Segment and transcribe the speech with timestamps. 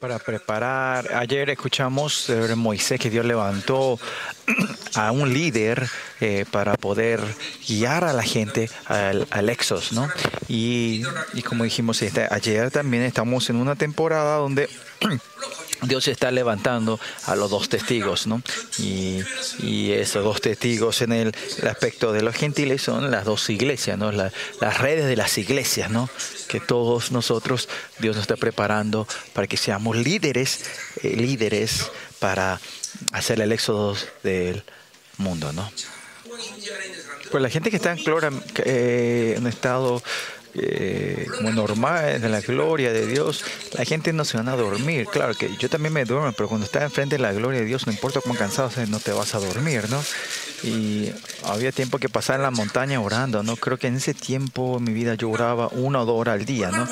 [0.00, 3.98] Para preparar, ayer escuchamos sobre Moisés que Dios levantó
[4.94, 5.88] a un líder
[6.20, 7.20] eh, para poder
[7.66, 10.08] guiar a la gente al, al Exos, ¿no?
[10.48, 14.68] Y, y como dijimos este, ayer también estamos en una temporada donde
[15.82, 18.42] Dios está levantando a los dos testigos, ¿no?
[18.78, 19.22] Y,
[19.92, 24.12] esos dos testigos en el, el, aspecto de los gentiles son las dos iglesias, ¿no?
[24.12, 26.08] La, las redes de las iglesias, ¿no?
[26.48, 27.68] Que todos nosotros,
[27.98, 30.64] Dios nos está preparando para que seamos líderes,
[31.02, 32.60] eh, líderes para
[33.12, 34.62] hacer el éxodo del
[35.18, 35.70] mundo, ¿no?
[37.30, 38.30] Pues la gente que está en, clora,
[38.64, 40.02] eh, en estado
[40.60, 45.06] eh, como normal, en la gloria de Dios, la gente no se van a dormir.
[45.06, 47.86] Claro que yo también me duermo, pero cuando estás enfrente de la gloria de Dios,
[47.86, 50.02] no importa cuán cansado seas, no te vas a dormir, ¿no?
[50.62, 51.10] Y
[51.44, 53.56] había tiempo que pasar en la montaña orando, ¿no?
[53.56, 56.44] Creo que en ese tiempo en mi vida yo oraba una o dos horas al
[56.44, 56.88] día, ¿no?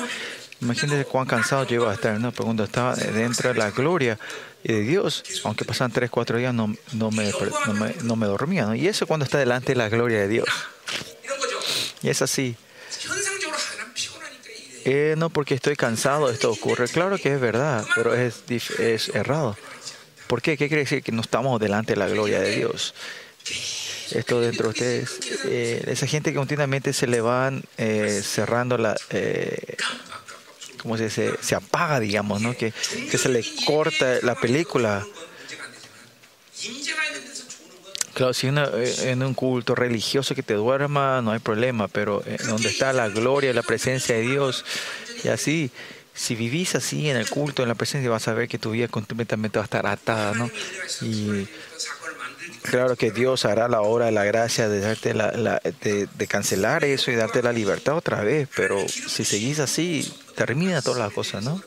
[0.61, 2.31] Imagínate cuán cansado yo a estar, ¿no?
[2.31, 4.17] Pero cuando estaba dentro de la gloria
[4.63, 7.31] de Dios, aunque pasaban tres, cuatro días, no, no, me,
[7.67, 8.75] no, me, no me dormía, ¿no?
[8.75, 10.47] Y eso cuando está delante de la gloria de Dios.
[12.01, 12.55] Y es así.
[14.89, 16.87] Eh, no porque estoy cansado esto ocurre.
[16.87, 18.43] Claro que es verdad, pero es,
[18.79, 19.57] es errado.
[20.27, 20.55] ¿Por qué?
[20.55, 21.03] ¿Qué quiere decir?
[21.03, 22.93] Que no estamos delante de la gloria de Dios.
[24.11, 28.95] Esto dentro de ustedes, eh, esa gente que continuamente se le van eh, cerrando la...
[29.09, 29.75] Eh,
[30.81, 31.33] ¿Cómo se dice?
[31.41, 32.55] Se apaga, digamos, ¿no?
[32.55, 32.71] Que,
[33.11, 35.05] que se le corta la película.
[38.17, 38.67] Claro, si una,
[39.03, 43.09] en un culto religioso que te duerma, no hay problema, pero en donde está la
[43.09, 44.65] gloria, la presencia de Dios,
[45.23, 45.69] y así,
[46.15, 48.87] si vivís así en el culto, en la presencia, vas a ver que tu vida
[48.87, 50.49] completamente va a estar atada, ¿no?
[51.03, 51.47] Y
[52.63, 56.27] claro que Dios hará la obra de la gracia de darte la, la de, de,
[56.27, 61.13] cancelar eso y darte la libertad otra vez, pero si seguís así, termina todas las
[61.13, 61.61] cosas, ¿no?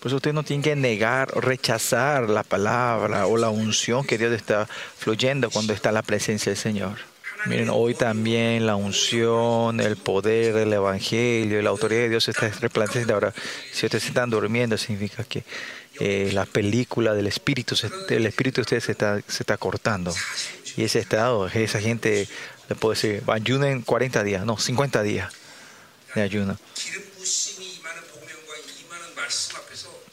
[0.00, 4.32] Pues usted no tiene que negar o rechazar la palabra o la unción que Dios
[4.32, 7.10] está fluyendo cuando está la presencia del Señor.
[7.46, 13.14] Miren, hoy también la unción, el poder del Evangelio, la autoridad de Dios está resplandeciendo.
[13.14, 13.32] Ahora,
[13.72, 15.44] si ustedes están durmiendo, significa que
[16.00, 17.74] eh, la película del Espíritu,
[18.08, 20.14] el Espíritu de ustedes se está, se está cortando.
[20.76, 22.28] Y ese estado, esa gente,
[22.68, 25.32] le puedo decir, ayunen 40 días, no, 50 días
[26.14, 26.58] de ayuno.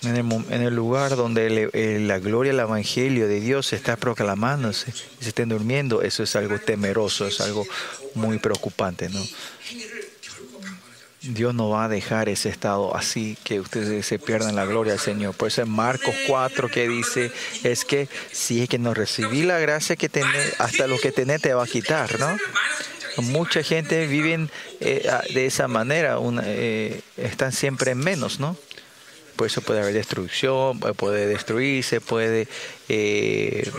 [0.03, 3.95] En el, en el, lugar donde el, el, la gloria del Evangelio de Dios está
[3.95, 7.65] proclamándose y se estén durmiendo, eso es algo temeroso, es algo
[8.13, 9.09] muy preocupante.
[9.09, 9.19] ¿no?
[11.21, 15.01] Dios no va a dejar ese estado así que ustedes se pierdan la gloria del
[15.01, 15.35] Señor.
[15.35, 17.31] Por eso en Marcos 4 que dice
[17.63, 21.41] es que si es que no recibí la gracia que tenés, hasta lo que tenés
[21.41, 22.37] te va a quitar, ¿no?
[23.17, 24.47] Mucha gente vive
[24.79, 28.55] eh, de esa manera, una, eh, están siempre en menos, ¿no?
[29.37, 32.47] Por eso puede haber destrucción, puede destruirse, puede
[32.89, 33.71] eh,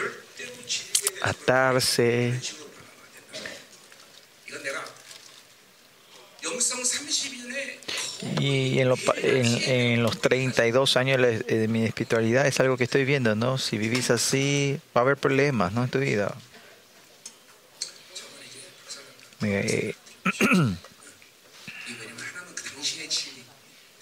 [1.22, 2.41] atarse.
[8.41, 13.04] Y en, lo, en, en, los 32 años de mi espiritualidad es algo que estoy
[13.04, 13.58] viendo, ¿no?
[13.58, 15.84] Si vivís así, va a haber problemas, ¿no?
[15.84, 16.34] En tu vida.
[19.42, 19.94] Eh,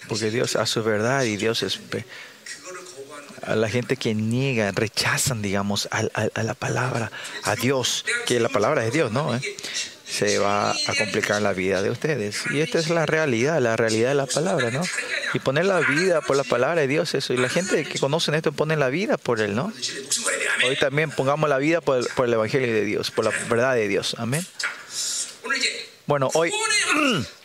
[0.07, 1.79] porque Dios a su verdad y Dios es
[3.47, 6.03] a la gente que niega, rechazan, digamos, a,
[6.43, 7.11] la palabra,
[7.43, 9.35] a Dios, que la palabra es Dios, ¿no?
[9.35, 9.41] ¿Eh?
[10.05, 12.43] Se va a complicar la vida de ustedes.
[12.51, 14.81] Y esta es la realidad, la realidad de la palabra, ¿no?
[15.33, 17.33] Y poner la vida por la palabra de Dios, eso.
[17.33, 19.71] Y la gente que conocen esto pone la vida por Él, ¿no?
[20.65, 24.15] Hoy también pongamos la vida por el Evangelio de Dios, por la verdad de Dios.
[24.17, 24.45] Amén.
[26.05, 26.51] Bueno, hoy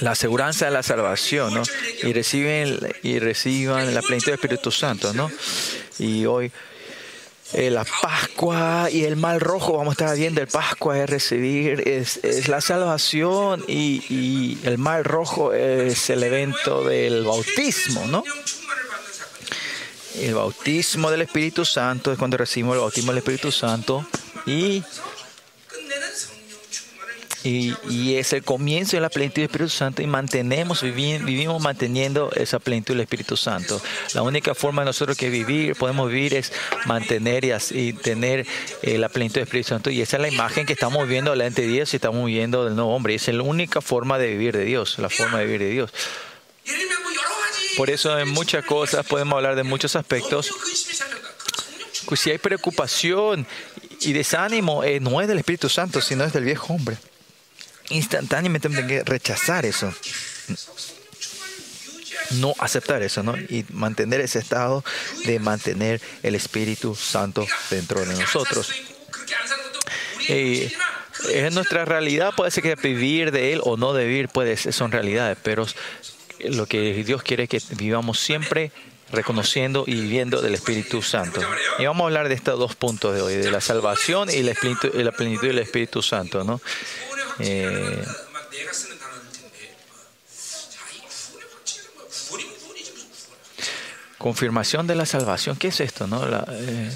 [0.00, 1.62] la aseguranza de la salvación, ¿no?
[2.02, 5.30] Y reciben y reciban la plenitud del Espíritu Santo, ¿no?
[5.98, 6.52] Y hoy
[7.54, 11.88] eh, la Pascua y el mal rojo, vamos a estar viendo, el Pascua es recibir,
[11.88, 18.22] es, la salvación y, y, el mal rojo es el evento del bautismo, ¿no?
[20.14, 24.06] El bautismo del Espíritu Santo es cuando recibimos el bautismo del Espíritu Santo
[24.44, 24.82] y
[27.48, 31.62] y, y, es el comienzo de la plenitud del Espíritu Santo y mantenemos, vivimos, vivimos
[31.62, 33.80] manteniendo esa plenitud del Espíritu Santo.
[34.12, 36.52] La única forma de nosotros que vivir, podemos vivir es
[36.84, 38.46] mantener y, así, tener
[38.82, 39.88] eh, la plenitud del Espíritu Santo.
[39.88, 42.76] Y esa es la imagen que estamos viendo delante de Dios y estamos viendo del
[42.76, 43.14] nuevo hombre.
[43.14, 45.90] Y es la única forma de vivir de Dios, la forma de vivir de Dios.
[47.78, 50.52] Por eso en muchas cosas podemos hablar de muchos aspectos.
[52.06, 53.46] Pues si hay preocupación
[54.02, 56.98] y desánimo, eh, no es del Espíritu Santo, sino es del viejo hombre
[57.90, 59.92] instantáneamente tengo que rechazar eso.
[62.32, 63.36] no aceptar eso, ¿no?
[63.36, 64.84] Y mantener ese estado
[65.24, 68.70] de mantener el Espíritu Santo dentro de nosotros.
[70.28, 70.70] Y
[71.30, 74.92] en nuestra realidad puede ser que vivir de Él o no vivir puede ser, son
[74.92, 75.66] realidades, pero
[76.40, 78.72] lo que Dios quiere es que vivamos siempre
[79.10, 81.40] reconociendo y viviendo del Espíritu Santo.
[81.78, 84.52] Y vamos a hablar de estos dos puntos de hoy, de la salvación y la
[85.12, 86.60] plenitud del Espíritu Santo, ¿no?
[94.18, 96.26] Confirmación de la salvación, ¿qué es esto, no?
[96.26, 96.90] La, eh,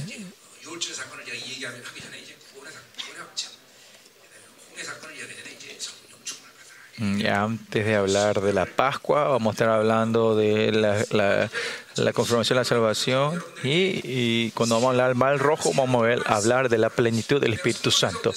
[7.19, 12.60] Ya antes de hablar de la Pascua, vamos a estar hablando de la, confirmación de
[12.60, 16.69] la salvación y, y, cuando vamos a hablar del mal rojo, vamos a ver, hablar
[16.69, 18.32] de la plenitud del Espíritu Santo.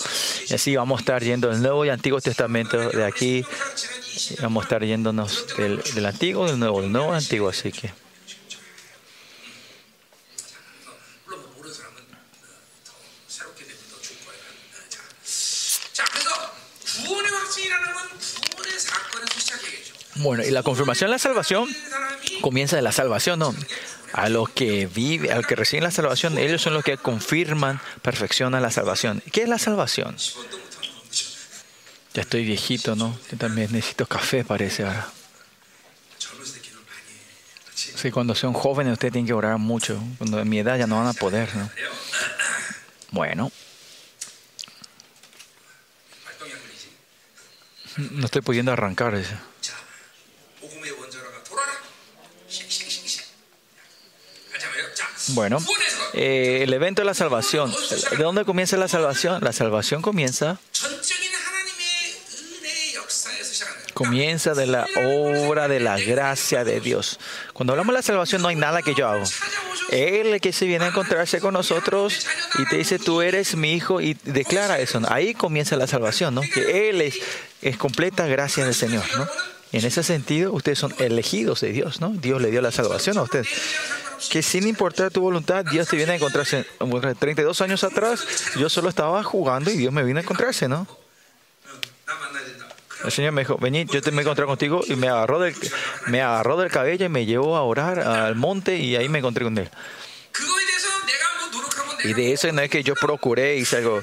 [0.50, 3.46] Y así vamos a estar yendo del Nuevo y Antiguo Testamento de aquí,
[4.42, 8.05] vamos a estar yéndonos del, del Antiguo, del Nuevo, del Nuevo Antiguo, así que.
[20.16, 21.68] Bueno, y la confirmación de la salvación
[22.42, 23.54] comienza de la salvación, ¿no?
[24.14, 28.62] A los que viven, a que reciben la salvación, ellos son los que confirman, perfeccionan
[28.62, 29.22] la salvación.
[29.32, 30.16] ¿Qué es la salvación?
[32.14, 33.18] Ya estoy viejito, ¿no?
[33.30, 35.10] Yo también necesito café, parece ahora.
[37.74, 40.02] Sí, cuando son jóvenes ustedes tienen que orar mucho.
[40.18, 41.70] Cuando en mi edad ya no van a poder, ¿no?
[43.12, 43.52] Bueno.
[48.12, 49.36] No estoy pudiendo arrancar eso.
[55.30, 55.58] Bueno,
[56.14, 57.74] eh, el evento de la salvación.
[58.12, 59.44] ¿De dónde comienza la salvación?
[59.44, 60.60] La salvación comienza
[63.96, 67.18] comienza de la obra de la gracia de Dios.
[67.54, 69.24] Cuando hablamos de la salvación no hay nada que yo hago.
[69.90, 72.28] Él que se viene a encontrarse con nosotros
[72.60, 75.00] y te dice, tú eres mi hijo y declara eso.
[75.08, 76.42] Ahí comienza la salvación, ¿no?
[76.42, 77.16] Que Él es,
[77.62, 79.28] es completa gracia del Señor, ¿no?
[79.72, 82.10] En ese sentido, ustedes son elegidos de Dios, ¿no?
[82.10, 83.48] Dios le dio la salvación a ustedes
[84.30, 86.66] que sin importar tu voluntad, Dios te viene a encontrarse.
[87.20, 88.26] 32 años atrás,
[88.58, 90.88] yo solo estaba jugando y Dios me vino a encontrarse, ¿no?
[93.04, 95.56] El Señor me dijo, vení, yo te me encontré contigo y me agarró del,
[96.08, 99.44] me agarró del cabello y me llevó a orar al monte y ahí me encontré
[99.44, 99.70] con él.
[102.04, 104.02] Y de eso no es que yo procuré y algo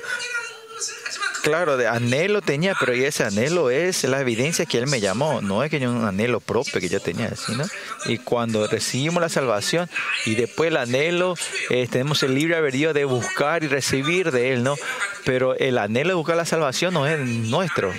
[1.43, 5.41] claro, de anhelo tenía, pero ese anhelo es la evidencia que Él me llamó.
[5.43, 7.65] No es que yo un anhelo propio que yo tenía, ¿no?
[8.07, 9.91] Y cuando recibimos la salvación
[10.25, 11.35] y después el anhelo,
[11.71, 14.77] eh, tenemos el libre albedrío de buscar y recibir de Él, ¿no?
[15.25, 17.93] Pero el anhelo de buscar la salvación no es nuestro.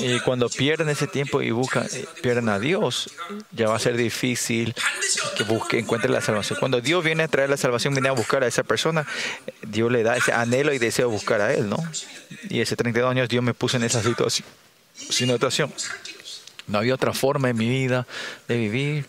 [0.00, 3.10] Y cuando pierden ese tiempo y buscan, eh, pierden a Dios,
[3.52, 4.74] ya va a ser difícil
[5.36, 6.58] que busque, encuentre la salvación.
[6.58, 9.06] Cuando Dios viene a traer la salvación, viene a buscar a esa persona,
[9.62, 11.78] Dios le da ese anhelo y deseo buscar a Él, ¿no?
[12.48, 14.46] Y ese 32 años Dios me puso en esa situación.
[14.94, 15.72] situación.
[16.66, 18.06] No había otra forma en mi vida
[18.48, 19.06] de vivir.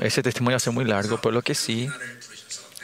[0.00, 1.88] ese testimonio hace muy largo, pero lo que sí,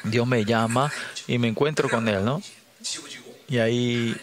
[0.05, 0.93] Dios me llama
[1.26, 2.43] y me encuentro con Él, ¿no?
[3.49, 4.17] Y ahí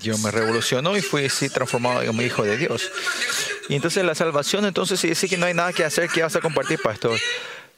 [0.00, 2.90] Dios me revolucionó y fui así transformado un hijo de Dios.
[3.68, 6.36] Y entonces la salvación, entonces sí, sí que no hay nada que hacer, ¿qué vas
[6.36, 7.18] a compartir, pastor?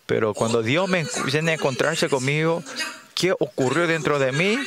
[0.07, 2.63] Pero cuando Dios me viene a encontrarse conmigo,
[3.15, 4.59] ¿qué ocurrió dentro de mí?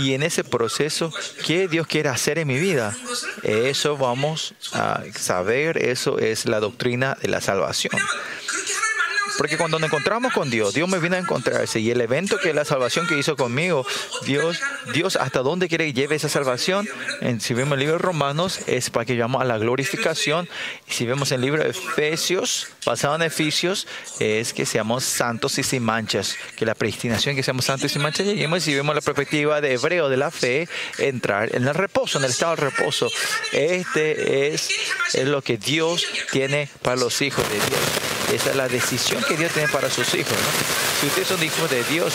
[0.00, 1.12] Y en ese proceso,
[1.46, 2.96] ¿qué Dios quiere hacer en mi vida?
[3.42, 8.00] Eso vamos a saber, eso es la doctrina de la salvación.
[9.38, 12.52] Porque cuando nos encontramos con Dios, Dios me viene a encontrarse y el evento que
[12.52, 13.86] la salvación que hizo conmigo,
[14.26, 14.60] Dios,
[14.92, 16.88] Dios hasta dónde quiere que lleve esa salvación.
[17.40, 20.48] Si vemos el libro de Romanos, es para que llamamos a la glorificación.
[20.88, 23.86] Si vemos el libro de Efesios, basado en Efesios,
[24.20, 26.36] es que seamos santos y sin manchas.
[26.56, 28.58] Que la predestinación que seamos santos y sin manchas lleguemos.
[28.58, 32.24] Y si vemos la perspectiva de hebreo de la fe, entrar en el reposo, en
[32.24, 33.08] el estado de reposo.
[33.52, 34.68] Este es,
[35.14, 38.11] es lo que Dios tiene para los hijos de Dios.
[38.32, 40.36] Esa es la decisión que Dios tiene para sus hijos.
[41.00, 42.14] Si ustedes son hijos de Dios,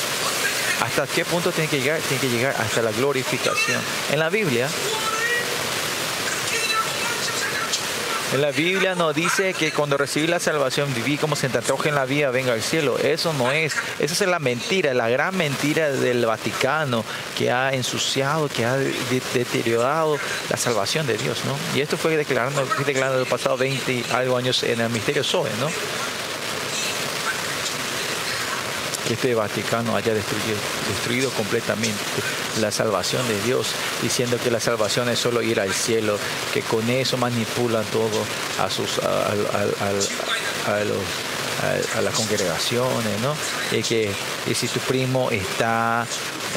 [0.82, 2.00] ¿hasta qué punto tienen que llegar?
[2.02, 3.82] Tienen que llegar hasta la glorificación.
[4.12, 4.70] En la Biblia,
[8.34, 11.96] en la Biblia nos dice que cuando recibí la salvación viví como se te en
[11.96, 12.98] la vida, venga al cielo.
[12.98, 13.76] Eso no es.
[14.00, 17.06] Esa es la mentira, la gran mentira del Vaticano
[17.38, 18.76] que ha ensuciado, que ha
[19.34, 20.18] deteriorado
[20.50, 21.58] la salvación de Dios, ¿no?
[21.78, 25.70] Y esto fue declarando, declarando el pasado 20 algo años en el misterio Zoe, ¿no?
[29.14, 30.58] Este Vaticano haya destruido,
[30.90, 32.00] destruido completamente
[32.60, 33.68] la salvación de Dios,
[34.02, 36.18] diciendo que la salvación es solo ir al cielo,
[36.54, 38.24] que con eso manipulan todo
[38.60, 39.34] a sus a,
[42.02, 43.36] las congregaciones, ¿no?
[43.72, 44.12] Y que
[44.48, 46.06] y si tu primo está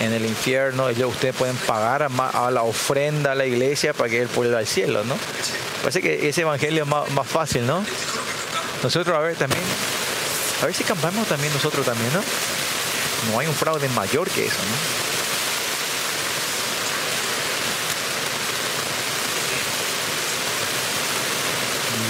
[0.00, 4.21] en el infierno, ellos ustedes pueden pagar a, la ofrenda a la iglesia para que
[4.21, 5.16] él pueda ir al cielo, ¿no?
[5.83, 7.85] Parece que ese evangelio es más, más fácil, ¿no?
[8.83, 9.62] Nosotros, a ver, también
[10.62, 12.23] a ver si cambiamos también nosotros también, ¿no?
[13.31, 15.11] No hay un fraude mayor que eso, ¿no?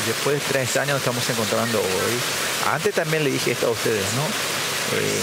[0.06, 2.72] Después de tres años estamos encontrando hoy.
[2.72, 4.22] Antes también le dije esto a ustedes, ¿no?
[4.98, 5.20] Eh,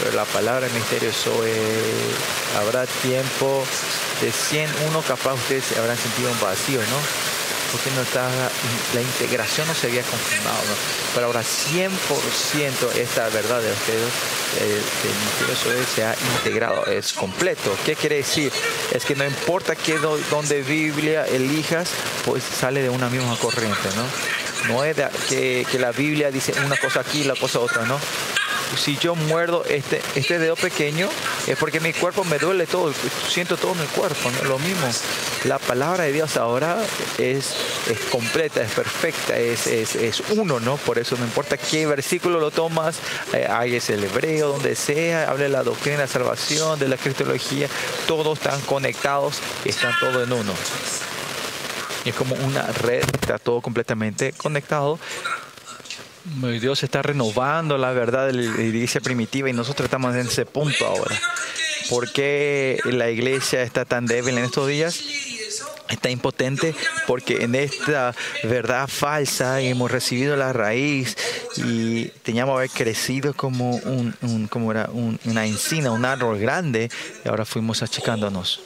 [0.00, 1.26] pero la palabra del misterio es
[2.58, 3.64] habrá tiempo
[4.20, 7.37] de 100, uno capaz ustedes habrán sentido un vacío, ¿no?
[7.72, 8.28] Porque no está,
[8.94, 10.58] la integración no se había confirmado.
[11.14, 14.12] Pero ahora 100% esta verdad de ustedes,
[14.60, 14.82] eh,
[15.94, 17.76] se ha integrado, es completo.
[17.84, 18.52] ¿Qué quiere decir?
[18.92, 19.98] Es que no importa qué
[20.30, 21.90] donde Biblia elijas,
[22.24, 24.74] pues sale de una misma corriente, ¿no?
[24.74, 24.96] No es
[25.28, 27.98] que, que la Biblia dice una cosa aquí y la cosa otra, ¿no?
[28.76, 31.08] Si yo muerdo este, este dedo pequeño,
[31.46, 32.92] es porque mi cuerpo me duele todo,
[33.28, 34.48] siento todo en el cuerpo, ¿no?
[34.48, 34.86] lo mismo.
[35.44, 36.78] La palabra de Dios ahora
[37.18, 37.54] es,
[37.88, 40.76] es completa, es perfecta, es, es, uno, ¿no?
[40.76, 42.96] Por eso no importa qué versículo lo tomas,
[43.32, 46.88] eh, ahí es el hebreo, donde sea, hable de la doctrina de la salvación, de
[46.88, 47.68] la cristología,
[48.06, 50.52] todos están conectados, están todos en uno.
[52.04, 54.98] Es como una red, está todo completamente conectado
[56.60, 60.86] Dios está renovando la verdad de la iglesia primitiva y nosotros estamos en ese punto
[60.86, 61.18] ahora.
[61.88, 65.00] ¿Por qué la iglesia está tan débil en estos días?
[65.88, 66.74] Está impotente
[67.06, 71.16] porque en esta verdad falsa hemos recibido la raíz
[71.56, 76.90] y teníamos haber crecido como, un, como era una encina, un árbol grande
[77.24, 78.60] y ahora fuimos achicándonos.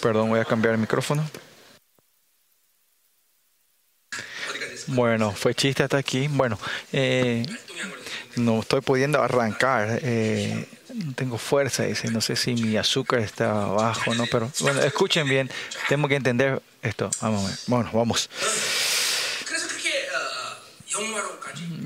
[0.00, 1.22] Perdón, voy a cambiar el micrófono.
[4.88, 6.28] Bueno, fue chiste hasta aquí.
[6.28, 6.58] Bueno,
[6.92, 7.44] eh,
[8.36, 10.00] no estoy pudiendo arrancar.
[10.02, 12.10] Eh, no tengo fuerza, dice.
[12.10, 14.24] No sé si mi azúcar está bajo, ¿no?
[14.30, 15.50] Pero bueno, escuchen bien.
[15.88, 17.10] Tengo que entender esto.
[17.20, 17.58] Vamos a ver.
[17.66, 18.28] Bueno, vamos.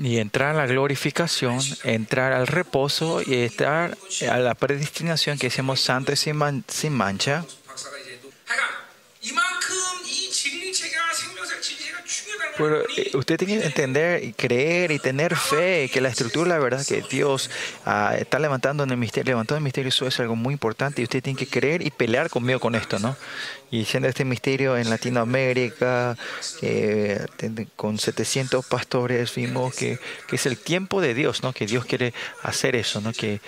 [0.01, 3.97] Y entrar a la glorificación, entrar al reposo y estar
[4.29, 7.45] a la predestinación que hacemos santos sin, sin mancha.
[12.57, 16.59] Pero eh, usted tiene que entender y creer y tener fe que la estructura, la
[16.59, 17.49] verdad, que Dios
[17.85, 21.03] ah, está levantando en el misterio, levantando el misterio, eso es algo muy importante y
[21.03, 23.15] usted tiene que creer y pelear conmigo con esto, ¿no?
[23.69, 26.17] Y siendo este misterio en Latinoamérica,
[27.75, 31.53] con 700 pastores, vimos que, que, es el tiempo de Dios, ¿no?
[31.53, 33.11] Que Dios quiere hacer eso, ¿no?
[33.11, 33.41] Que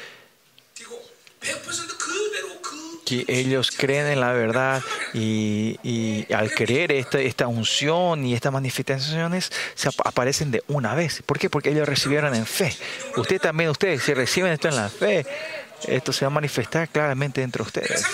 [3.10, 4.82] que ellos creen en la verdad
[5.14, 11.24] y, al creer esta, esta unción y estas manifestaciones se aparecen de una vez.
[11.26, 11.50] ¿Por qué?
[11.50, 12.76] Porque ellos recibieron en fe.
[13.18, 15.26] Usted también, ustedes, si reciben esto en la fe,
[15.88, 18.06] esto se va a manifestar claramente entre ustedes.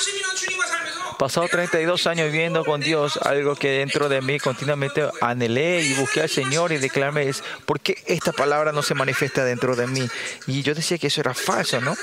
[1.18, 6.22] Pasado 32 años viviendo con Dios, algo que dentro de mí continuamente anhelé y busqué
[6.22, 10.08] al Señor y declaré es, ¿por qué esta palabra no se manifiesta dentro de mí?
[10.48, 11.96] Y yo decía que eso era falso, ¿no?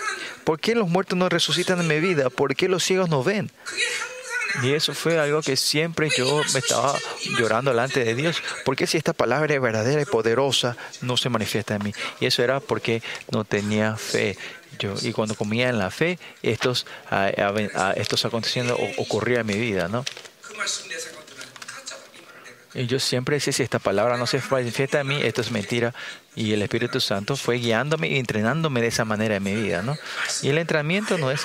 [0.45, 2.31] ¿Por qué los muertos no resucitan en mi vida?
[2.31, 3.51] ¿Por qué los ciegos no ven?
[4.63, 6.99] Y eso fue algo que siempre yo me estaba
[7.39, 8.43] llorando delante de Dios.
[8.65, 11.93] ¿Por qué si esta palabra es verdadera y poderosa no se manifiesta en mí?
[12.21, 14.37] Y eso era porque no tenía fe
[15.03, 17.31] y cuando comía en la fe, estos, ah,
[17.75, 20.05] ah, estos aconteciendo ocurría en mi vida, ¿no?
[22.75, 25.95] Y yo siempre decía, si esta palabra no se manifiesta en mí, esto es mentira.
[26.35, 29.99] Y el Espíritu Santo fue guiándome y entrenándome de esa manera en mi vida, ¿no?
[30.41, 31.43] Y el entrenamiento no es,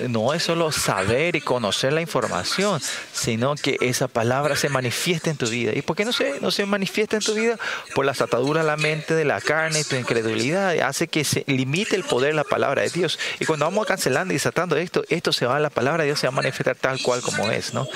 [0.00, 2.80] no es solo saber y conocer la información,
[3.12, 5.72] sino que esa palabra se manifiesta en tu vida.
[5.76, 7.56] ¿Y por qué no se, no se manifiesta en tu vida?
[7.94, 10.76] Por las ataduras a la mente de la carne y tu incredulidad.
[10.80, 13.16] Hace que se limite el poder de la palabra de Dios.
[13.38, 16.26] Y cuando vamos cancelando y desatando esto, esto se va, la palabra de Dios se
[16.26, 17.86] va a manifestar tal cual como es, ¿no?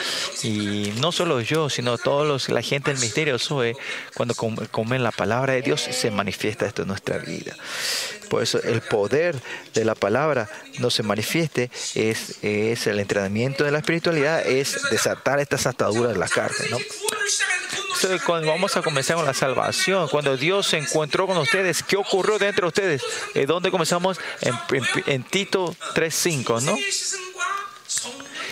[0.45, 3.75] Y no solo yo, sino todos los, la gente del misterio Zoe,
[4.15, 7.57] cuando comen la palabra de Dios, se manifiesta esto en nuestra vida.
[8.29, 9.41] Por eso el poder
[9.73, 15.41] de la palabra no se manifieste, es, es el entrenamiento de la espiritualidad, es desatar
[15.41, 16.67] estas ataduras de la carne.
[16.71, 16.77] ¿no?
[18.27, 22.39] cuando vamos a comenzar con la salvación, cuando Dios se encontró con ustedes, ¿qué ocurrió
[22.39, 23.03] dentro de ustedes?
[23.33, 24.21] ¿De dónde comenzamos?
[24.43, 26.77] En, en, en Tito 3.5, ¿no?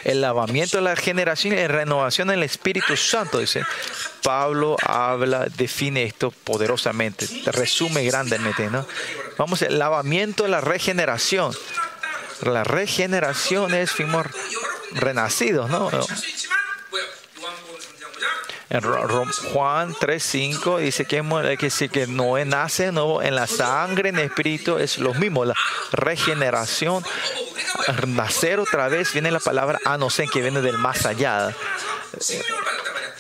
[0.05, 3.63] El lavamiento de la generación y renovación del Espíritu Santo, dice.
[4.23, 8.87] Pablo habla, define esto poderosamente, resume grandemente, ¿no?
[9.39, 11.55] Vamos, el lavamiento, la regeneración.
[12.43, 14.27] La regeneración es, fuimos
[14.93, 15.91] renacidos, ¿no?
[19.53, 21.23] Juan 3.5 dice que,
[21.59, 25.55] que, que no nace nuevo en la sangre, en el espíritu, es lo mismo, la
[25.93, 27.05] regeneración,
[28.07, 31.55] nacer otra vez, viene la palabra anosen que viene del más allá.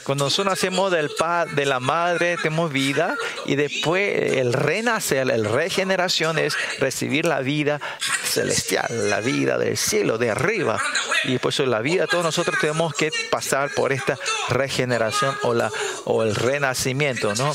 [0.04, 3.16] Cuando nosotros nacemos del padre, de la madre, tenemos vida
[3.46, 7.80] y después el renacer, el regeneración es recibir la vida
[8.24, 10.80] celestial, la vida del cielo, de arriba.
[11.24, 14.18] Y por eso la vida, todos nosotros tenemos que pasar por esta
[14.48, 15.70] regeneración o, la,
[16.04, 17.52] o el renacimiento, ¿no?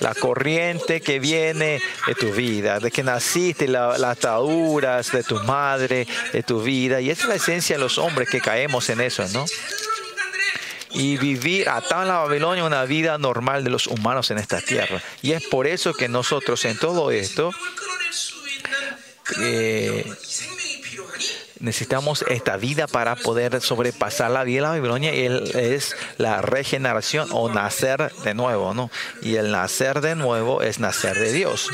[0.00, 6.06] La corriente que viene de tu vida, de que naciste, las ataduras de tu madre,
[6.32, 7.00] de tu vida.
[7.00, 9.44] Y esa es la esencia de los hombres que caemos en eso, ¿no?
[10.92, 15.02] Y vivir atado en la Babilonia una vida normal de los humanos en esta tierra.
[15.22, 17.52] Y es por eso que nosotros en todo esto
[19.40, 20.04] eh,
[21.60, 27.28] necesitamos esta vida para poder sobrepasar la vida de la Babilonia y es la regeneración
[27.32, 28.90] o nacer de nuevo, ¿no?
[29.22, 31.68] Y el nacer de nuevo es nacer de Dios.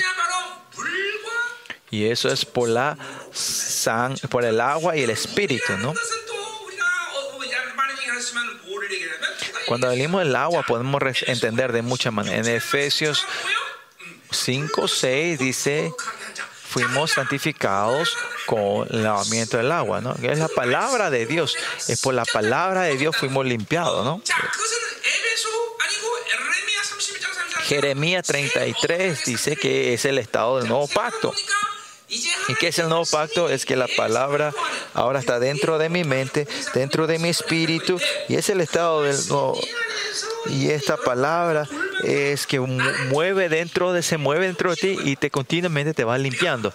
[1.90, 2.98] Y eso es por la
[4.30, 5.94] por el agua y el espíritu, ¿no?
[9.66, 12.46] Cuando venimos del agua podemos entender de muchas maneras.
[12.46, 13.26] En Efesios
[14.30, 15.92] 5, 6 dice,
[16.68, 18.16] fuimos santificados
[18.46, 20.14] con el lavamiento del agua, ¿no?
[20.22, 21.56] es la palabra de Dios.
[21.88, 24.22] Es por la palabra de Dios fuimos limpiados, ¿no?
[27.64, 31.32] Jeremías 33 dice que es el estado del nuevo pacto.
[32.08, 33.48] ¿Y qué es el nuevo pacto?
[33.48, 34.52] Es que la palabra
[34.92, 39.16] ahora está dentro de mi mente, dentro de mi espíritu, y es el estado del
[39.28, 39.58] nuevo.
[40.46, 41.66] Y esta palabra
[42.02, 46.18] es que mueve dentro de, se mueve dentro de ti y te continuamente te va
[46.18, 46.72] limpiando.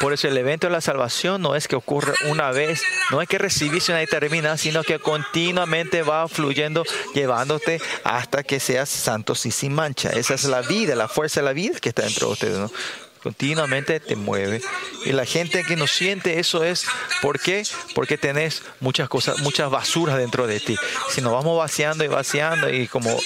[0.00, 3.28] Por eso el evento de la salvación no es que ocurre una vez, no es
[3.28, 9.44] que recibiste una y termina, sino que continuamente va fluyendo, llevándote hasta que seas santos
[9.44, 10.10] y sin mancha.
[10.10, 12.58] Esa es la vida, la fuerza de la vida que está dentro de ustedes.
[12.58, 12.70] ¿no?
[13.18, 14.60] Continuamente te mueve.
[15.04, 16.86] Y la gente que no siente eso es.
[17.20, 20.76] Porque tenés muchas cosas, muchas basuras dentro de ti.
[21.10, 23.16] Si nos vamos vaciando y vaciando y como,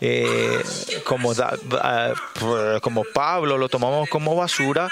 [0.00, 0.62] eh,
[1.04, 1.34] como,
[2.80, 4.88] como Pablo lo tomamos como basura,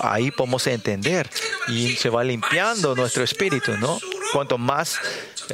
[0.00, 1.28] ahí podemos entender
[1.68, 3.98] y se va limpiando nuestro espíritu, ¿no?
[4.32, 4.98] Cuanto más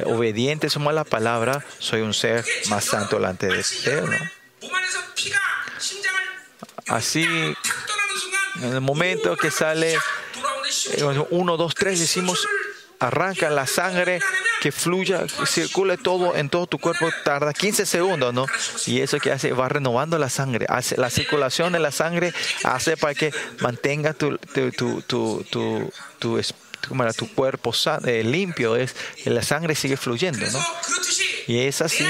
[0.05, 4.39] obedientes somos a la palabra, soy un ser más santo delante de Él, ¿no?
[6.87, 7.25] Así
[8.57, 9.97] en el momento que sale
[11.29, 12.47] 1, 2, 3, decimos,
[12.99, 14.19] arranca la sangre,
[14.61, 18.45] que fluya, que circule todo en todo tu cuerpo, tarda 15 segundos, ¿no?
[18.85, 20.65] Y eso que hace, va renovando la sangre.
[20.69, 22.33] Hace, la circulación de la sangre
[22.63, 26.41] hace para que mantenga tu, tu, tu, tu, tu, tu,
[27.15, 27.73] tu cuerpo
[28.05, 30.59] eh, limpio, es, la sangre sigue fluyendo, ¿no?
[31.47, 32.05] Y es así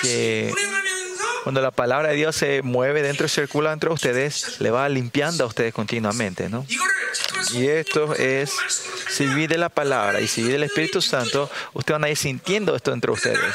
[0.00, 0.52] que
[1.42, 5.44] cuando la palabra de Dios se mueve dentro y circula entre ustedes, le va limpiando
[5.44, 6.64] a ustedes continuamente, ¿no?
[7.52, 8.52] Y esto es,
[9.08, 12.74] si vive la palabra y si vive el Espíritu Santo, ustedes van a ir sintiendo
[12.76, 13.54] esto entre ustedes.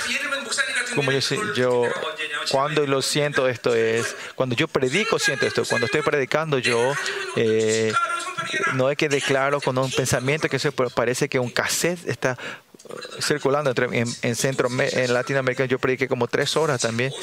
[0.95, 1.19] Como yo,
[1.55, 1.83] yo
[2.51, 6.93] cuando lo siento esto es, cuando yo predico siento esto, cuando estoy predicando yo,
[7.35, 7.93] eh,
[8.73, 12.37] no es que declaro con un pensamiento que se parece que un cassette está
[13.21, 15.65] circulando entre, en, centro en Latinoamérica.
[15.65, 17.13] Yo prediqué como tres horas también.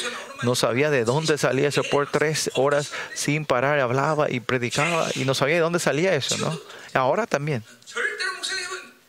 [0.42, 1.82] No sabía de dónde salía eso.
[1.84, 6.36] Por tres horas sin parar hablaba y predicaba y no sabía de dónde salía eso
[6.38, 6.58] no
[6.94, 7.62] ahora también.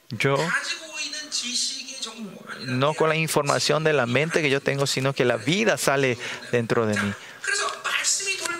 [0.09, 0.37] Yo
[2.65, 6.17] no con la información de la mente que yo tengo sino que la vida sale
[6.51, 7.13] dentro de mí.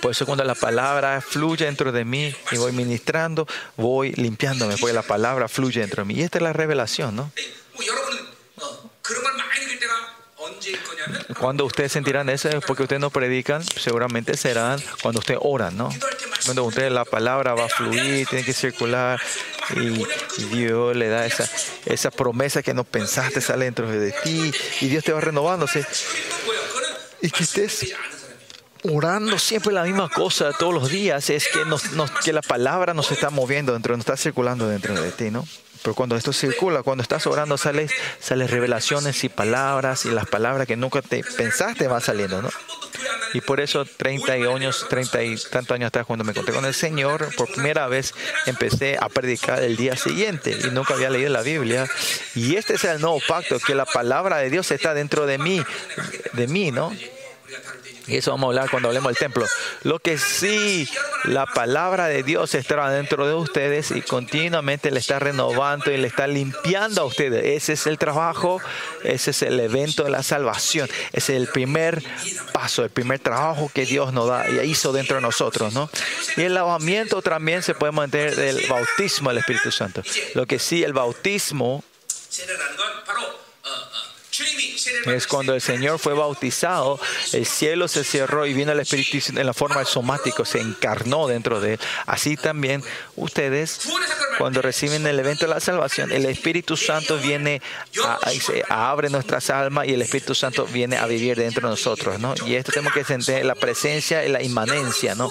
[0.02, 4.94] Por eso cuando la palabra fluye dentro de mí y voy ministrando, voy limpiándome, porque
[4.94, 6.20] la palabra fluye dentro de mí.
[6.20, 7.32] Y esta es la revelación, ¿no?
[11.40, 15.90] Cuando ustedes sentirán eso es porque ustedes no predican, seguramente serán cuando ustedes oran, ¿no?
[16.44, 19.20] Cuando ustedes la palabra va a fluir, tiene que circular
[19.76, 20.06] y,
[20.46, 21.50] Dios le da esa,
[21.86, 25.86] esa promesa que no pensaste sale dentro de ti y Dios te va renovándose.
[27.22, 27.94] Y que estés
[28.84, 31.84] orando siempre la misma cosa todos los días es que, nos,
[32.24, 35.48] que la palabra nos está moviendo dentro, nos está circulando dentro de ti, ¿no?
[35.86, 40.66] Pero cuando esto circula, cuando estás orando, sales, sales revelaciones y palabras y las palabras
[40.66, 42.50] que nunca te pensaste van saliendo, ¿no?
[43.36, 46.74] Y por eso 30 años, 30 y tantos años atrás, cuando me encontré con el
[46.74, 48.16] Señor, por primera vez
[48.48, 51.88] empecé a predicar el día siguiente y nunca había leído la Biblia.
[52.34, 55.62] Y este es el nuevo pacto, que la palabra de Dios está dentro de mí,
[56.34, 56.92] de mí, ¿no?
[58.08, 59.46] Y eso vamos a hablar cuando hablemos del templo.
[59.84, 60.88] Lo que sí,
[61.24, 66.08] la palabra de Dios está dentro de ustedes y continuamente le está renovando y le
[66.08, 67.44] está limpiando a ustedes.
[67.46, 68.62] Ese es el trabajo,
[69.04, 70.90] ese es el evento de la salvación.
[71.14, 72.04] Ese es el primer
[72.54, 75.74] paso, el primer trabajo que Dios nos da y hizo dentro de nosotros.
[75.74, 75.90] ¿no?
[76.38, 80.04] Y el lavamiento también se puede mantener del bautismo del Espíritu Santo.
[80.34, 81.84] Lo que sí, el bautismo
[85.06, 87.00] es cuando el Señor fue bautizado,
[87.34, 91.28] el cielo se cerró y vino el Espíritu en la forma de somático, se encarnó
[91.28, 91.80] dentro de él.
[92.06, 92.84] Así también
[93.16, 93.82] ustedes,
[94.38, 97.62] cuando reciben el evento de la salvación, el Espíritu Santo viene,
[98.70, 102.20] a, abre nuestras almas y el Espíritu Santo viene a vivir dentro de nosotros.
[102.20, 102.34] ¿no?
[102.46, 105.16] Y esto tenemos que sentir la presencia y la inmanencia.
[105.16, 105.30] ¿no?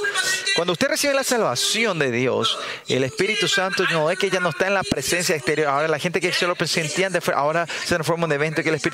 [0.56, 4.50] Cuando usted recibe la salvación de Dios, el Espíritu Santo no es que ya no
[4.50, 5.68] está en la presencia exterior.
[5.68, 8.76] Ahora la gente que solo sentían, de, ahora se transforma en un evento que el
[8.76, 8.93] Espíritu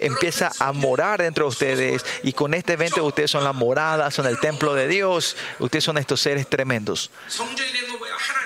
[0.00, 2.04] Empieza a morar dentro de ustedes.
[2.22, 5.98] Y con este evento ustedes son la morada, son el templo de Dios, ustedes son
[5.98, 7.10] estos seres tremendos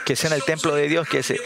[0.05, 1.39] que sea en el templo de Dios, que ese,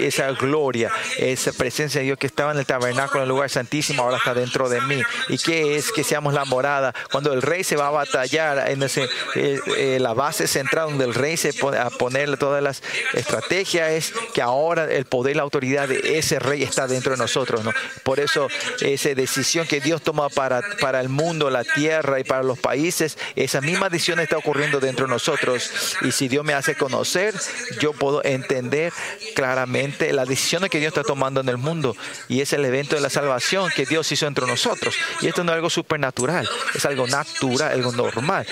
[0.00, 4.02] esa gloria, esa presencia de Dios que estaba en el tabernáculo, en el lugar santísimo,
[4.02, 5.02] ahora está dentro de mí.
[5.28, 6.94] ¿Y qué es que seamos la morada?
[7.10, 11.04] Cuando el rey se va a batallar, en ese, eh, eh, la base central donde
[11.04, 12.82] el rey se pone a ponerle todas las
[13.14, 17.64] estrategias, es que ahora el poder la autoridad de ese rey está dentro de nosotros.
[17.64, 17.72] ¿no?
[18.02, 18.48] Por eso
[18.80, 23.16] esa decisión que Dios toma para, para el mundo, la tierra y para los países,
[23.36, 25.96] esa misma decisión está ocurriendo dentro de nosotros.
[26.02, 27.34] Y si Dios me hace conocer,
[27.80, 28.92] yo puedo entender
[29.34, 31.96] claramente las decisiones que Dios está tomando en el mundo.
[32.28, 34.94] Y es el evento de la salvación que Dios hizo entre nosotros.
[35.20, 38.46] Y esto no es algo supernatural, es algo natural, algo normal.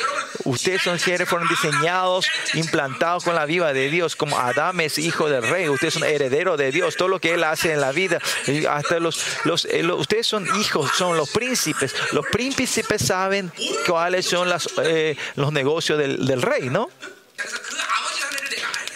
[0.44, 5.28] Ustedes son seres, fueron diseñados, implantados con la vida de Dios, como Adán es hijo
[5.28, 5.68] del rey.
[5.68, 8.18] Ustedes son herederos de Dios, todo lo que Él hace en la vida.
[8.70, 9.18] Hasta los,
[9.70, 11.94] eh, ustedes son hijos, son los príncipes.
[12.12, 13.52] Los príncipes saben
[13.86, 16.90] cuáles son las, eh, los negocios del, del rey, ¿no?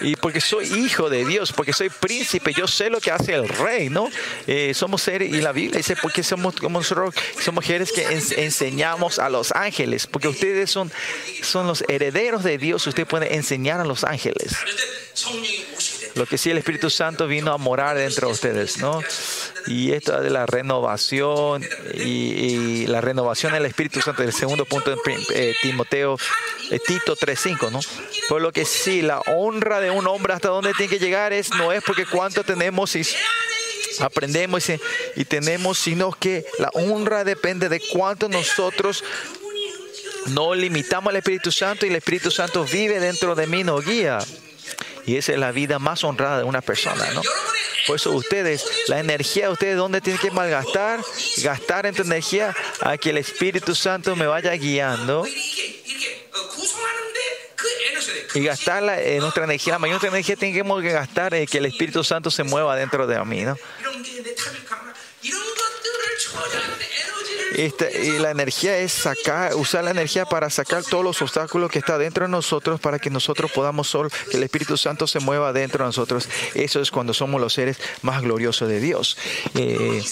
[0.03, 3.49] Y porque soy hijo de Dios, porque soy príncipe, yo sé lo que hace el
[3.49, 4.11] rey, ¿no?
[4.47, 7.15] Eh, somos seres, y la Biblia dice, porque somos como somos
[7.53, 8.05] mujeres que
[8.37, 10.91] enseñamos a los ángeles, porque ustedes son,
[11.43, 14.57] son los herederos de Dios, usted puede enseñar a los ángeles.
[16.15, 19.01] Lo que sí el Espíritu Santo vino a morar dentro de ustedes, ¿no?
[19.67, 24.97] Y esto de la renovación y, la renovación del Espíritu Santo, el segundo punto de
[25.35, 26.19] eh, Timoteo,
[26.71, 27.81] eh, Tito 3.5, ¿no?
[28.29, 31.51] Por lo que sí, la honra de un hombre hasta donde tiene que llegar es
[31.51, 33.03] no es porque cuánto tenemos y
[34.01, 34.81] aprendemos y,
[35.17, 39.05] y tenemos, sino que la honra depende de cuánto nosotros
[40.27, 44.19] no limitamos al Espíritu Santo y el Espíritu Santo vive dentro de mí, nos guía.
[45.05, 47.23] Y esa es la vida más honrada de una persona, ¿no?
[47.87, 51.01] Por eso ustedes, la energía de ustedes, ¿dónde tienen que malgastar?
[51.39, 55.27] Gastar en tu energía a que el Espíritu Santo me vaya guiando
[58.35, 59.75] y gastarla en nuestra energía.
[59.75, 63.23] La mayor energía tenemos que gastar en que el Espíritu Santo se mueva dentro de
[63.25, 63.57] mí, ¿no?
[67.55, 71.99] y la energía es sacar, usar la energía para sacar todos los obstáculos que está
[71.99, 75.85] dentro de nosotros para que nosotros podamos solo, que el Espíritu Santo se mueva dentro
[75.85, 76.29] de nosotros.
[76.55, 79.19] Eso es cuando somos los seres más gloriosos de Dios.
[79.55, 80.03] Eh,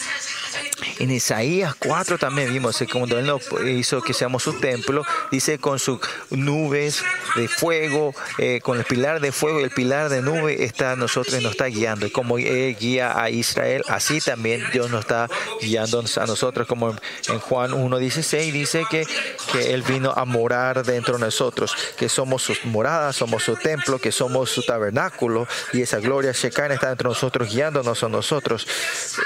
[0.99, 5.59] en Isaías 4 también vimos que cuando Él nos hizo que seamos su templo, dice
[5.59, 7.03] con sus nubes
[7.37, 11.41] de fuego, eh, con el pilar de fuego y el pilar de nube está nosotros
[11.43, 12.07] nos está guiando.
[12.07, 15.29] Y como Él guía a Israel, así también Dios nos está
[15.61, 16.91] guiando a nosotros, como
[17.29, 19.07] en Juan 1.16 dice que,
[19.53, 23.99] que Él vino a morar dentro de nosotros, que somos sus moradas, somos su templo,
[23.99, 28.67] que somos su tabernáculo y esa gloria Shekinah está dentro de nosotros, guiándonos a nosotros.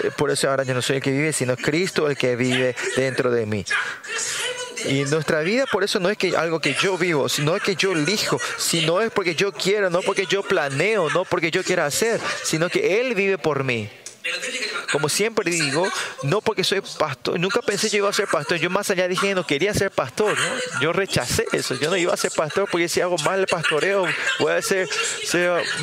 [0.02, 2.74] Eh, por eso ahora yo no soy el que vive, sino Cristo el que vive
[2.96, 3.64] dentro de mí.
[4.86, 7.92] Y nuestra vida por eso no es que algo que yo vivo, sino que yo
[7.92, 12.20] elijo, sino es porque yo quiero, no porque yo planeo, no porque yo quiera hacer,
[12.42, 13.88] sino que Él vive por mí.
[14.90, 15.86] Como siempre digo,
[16.22, 18.58] no porque soy pastor, nunca pensé que iba a ser pastor.
[18.58, 20.80] Yo más allá dije, no quería ser pastor, ¿no?
[20.80, 21.74] Yo rechacé eso.
[21.74, 24.06] Yo no iba a ser pastor porque si hago mal el pastoreo,
[24.38, 24.88] voy a ser,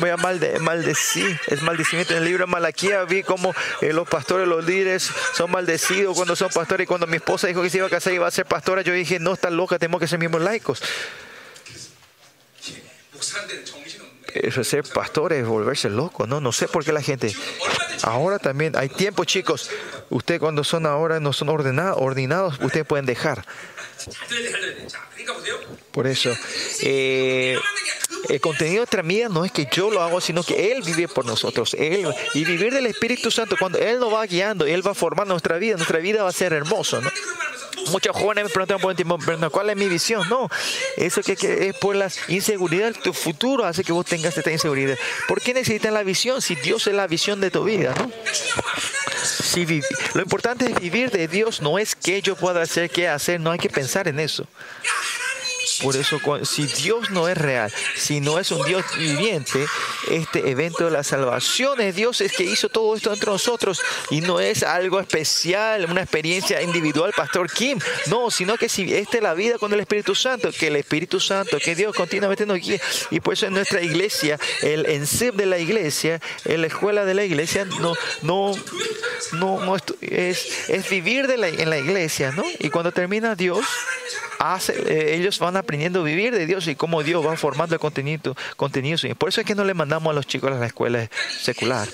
[0.00, 1.38] voy a malde, maldecir.
[1.46, 2.14] Es maldecimiento.
[2.14, 6.34] En el libro de Malaquía vi como eh, los pastores, los líderes son maldecidos cuando
[6.34, 6.84] son pastores.
[6.84, 8.82] Y cuando mi esposa dijo que se iba a casar y iba a ser pastora,
[8.82, 10.82] yo dije, no, está loca, tenemos que ser mismos laicos.
[14.62, 16.40] Ser pastor es volverse loco, ¿no?
[16.40, 17.34] No sé por qué la gente.
[18.02, 19.70] Ahora también hay tiempo, chicos.
[20.10, 23.44] Ustedes cuando son ahora no son ordenados, ordenados ustedes pueden dejar.
[25.92, 26.34] Por eso,
[26.82, 27.58] eh,
[28.28, 31.06] el contenido de nuestra vida no es que yo lo hago, sino que Él vive
[31.08, 31.74] por nosotros.
[31.74, 35.58] Él, y vivir del Espíritu Santo, cuando Él nos va guiando, Él va formando nuestra
[35.58, 37.00] vida, nuestra vida va a ser hermosa.
[37.00, 37.10] ¿no?
[37.90, 40.26] Muchos jóvenes me preguntan por el tiempo, pero ¿cuál es mi visión?
[40.28, 40.48] No,
[40.96, 44.50] eso que, que es por las inseguridades de tu futuro hace que vos tengas esta
[44.50, 44.96] inseguridad.
[45.28, 47.94] ¿Por qué necesitas la visión si Dios es la visión de tu vida?
[47.98, 48.10] ¿no?
[49.22, 49.82] Si vi-
[50.14, 53.50] lo importante es vivir de Dios, no es qué yo pueda hacer, qué hacer, no
[53.50, 54.46] hay que pensar en eso.
[55.82, 59.66] Por eso, si Dios no es real, si no es un Dios viviente,
[60.10, 64.20] este evento de la salvación es Dios es que hizo todo esto entre nosotros y
[64.20, 67.78] no es algo especial, una experiencia individual, Pastor Kim.
[68.06, 71.20] No, sino que si esta es la vida con el Espíritu Santo, que el Espíritu
[71.20, 72.80] Santo, que Dios continuamente nos guíe.
[73.10, 77.14] Y por eso en nuestra iglesia, el ENSEP de la iglesia, en la escuela de
[77.14, 78.52] la iglesia, no, no,
[79.32, 82.44] no, no es, vivir en la iglesia, ¿no?
[82.58, 83.64] Y cuando termina Dios,
[84.68, 88.36] eh, ellos van aprendiendo a vivir de Dios y cómo Dios va formando el contenido,
[88.58, 88.98] contenido.
[89.16, 91.08] Por eso es que no le mandamos a los chicos a la escuela
[91.40, 91.88] secular.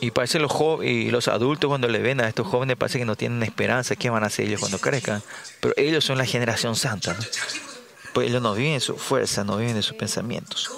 [0.00, 0.52] Y parece los
[0.82, 4.08] y los adultos cuando le ven a estos jóvenes parece que no tienen esperanza, ¿qué
[4.08, 5.22] van a hacer ellos cuando crezcan?
[5.60, 7.20] Pero ellos son la generación santa, ¿no?
[8.14, 10.70] Pues ellos no viven de su fuerza, no viven de sus pensamientos.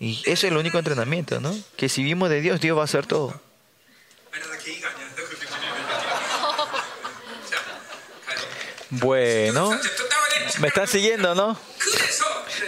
[0.00, 1.56] Y ese es el único entrenamiento, ¿no?
[1.76, 3.40] Que si vimos de Dios, Dios va a hacer todo.
[8.90, 9.78] Bueno,
[10.60, 11.58] me están siguiendo, ¿no?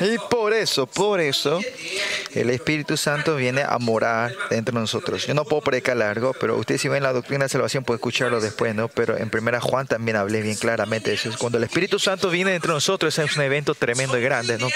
[0.00, 1.60] Y por eso, por eso,
[2.34, 5.26] el Espíritu Santo viene a morar dentro de nosotros.
[5.26, 8.40] Yo no puedo predicar largo, pero ustedes si ven la doctrina de salvación pueden escucharlo
[8.40, 8.88] después, ¿no?
[8.88, 11.30] Pero en primera Juan también hablé bien claramente de eso.
[11.38, 14.68] Cuando el Espíritu Santo viene dentro de nosotros, es un evento tremendo y grande, ¿no?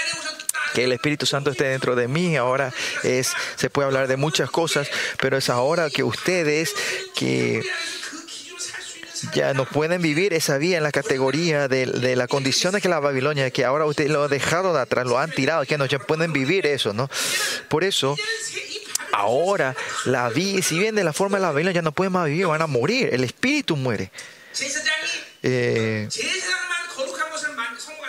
[0.75, 2.37] que el Espíritu Santo esté dentro de mí.
[2.37, 2.73] Ahora
[3.05, 4.89] es, se puede hablar de muchas cosas,
[5.21, 6.75] pero es ahora que ustedes
[7.15, 7.63] que
[9.33, 13.01] ya no pueden vivir esa vida en la categoría de, de las condiciones que la
[13.01, 16.67] Babilonia, que ahora ustedes lo dejaron atrás, lo han tirado, que no ya pueden vivir
[16.67, 17.09] eso, ¿no?
[17.69, 18.17] Por eso,
[19.13, 22.27] ahora, la vida, si bien de la forma de la Babilonia ya no pueden más
[22.27, 24.11] vivir, van a morir, el espíritu muere.
[25.43, 26.09] Eh,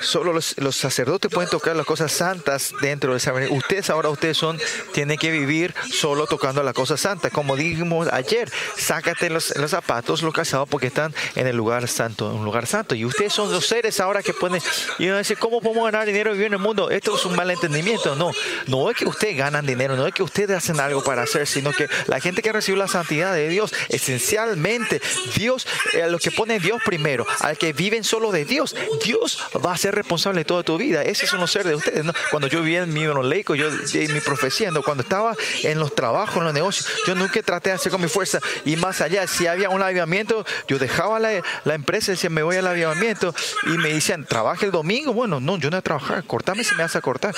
[0.06, 4.60] Solo los, sacerdotes pueden tocar las cosas santas dentro de esa Ustedes ahora, ustedes son,
[4.94, 7.32] tienen que vivir solo tocando las cosas santas.
[7.32, 12.34] Como dijimos ayer, sácate los, los zapatos, los casados, porque están en el lugar santo,
[12.34, 12.94] un lugar santo.
[12.94, 14.62] Y ustedes son los seres ahora que pueden,
[15.00, 16.90] y a decir, ¿cómo podemos ganar dinero y vivir en el mundo?
[16.90, 18.16] Esto es un malentendimiento.
[18.16, 18.32] No,
[18.68, 21.72] no es que ustedes ganan dinero, no es que ustedes hacen algo para hacer, sino
[21.72, 25.02] que la gente que recibe la santidad de Dios, esencialmente,
[25.36, 29.74] Dios, eh, los que ponen Dios primero, al que viven solo de Dios, Dios va
[29.74, 31.04] a ser responsable de toda tu vida.
[31.04, 32.04] Ese es un ser de ustedes.
[32.04, 32.14] ¿no?
[32.32, 36.38] Cuando yo vivía en mi leico, yo en mi profecía, cuando estaba en los trabajos,
[36.38, 38.40] en los negocios, yo nunca traté de hacer con mi fuerza.
[38.66, 41.42] Y más allá, si había un avivamiento, yo dejaba la,
[41.74, 43.34] empresa y decía, me voy al avivamiento.
[43.64, 45.14] Y me decían, ¿trabaja el domingo?
[45.14, 46.24] Bueno, no, yo no voy a trabajar.
[46.26, 47.36] Cortame si me vas a cortar.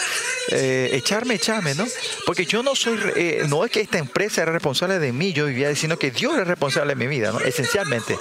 [0.50, 1.86] Eh, echarme, echarme, ¿no?
[2.26, 5.46] Porque yo no soy, eh, no es que esta empresa era responsable de mí, yo
[5.46, 7.40] vivía diciendo que Dios es responsable de mi vida, ¿no?
[7.40, 8.18] Esencialmente.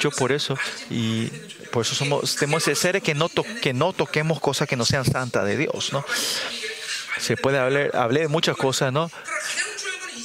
[0.00, 0.56] Yo por eso,
[0.90, 1.30] y
[1.74, 4.84] por eso somos, tenemos que ser que no, to- que no toquemos cosas que no
[4.84, 6.04] sean santas de Dios, ¿no?
[7.18, 9.10] Se puede hablar, hablé de muchas cosas, ¿no?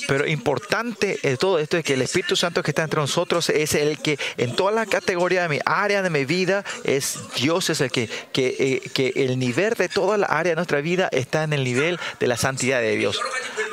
[0.10, 3.76] Pero importante de todo esto es que el Espíritu Santo que está entre nosotros es
[3.76, 7.80] el que en toda la categoría de mi área de mi vida es Dios, es
[7.80, 11.44] el que, que, eh, que el nivel de toda la área de nuestra vida está
[11.44, 13.22] en el nivel de la santidad de Dios.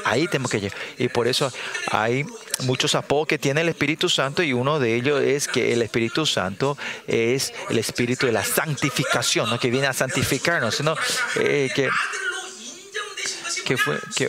[0.05, 0.77] Ahí tenemos que llegar.
[0.99, 1.51] Y por eso
[1.91, 2.27] hay
[2.65, 6.27] muchos apodos que tiene el Espíritu Santo y uno de ellos es que el Espíritu
[6.27, 9.59] Santo es el Espíritu de la santificación, ¿no?
[9.59, 10.97] que viene a santificarnos, sino
[11.37, 11.89] eh, que,
[13.79, 13.99] fue...
[14.15, 14.29] Que,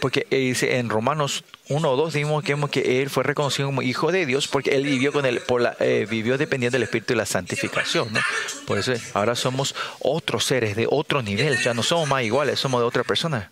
[0.00, 3.82] porque eh, dice en Romanos 1 o 2 dimos que, que él fue reconocido como
[3.82, 5.24] hijo de Dios porque él vivió con
[5.62, 8.20] la, eh, vivió dependiendo del espíritu de la santificación, ¿no?
[8.66, 12.80] Por eso ahora somos otros seres de otro nivel, ya no somos más iguales, somos
[12.80, 13.50] de otra persona.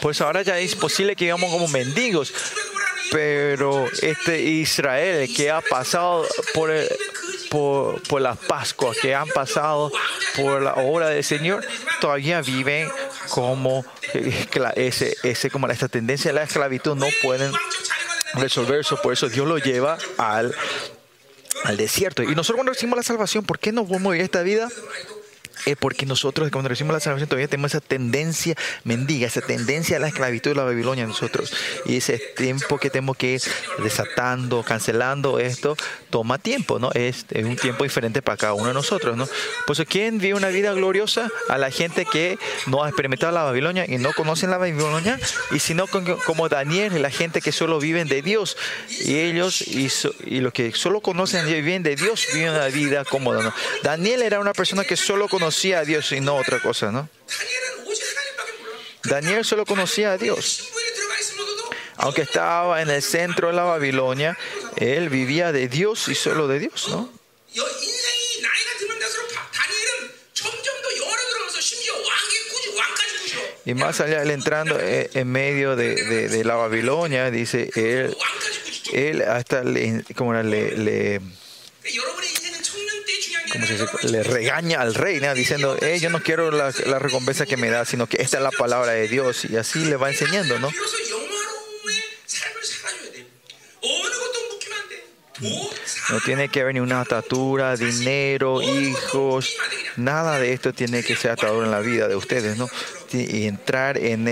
[0.00, 2.32] Por eso ahora ya es posible que vivamos como mendigos,
[3.10, 6.88] pero este Israel que ha pasado por, el-
[7.54, 9.92] por, las Pascuas, que han pasado
[10.36, 11.64] por la obra del Señor,
[12.00, 12.88] todavía viven
[13.28, 17.52] como, eh, ese, como esta tendencia a la esclavitud, no pueden
[18.34, 19.00] resolver eso.
[19.00, 20.54] Por eso Dios lo lleva al,
[21.64, 22.24] al desierto.
[22.24, 24.68] Y nosotros cuando recibimos la salvación, ¿por qué no podemos vivir esta vida?
[25.66, 30.00] Es porque nosotros cuando recibimos la salvación todavía tenemos esa tendencia mendiga, esa tendencia a
[30.00, 31.52] la esclavitud de la Babilonia en nosotros.
[31.86, 33.42] Y ese tiempo que tenemos que ir
[33.82, 35.76] desatando, cancelando esto,
[36.10, 36.90] toma tiempo, ¿no?
[36.92, 39.26] Es, es un tiempo diferente para cada uno de nosotros, ¿no?
[39.66, 41.30] Por eso, ¿quién vive una vida gloriosa?
[41.48, 45.18] A la gente que no ha experimentado la Babilonia y no conocen la Babilonia,
[45.50, 45.86] y sino
[46.26, 48.56] como Daniel, la gente que solo viven de Dios.
[48.90, 52.66] Y ellos, y, so- y los que solo conocen y viven de Dios, viven una
[52.66, 53.54] vida cómoda, ¿no?
[53.82, 57.08] Daniel era una persona que solo conocía conocía a Dios y no otra cosa, ¿no?
[59.04, 60.68] Daniel solo conocía a Dios.
[61.96, 64.36] Aunque estaba en el centro de la Babilonia,
[64.76, 67.08] él vivía de Dios y solo de Dios, ¿no?
[73.64, 78.16] Y más allá, él entrando eh, en medio de, la Babilonia, dice, él,
[78.92, 79.62] él hasta
[80.16, 81.20] como le
[83.54, 87.56] como se le regaña al rey, diciendo, eh, yo no quiero la, la recompensa que
[87.56, 89.44] me da, sino que esta es la palabra de Dios.
[89.44, 90.68] Y así le va enseñando, ¿no?
[95.40, 99.56] No tiene que haber ni una atatura, dinero, hijos,
[99.96, 102.68] nada de esto tiene que ser atadura en la vida de ustedes, ¿no?
[103.12, 104.24] Y entrar en,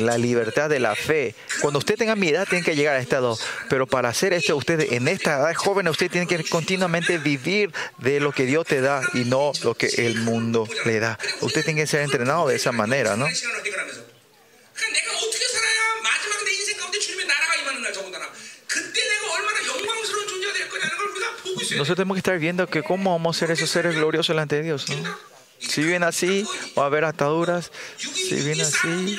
[0.00, 1.34] la libertad de la fe.
[1.60, 3.38] Cuando usted tenga mi edad, tiene que llegar a estado.
[3.68, 8.20] Pero para hacer esto, ustedes en esta edad joven, usted tiene que continuamente vivir de
[8.20, 11.18] lo que Dios te da y no lo que el mundo le da.
[11.40, 13.26] Usted tiene que ser entrenado de esa manera, ¿no?
[21.72, 24.62] Nosotros tenemos que estar viendo que cómo vamos a ser esos seres gloriosos delante de
[24.62, 24.88] Dios.
[24.88, 24.96] ¿no?
[25.58, 26.46] Si viene así,
[26.76, 27.70] va a haber ataduras.
[27.96, 29.18] Si viene así,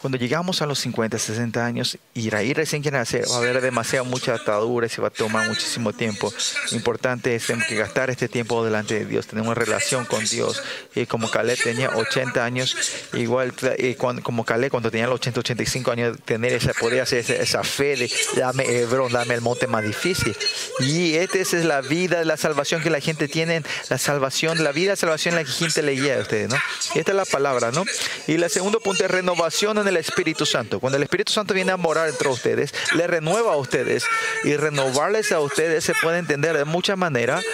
[0.00, 3.60] cuando llegamos a los 50, 60 años, ir ahí recién quieren hacer, va a haber
[3.60, 6.32] demasiado mucha atadura y se va a tomar muchísimo tiempo.
[6.72, 10.62] Importante es que gastar este tiempo delante de Dios, tener una relación con Dios.
[10.94, 12.74] Y como Caleb tenía 80 años,
[13.12, 17.18] igual y cuando- como Caleb cuando tenía los 80, 85 años, tener esa, poder hacer
[17.18, 20.34] esa, esa fe de dame Hebrón, dame el monte más difícil.
[20.78, 24.92] Y esta es la vida, la salvación que la gente tiene, la salvación, la vida,
[24.92, 26.56] la salvación la que gente le guía a ustedes, ¿no?
[26.94, 27.84] Esta es la palabra, ¿no?
[28.26, 30.80] Y el segundo punto es renovación en el Espíritu Santo.
[30.80, 34.04] Cuando el Espíritu Santo viene a morar entre ustedes, le renueva a ustedes.
[34.44, 37.44] Y renovarles a ustedes se puede entender de muchas maneras,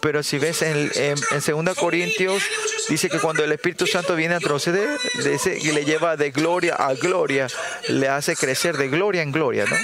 [0.00, 1.16] pero si ves en, en,
[1.64, 2.42] 2 Corintios,
[2.88, 6.74] dice que cuando el Espíritu Santo viene a ustedes, dice, y le lleva de gloria
[6.74, 7.48] a gloria,
[7.88, 9.76] le hace crecer de gloria en gloria, ¿no?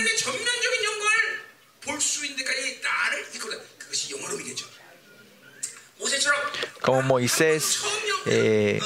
[6.83, 7.81] Como Moisés,
[8.27, 8.81] eh,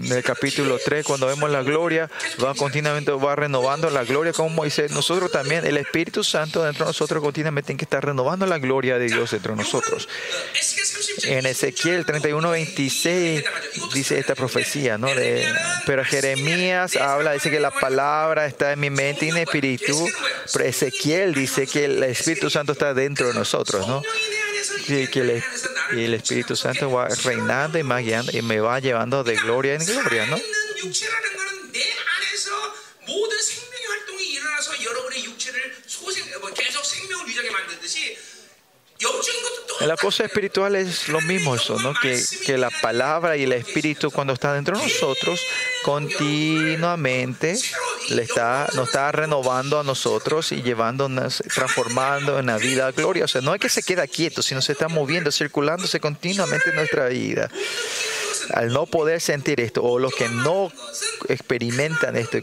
[0.00, 2.10] del capítulo 3, cuando vemos la gloria,
[2.42, 4.92] va continuamente va renovando la gloria como Moisés.
[4.92, 8.98] Nosotros también, el Espíritu Santo dentro de nosotros continuamente tiene que estar renovando la gloria
[8.98, 10.08] de Dios dentro de nosotros.
[11.24, 13.44] En Ezequiel 31, 26
[13.94, 15.08] dice esta profecía, ¿no?
[15.08, 15.46] De,
[15.86, 20.06] pero Jeremías habla, dice que la palabra está en mi mente y en el espíritu,
[20.52, 24.02] pero Ezequiel dice que el Espíritu Santo está dentro de nosotros, ¿no?
[24.88, 28.80] Y que el Espíritu y el Espíritu Santo va reinando y, más y me va
[28.80, 30.38] llevando de gloria en gloria, ¿no?
[39.80, 41.56] La cosa espiritual es lo mismo.
[42.02, 45.40] Que, que, la palabra y el espíritu cuando está dentro de nosotros
[45.84, 47.58] continuamente
[48.10, 53.40] le está, nos está renovando a nosotros y llevándonos, transformando en una vida gloriosa.
[53.40, 57.50] No es que se queda quieto, sino se está moviendo, circulándose continuamente en nuestra vida.
[58.54, 60.72] Al no poder sentir esto, o los que no
[61.28, 62.38] experimentan esto,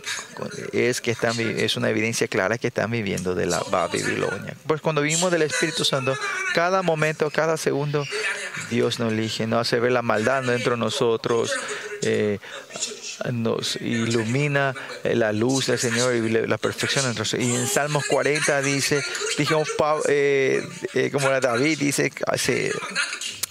[0.71, 4.55] es que están, es una evidencia clara que están viviendo de la Babilonia.
[4.67, 6.15] Pues cuando vivimos del Espíritu Santo,
[6.53, 8.05] cada momento, cada segundo,
[8.69, 11.51] Dios nos elige, nos hace ver la maldad dentro de nosotros,
[12.03, 12.37] eh,
[13.31, 14.73] nos ilumina
[15.03, 17.41] eh, la luz del Señor y la perfección en nosotros.
[17.41, 19.01] Y en Salmos 40 dice,
[19.37, 19.69] dijimos,
[20.07, 20.61] eh,
[20.93, 22.71] eh, como era David, dice, hace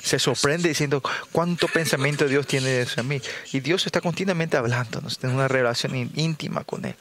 [0.03, 3.23] se sorprende diciendo cuánto pensamiento Dios tiene hacia mí.
[3.53, 6.95] Y Dios está continuamente hablándonos, tiene una relación ín- íntima con Él.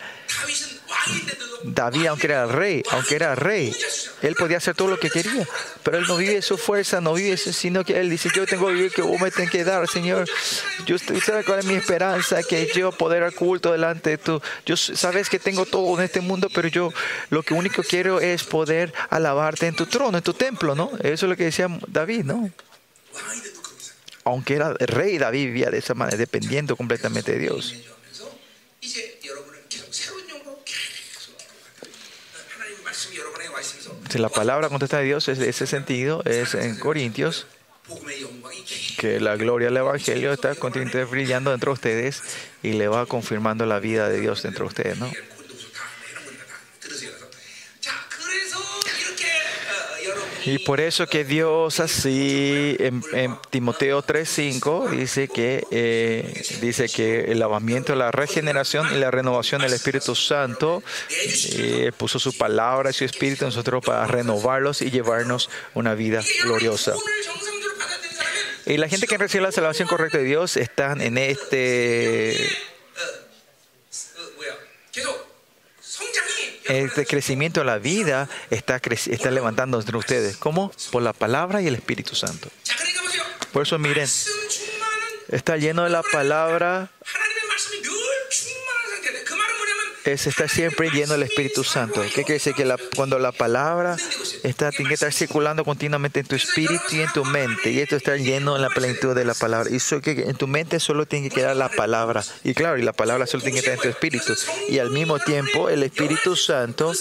[1.63, 3.73] David, aunque era rey, aunque era rey,
[4.21, 5.47] él podía hacer todo lo que quería,
[5.81, 8.67] pero él no vive su fuerza, no vive eso, sino que él dice, yo tengo
[8.67, 10.27] que vivir que vos me tenés que dar, Señor.
[10.85, 12.43] Yo, ¿Sabes cuál es mi esperanza?
[12.43, 14.41] Que yo poder al culto delante de tú.
[14.65, 16.91] Yo sabes que tengo todo en este mundo, pero yo
[17.29, 20.91] lo que único quiero es poder alabarte en tu trono, en tu templo, ¿no?
[20.99, 22.51] Eso es lo que decía David, ¿no?
[24.25, 27.75] Aunque era rey, David vivía de esa manera, dependiendo completamente de Dios.
[34.15, 37.47] La palabra contesta de Dios es ese sentido, es en Corintios,
[38.97, 42.21] que la gloria del Evangelio está continuamente brillando dentro de ustedes
[42.61, 45.09] y le va confirmando la vida de Dios dentro de ustedes, ¿no?
[50.45, 57.31] Y por eso que Dios así en, en Timoteo 3:5 dice que eh, dice que
[57.31, 60.83] el lavamiento, la regeneración y la renovación del Espíritu Santo
[61.55, 66.21] eh, puso su palabra y su espíritu en nosotros para renovarlos y llevarnos una vida
[66.43, 66.93] gloriosa.
[68.65, 72.49] Y la gente que recibe la salvación correcta de Dios están en este
[76.65, 80.37] este crecimiento de la vida está, está levantando entre ustedes.
[80.37, 80.71] ¿Cómo?
[80.91, 82.49] Por la palabra y el Espíritu Santo.
[83.51, 84.07] Por eso miren,
[85.29, 86.89] está lleno de la palabra
[90.05, 92.01] es estar siempre lleno del Espíritu Santo.
[92.01, 92.53] ¿Qué quiere decir?
[92.53, 93.97] Que cuando la palabra
[94.43, 97.71] está, tiene que estar circulando continuamente en tu espíritu y en tu mente.
[97.71, 99.69] Y esto está lleno en la plenitud de la palabra.
[99.71, 102.23] Y eso que en tu mente solo tiene que quedar la palabra.
[102.43, 104.33] Y claro, y la palabra solo tiene que estar en tu espíritu.
[104.69, 106.91] Y al mismo tiempo, el Espíritu Santo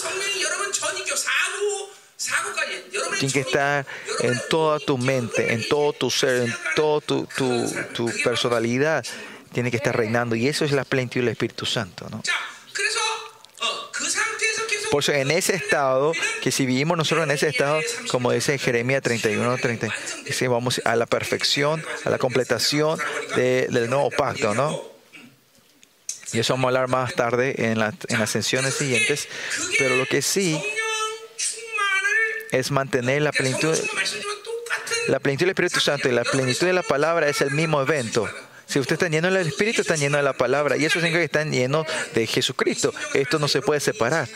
[3.19, 3.85] tiene que estar
[4.19, 9.05] en toda tu mente, en todo tu ser, en toda tu, tu, tu personalidad.
[9.51, 10.35] Tiene que estar reinando.
[10.35, 12.23] Y eso es la plenitud del Espíritu Santo, ¿no?
[14.93, 16.11] Por eso en ese estado,
[16.43, 17.79] que si vivimos nosotros en ese estado,
[18.11, 19.87] como dice Jeremías 31, 30,
[20.49, 22.99] vamos a la perfección, a la completación
[23.35, 24.79] del nuevo pacto, ¿no?
[26.31, 29.27] Y eso vamos a hablar más tarde en, la, en las sesiones siguientes.
[29.79, 30.63] Pero lo que sí
[32.51, 33.75] es mantener la plenitud.
[35.07, 38.29] La plenitud del Espíritu Santo y la plenitud de la palabra es el mismo evento.
[38.67, 40.77] Si usted está lleno del Espíritu, está lleno de la palabra.
[40.77, 42.93] Y eso significa que están llenos de Jesucristo.
[43.15, 44.29] Esto no se puede separar.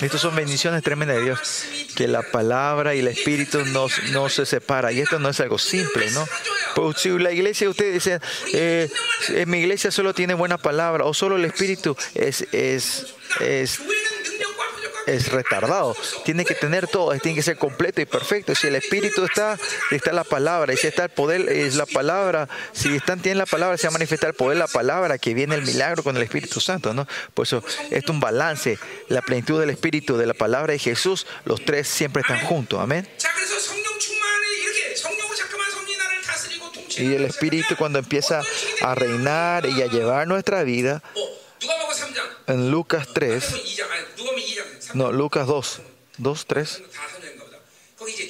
[0.00, 1.64] Estas son bendiciones tremendas de Dios,
[1.94, 4.94] que la palabra y el Espíritu no, no se separan.
[4.94, 6.26] Y esto no es algo simple, ¿no?
[6.74, 8.20] Pues si la iglesia, ustedes dicen,
[8.52, 8.90] eh,
[9.28, 13.80] en mi iglesia solo tiene buena palabra, o solo el Espíritu es, es, es
[15.06, 15.96] es retardado.
[16.24, 18.54] Tiene que tener todo, tiene que ser completo y perfecto.
[18.54, 19.58] Si el espíritu está,
[19.90, 20.72] está la palabra.
[20.72, 22.48] Y si está el poder, es la palabra.
[22.72, 25.54] Si están, tienen la palabra, se va a manifestar el poder, la palabra, que viene
[25.54, 26.94] el milagro con el Espíritu Santo.
[26.94, 27.06] ¿no?
[27.34, 28.78] Por eso, esto es un balance.
[29.08, 32.80] La plenitud del Espíritu, de la palabra de Jesús, los tres siempre están juntos.
[32.80, 33.08] Amén.
[36.96, 38.42] Y el Espíritu cuando empieza
[38.80, 41.02] a reinar y a llevar nuestra vida,
[42.46, 43.44] en Lucas 3,
[44.94, 45.82] no, Lucas 2,
[46.18, 46.82] 2, 3.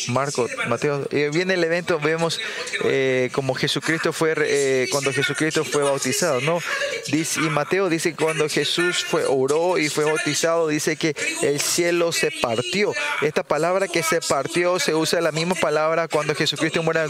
[0.08, 1.06] Marcos, Mateo.
[1.10, 2.40] Eh, viene el evento, vemos
[2.84, 6.60] eh, como Jesucristo fue, eh, cuando Jesucristo fue bautizado, ¿no?
[7.08, 12.12] Dice, y Mateo dice cuando Jesús fue, oró y fue bautizado, dice que el cielo
[12.12, 12.92] se partió.
[13.22, 17.00] Esta palabra que se partió se usa la misma palabra cuando Jesucristo muere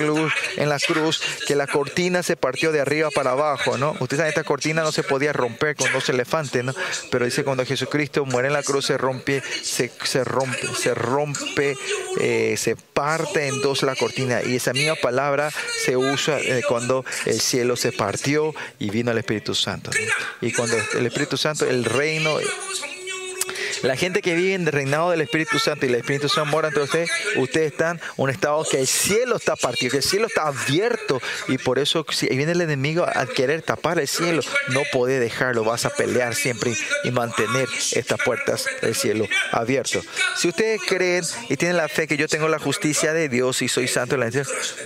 [0.57, 3.93] en la cruz, que la cortina se partió de arriba para abajo, ¿no?
[4.01, 6.75] Ustedes saben, esta cortina no se podía romper con dos elefantes, ¿no?
[7.11, 11.77] Pero dice cuando Jesucristo muere en la cruz se rompe, se, se rompe, se rompe.
[12.21, 14.43] Eh, se parte en dos la cortina.
[14.43, 15.51] Y esa misma palabra
[15.85, 19.91] se usa eh, cuando el cielo se partió y vino el Espíritu Santo.
[20.41, 22.39] Y cuando el Espíritu Santo, el reino
[23.85, 26.69] la gente que vive en el reinado del Espíritu Santo y el Espíritu Santo mora
[26.69, 30.27] entre ustedes, ustedes están en un estado que el cielo está partido, que el cielo
[30.27, 34.83] está abierto y por eso si viene el enemigo a querer tapar el cielo, no
[34.91, 36.75] puede dejarlo, vas a pelear siempre
[37.05, 40.05] y mantener estas puertas del cielo abiertas.
[40.37, 43.69] Si ustedes creen y tienen la fe que yo tengo la justicia de Dios y
[43.69, 44.17] soy santo,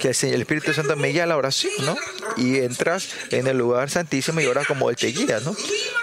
[0.00, 1.96] que el Espíritu Santo me guía a la oración, ¿no?
[2.36, 5.54] Y entras en el lugar santísimo y oras como Él te guía, ¿no?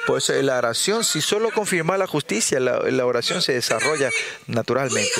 [0.05, 4.09] Por eso la oración, si solo confirma la justicia, la, la oración se desarrolla
[4.47, 5.11] naturalmente.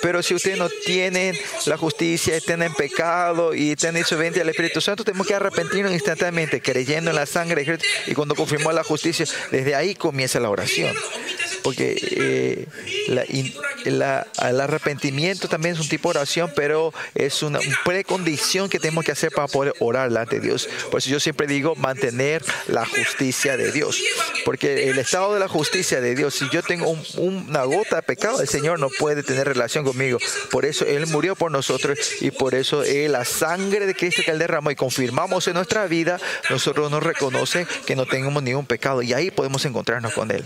[0.00, 1.36] Pero si ustedes no tienen
[1.66, 6.60] la justicia, están en pecado y están desobedientes al Espíritu Santo, tenemos que arrepentirnos instantáneamente,
[6.60, 7.84] creyendo en la sangre de Cristo.
[8.06, 10.94] Y cuando confirmó la justicia, desde ahí comienza la oración.
[11.64, 12.66] Porque eh,
[13.84, 19.12] el arrepentimiento también es un tipo de oración, pero es una precondición que tenemos que
[19.12, 20.68] hacer para poder orar delante de Dios.
[20.90, 24.00] Por eso yo siempre digo mantener la justicia de Dios.
[24.44, 27.96] Porque el estado de la justicia de Dios, si yo tengo un- un, una gota
[27.96, 30.18] de pecado, el Señor no puede tener relación conmigo.
[30.50, 34.30] Por eso Él murió por nosotros y por eso eh, la sangre de Cristo que
[34.30, 36.18] Él derramó y confirmamos en nuestra vida,
[36.50, 40.44] nosotros nos reconoce que no tengamos ningún pecado y ahí podemos encontrarnos con Él.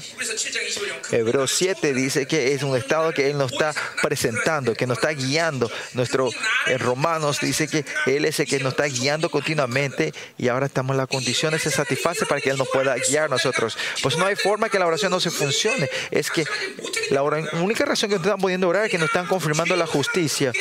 [1.11, 5.11] Hebreos 7 dice que es un estado que Él nos está presentando, que nos está
[5.11, 5.71] guiando.
[5.95, 6.31] Nuestro
[6.67, 10.95] en Romanos dice que Él es el que nos está guiando continuamente y ahora estamos
[10.95, 13.77] en las condiciones se satisface para que Él nos pueda guiar a nosotros.
[14.03, 15.89] Pues no hay forma que la oración no se funcione.
[16.11, 16.31] Es
[17.11, 20.53] la única razón que no están pudiendo orar es que nos están confirmando la justicia.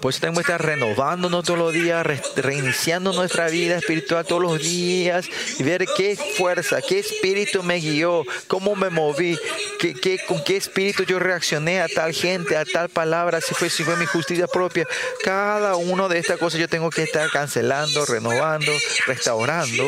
[0.00, 4.58] Por eso tenemos que estar renovándonos todos los días, reiniciando nuestra vida espiritual todos los
[4.60, 5.26] días
[5.58, 9.38] y ver qué fuerza, qué espíritu me guió, cómo me moví,
[9.78, 13.68] qué, qué, con qué espíritu yo reaccioné a tal gente, a tal palabra, si fue,
[13.68, 14.86] si fue mi justicia propia.
[15.22, 18.72] Cada uno de estas cosas yo tengo que estar cancelando, renovando,
[19.06, 19.84] restaurando.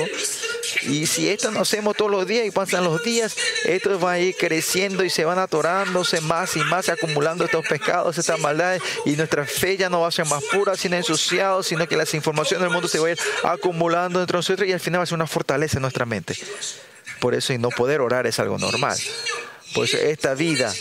[0.83, 4.19] Y si esto no hacemos todos los días y pasan los días, esto va a
[4.19, 9.13] ir creciendo y se van atorándose más y más, acumulando estos pecados, estas maldades y
[9.17, 12.73] nuestra fe ya no va a más pura, sino ensuciada, sino que las informaciones del
[12.73, 15.27] mundo se van a ir acumulando entre nosotros y al final va a ser una
[15.27, 16.37] fortaleza en nuestra mente.
[17.21, 18.99] Por eso y no poder orar es algo normal.
[19.75, 20.73] Pues esta vida,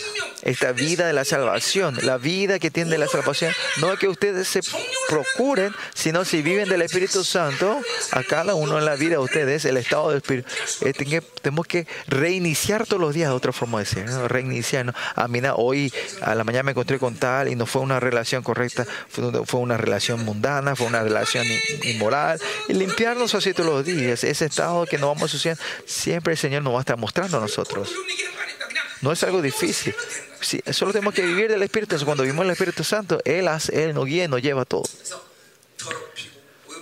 [0.42, 4.48] esta vida de la salvación, la vida que tiene la salvación, no es que ustedes
[4.48, 4.60] se
[5.08, 7.80] procuren, sino si viven del Espíritu Santo,
[8.10, 10.48] a cada uno en la vida de ustedes, el estado del Espíritu,
[10.82, 14.86] eh, tenemos que reiniciar todos los días, de otra forma de decir, reiniciar.
[14.86, 14.94] ¿no?
[15.14, 18.42] A mí hoy a la mañana me encontré con tal y no fue una relación
[18.42, 21.46] correcta, fue, una relación mundana, fue una relación
[21.84, 22.40] inmoral.
[22.68, 26.62] Limpiarnos así todos los días, ese estado que no vamos a asociar, siempre el Señor
[26.62, 27.90] nos va a estar mostrando a nosotros.
[29.02, 29.94] No es algo difícil.
[30.70, 31.96] Solo tenemos que vivir del Espíritu.
[32.04, 34.84] Cuando vivimos el Espíritu Santo, Él, hace, Él nos guía, nos lleva todo.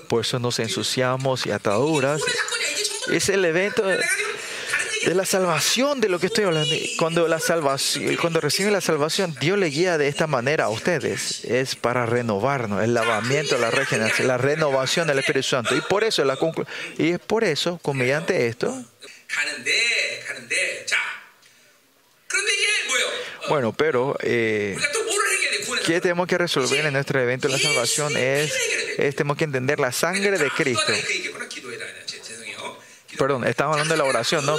[0.09, 2.21] Por eso nos ensuciamos y ataduras.
[3.11, 3.99] Es el evento de,
[5.15, 6.71] la salvación de lo que estoy hablando.
[6.99, 11.45] Cuando, la salvación, cuando reciben la salvación, Dios le guía de esta manera a ustedes.
[11.47, 15.75] Es para renovarnos, el lavamiento, la regeneración, la renovación del Espíritu Santo.
[15.75, 16.39] Y por eso, la
[16.99, 18.85] y es por eso, mediante esto,
[23.49, 24.77] bueno, pero eh,
[25.85, 28.17] ¿qué tenemos que resolver en nuestro evento de la salvación?
[28.17, 28.53] Es,
[29.17, 30.93] tenemos que entender la sangre de Cristo.
[33.19, 34.57] Perdón, estamos hablando de la oración, ¿no?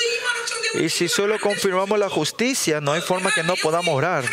[0.75, 4.23] Y si solo confirmamos la justicia, no hay forma que no podamos orar.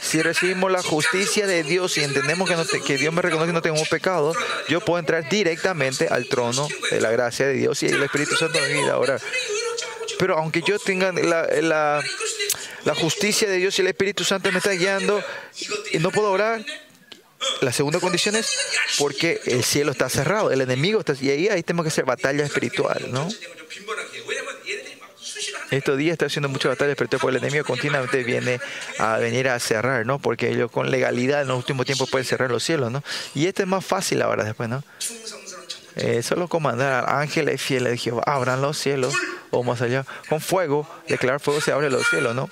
[0.00, 3.62] Si recibimos la justicia de Dios y entendemos que, que Dios me reconoce que no
[3.62, 4.32] tengo pecado,
[4.68, 8.58] yo puedo entrar directamente al trono de la gracia de Dios y el Espíritu Santo
[8.60, 9.20] mi vida a orar.
[10.20, 12.04] Pero aunque yo tenga la,
[12.94, 15.24] justicia de Dios y el Espíritu Santo me está guiando,
[15.98, 16.62] no puedo orar.
[17.62, 18.46] La segunda condición es
[18.98, 22.44] porque el cielo está cerrado, el enemigo está y ahí, ahí tenemos que hacer batalla
[22.44, 23.26] espiritual, ¿no?
[25.70, 28.60] Estos días está haciendo mucha batalla espiritual porque el enemigo continuamente viene
[28.98, 30.18] a venir a cerrar, ¿no?
[30.18, 33.02] Porque ellos con legalidad en los últimos tiempos pueden cerrar los cielos, ¿no?
[33.34, 34.84] Y esto es más fácil ahora después, ¿no?
[36.00, 39.14] Eh, solo comandar al ángeles fieles de Jehová, abran los cielos
[39.50, 42.48] o más allá, con fuego, declarar fuego se abre los cielos, ¿no?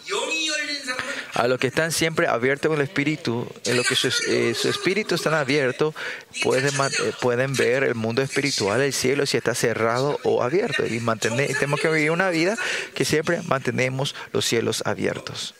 [1.34, 5.14] A los que están siempre abiertos con el espíritu, en lo que su, eh, espíritu
[5.14, 5.94] está abierto,
[6.42, 10.84] pueden, eh, pueden ver el mundo espiritual, el cielo, si está cerrado o abierto.
[10.84, 12.56] Y mantener, tenemos que vivir una vida
[12.94, 15.54] que siempre mantenemos los cielos abiertos.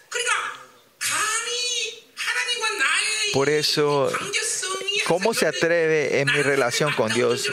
[3.33, 4.11] Por eso,
[5.09, 7.49] ¿cómo se atreve en mi relación con Dios?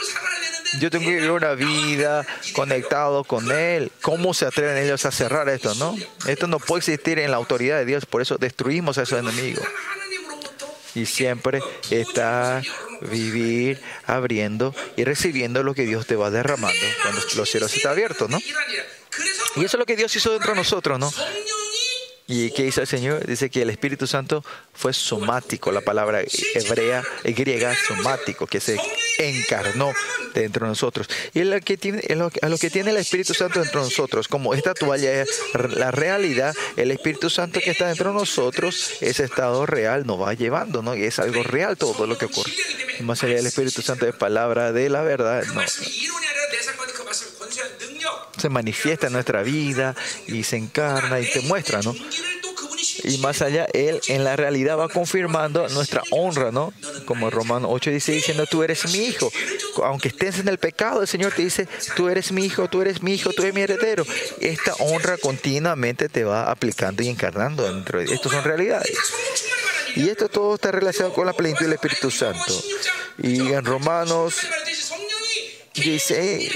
[0.78, 3.90] Yo tengo que vivir una vida conectado con Él.
[4.02, 5.96] ¿Cómo se atreven ellos a cerrar esto, no?
[6.26, 9.66] Esto no puede existir en la autoridad de Dios, por eso destruimos a esos enemigos.
[10.94, 12.62] Y siempre está
[13.00, 18.30] vivir abriendo y recibiendo lo que Dios te va derramando cuando los cielos están abiertos,
[18.30, 18.38] ¿no?
[19.56, 21.12] Y eso es lo que Dios hizo dentro de nosotros, ¿no?
[22.28, 23.24] ¿Y qué hizo el Señor?
[23.24, 26.22] Dice que el Espíritu Santo fue somático, la palabra
[26.54, 28.76] hebrea y griega somático, que se
[29.18, 29.92] encarnó
[30.34, 31.08] dentro de nosotros.
[31.34, 32.02] Y lo que tiene,
[32.42, 35.40] a lo que tiene el Espíritu Santo dentro de nosotros, como esta toalla es
[35.76, 40.34] la realidad, el Espíritu Santo que está dentro de nosotros, ese estado real nos va
[40.34, 40.96] llevando, ¿no?
[40.96, 42.52] Y es algo real todo lo que ocurre.
[43.00, 45.62] Más allá del Espíritu Santo es palabra de la verdad, no
[48.36, 49.94] se manifiesta en nuestra vida
[50.26, 51.94] y se encarna y te muestra, ¿no?
[53.04, 56.72] Y más allá, Él en la realidad va confirmando nuestra honra, ¿no?
[57.04, 59.30] Como Romano 8 dice, diciendo, tú eres mi hijo.
[59.84, 63.02] Aunque estés en el pecado, el Señor te dice, tú eres mi hijo, tú eres
[63.02, 64.04] mi hijo, tú eres mi heredero.
[64.40, 68.96] Esta honra continuamente te va aplicando y encarnando dentro de Estas son realidades.
[69.94, 72.52] Y esto todo está relacionado con la plenitud del Espíritu Santo.
[73.18, 74.34] Y en Romanos
[75.82, 76.50] dice,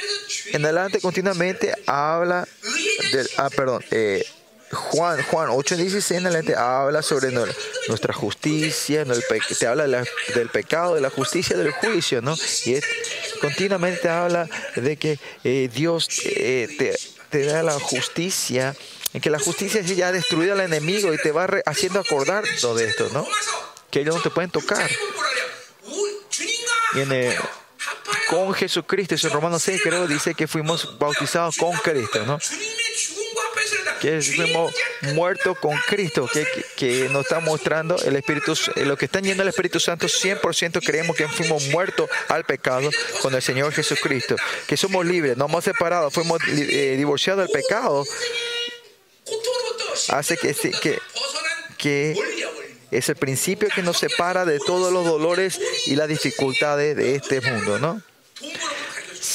[0.52, 2.46] en adelante continuamente habla
[3.12, 4.24] del, ah, perdón, eh,
[4.72, 7.32] Juan, Juan 8.16 en adelante habla sobre
[7.88, 9.04] nuestra justicia,
[9.58, 10.04] te habla
[10.34, 12.36] del pecado, de la justicia, del juicio, ¿no?
[12.66, 12.78] Y
[13.40, 16.96] continuamente habla de que eh, Dios eh,
[17.30, 18.76] te, da la justicia,
[19.12, 22.78] en que la justicia ya ha destruido al enemigo y te va haciendo acordar todo
[22.78, 23.26] esto, ¿no?
[23.90, 24.88] Que ellos no te pueden tocar.
[26.94, 27.36] Y en el,
[28.28, 29.14] con Jesucristo.
[29.14, 32.38] En Romanos 6 creo dice que fuimos bautizados con Cristo, ¿no?
[34.00, 34.74] Que fuimos
[35.14, 39.48] muertos con Cristo, que, que, nos está mostrando el Espíritu, lo que está yendo el
[39.50, 42.88] Espíritu Santo, 100% creemos que fuimos muertos al pecado
[43.20, 48.04] con el Señor Jesucristo, que somos libres, no hemos separado, fuimos eh, divorciados del pecado.
[50.08, 50.54] Hace que,
[51.76, 52.16] que
[52.90, 57.40] es el principio que nos separa de todos los dolores y las dificultades de este
[57.40, 58.02] mundo, ¿no?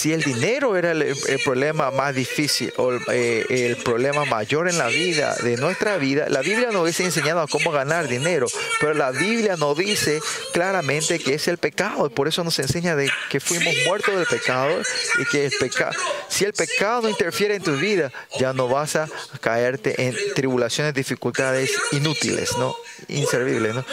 [0.05, 4.77] Si el dinero era el, el problema más difícil o eh, el problema mayor en
[4.77, 8.45] la vida, de nuestra vida, la Biblia nos hubiese enseñado a cómo ganar dinero,
[8.79, 10.19] pero la Biblia nos dice
[10.53, 14.27] claramente que es el pecado, y por eso nos enseña de que fuimos muertos del
[14.27, 14.79] pecado
[15.19, 15.93] y que el pecado,
[16.27, 19.09] si el pecado interfiere en tu vida, ya no vas a
[19.41, 22.75] caerte en tribulaciones, dificultades inútiles, ¿no?
[23.07, 23.83] Inservibles, ¿no?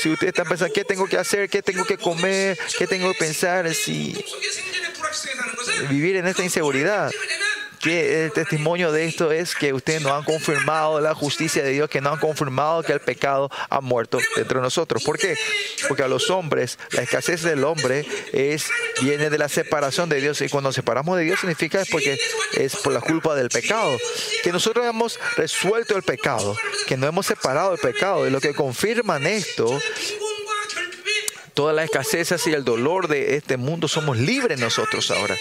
[0.00, 1.50] Si ustedes están pensando, ¿qué tengo que hacer?
[1.50, 2.58] ¿Qué tengo que comer?
[2.78, 3.74] ¿Qué tengo que pensar?
[3.74, 4.16] Si
[5.88, 7.10] vivir en esta inseguridad.
[7.80, 11.70] Que el eh, testimonio de esto es que ustedes no han confirmado la justicia de
[11.70, 15.04] Dios, que no han confirmado que el pecado ha muerto entre nosotros.
[15.04, 15.36] ¿Por qué?
[15.86, 18.66] Porque a los hombres, la escasez del hombre es,
[19.00, 20.40] viene de la separación de Dios.
[20.40, 22.18] Y cuando nos separamos de Dios significa es porque
[22.54, 23.96] es por la culpa del pecado.
[24.42, 26.56] Que nosotros hemos resuelto el pecado,
[26.88, 28.26] que no hemos separado el pecado.
[28.26, 29.80] Y lo que confirman esto
[31.58, 35.36] todas las escaseces y el dolor de este mundo, somos libres nosotros ahora.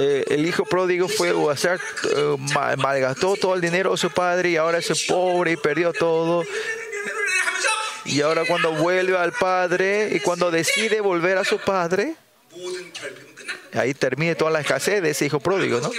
[0.00, 1.78] Eh, el hijo pródigo fue a hacer,
[2.16, 2.36] eh,
[2.78, 6.44] malgastó todo el dinero de su padre y ahora es pobre y perdió todo.
[8.06, 12.14] Y ahora cuando vuelve al padre y cuando decide volver a su padre,
[13.74, 15.90] ahí termina toda la escasez de ese hijo pródigo, ¿no?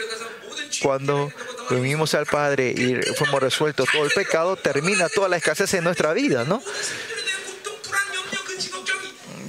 [0.84, 1.32] Cuando
[1.70, 6.14] vinimos al Padre y fuimos resueltos todo el pecado, termina toda la escasez en nuestra
[6.14, 6.62] vida, ¿no?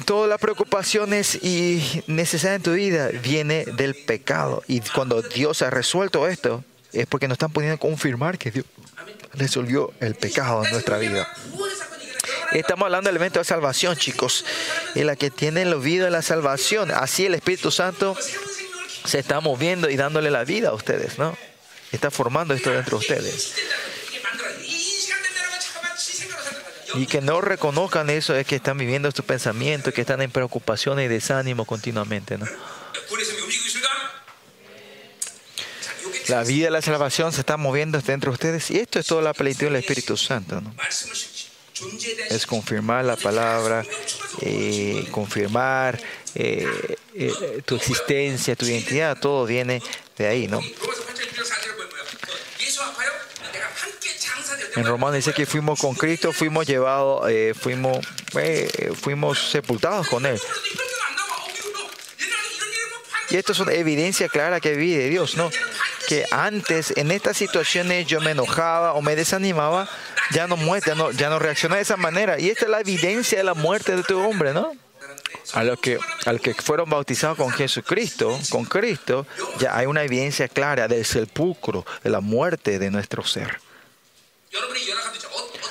[0.04, 4.62] Todas las preocupaciones y necesidades en tu vida viene del pecado.
[4.68, 6.62] Y cuando Dios ha resuelto esto,
[6.92, 8.66] es porque nos están poniendo a confirmar que Dios
[9.32, 11.26] resolvió el pecado en nuestra vida.
[12.52, 14.44] Estamos hablando del evento de salvación, chicos.
[14.94, 16.92] En la que tienen los vida de la salvación.
[16.92, 18.16] Así el Espíritu Santo
[19.04, 21.36] se está moviendo y dándole la vida a ustedes, ¿no?
[21.92, 23.54] Está formando esto dentro de ustedes.
[26.94, 31.00] Y que no reconozcan eso es que están viviendo estos pensamientos, que están en preocupación
[31.00, 32.46] y desánimo continuamente, ¿no?
[36.28, 39.20] La vida de la salvación se está moviendo dentro de ustedes y esto es toda
[39.20, 40.74] la plenitud del Espíritu Santo, ¿no?
[42.30, 43.84] Es confirmar la palabra,
[44.40, 46.00] eh, confirmar
[46.34, 49.80] eh, eh, tu existencia, tu identidad, todo viene
[50.16, 50.60] de ahí, ¿no?
[54.76, 57.98] En Romano dice que fuimos con Cristo, fuimos llevados, eh, fuimos,
[58.36, 60.40] eh, fuimos sepultados con Él.
[63.30, 65.50] Y esto es una evidencia clara que vi de Dios, ¿no?
[66.08, 69.88] Que antes en estas situaciones yo me enojaba o me desanimaba,
[70.32, 72.40] ya no muerte, ya no, ya no reaccioné de esa manera.
[72.40, 74.72] Y esta es la evidencia de la muerte de tu hombre, ¿no?
[75.52, 79.26] a los que, al que fueron bautizados con Jesucristo, con Cristo,
[79.58, 83.60] ya hay una evidencia clara del sepulcro, de la muerte de nuestro ser.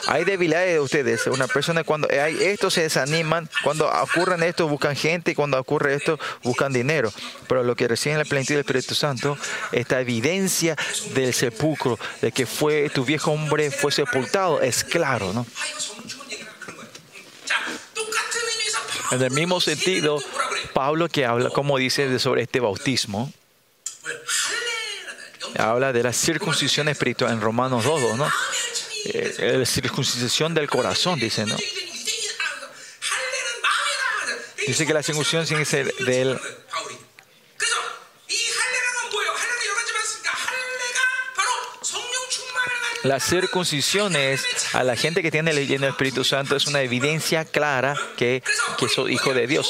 [0.07, 1.27] Hay debilidades de ustedes.
[1.27, 5.95] Una persona cuando hay esto se desaniman, cuando ocurren esto buscan gente y cuando ocurre
[5.95, 7.11] esto buscan dinero.
[7.47, 9.37] Pero lo que reciben la plenitud del Espíritu Santo,
[9.71, 10.75] esta evidencia
[11.13, 15.45] del sepulcro, de que fue tu viejo hombre fue sepultado, es claro, ¿no?
[19.13, 20.19] En el mismo sentido,
[20.73, 23.31] Pablo que habla, como dice sobre este bautismo,
[25.59, 28.27] habla de la circuncisión espiritual en Romanos 2, ¿no?
[29.05, 31.55] Eh, eh, la circuncisión del corazón, dice, ¿no?
[34.65, 36.39] Dice que la circuncisión tiene que ser del
[43.03, 46.81] La circuncisión es a la gente que tiene el lleno del Espíritu Santo es una
[46.81, 48.41] evidencia clara que,
[48.77, 49.69] que son hijos de Dios.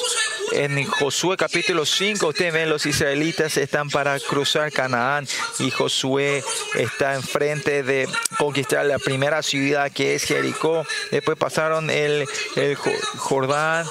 [0.51, 5.27] En Josué capítulo 5, ustedes ven, los israelitas están para cruzar Canaán
[5.57, 6.43] y Josué
[6.75, 8.07] está enfrente de
[8.37, 10.85] conquistar la primera ciudad que es Jericó.
[11.09, 13.87] Después pasaron el, el Jordán.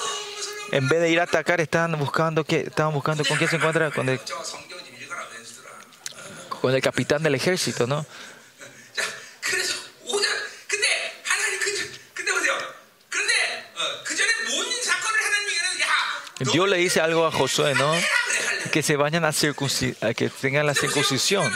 [0.71, 3.91] En vez de ir a atacar, estaban buscando, que, estaban buscando con quién se encuentra,
[3.91, 4.19] con el,
[6.61, 8.05] con el capitán del ejército, ¿no?
[16.51, 17.93] Dios le dice algo a Josué, ¿no?
[18.71, 21.51] Que se vayan a, a que tengan la circuncisión.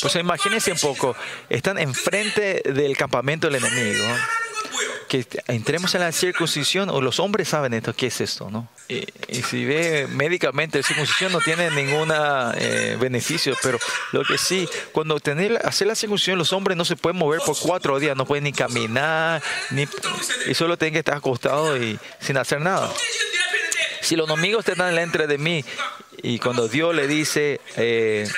[0.00, 1.16] Pues imagínense un poco,
[1.48, 4.04] están enfrente del campamento del enemigo.
[5.08, 8.68] Que entremos en la circuncisión, o los hombres saben esto, ¿qué es esto, no?
[8.88, 9.06] Y,
[9.48, 12.12] si ve médicamente, la circuncisión no tiene ningún
[12.56, 13.78] eh, beneficio, pero
[14.12, 17.56] lo que sí, cuando tener, hacer la circuncisión, los hombres no se pueden mover por
[17.58, 19.86] cuatro días, no pueden ni caminar, ni,
[20.46, 22.92] y solo tienen que estar acostados y sin hacer nada.
[24.04, 25.64] Si los enemigos te están delante de mí,
[26.22, 28.28] y cuando Dios le dice, eh,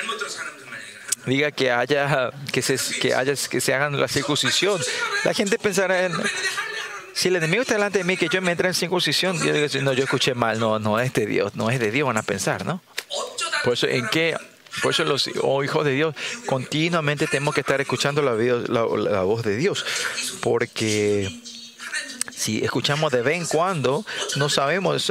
[1.27, 4.81] diga que haya que se, que haya, que se hagan la circuncisión,
[5.25, 6.13] la gente pensará en
[7.15, 9.67] si el enemigo está delante de mí, que yo me entre en circuncisión, yo digo,
[9.83, 12.23] no, yo escuché mal, no, no es de Dios, no es de Dios, van a
[12.23, 12.81] pensar, ¿no?
[13.65, 14.37] Por eso, ¿en qué?
[14.83, 16.15] Por eso los oh, hijos de Dios
[16.45, 19.85] continuamente tenemos que estar escuchando la, la voz de Dios,
[20.43, 21.41] porque
[22.37, 24.05] si escuchamos de vez en cuando,
[24.37, 25.11] no sabemos,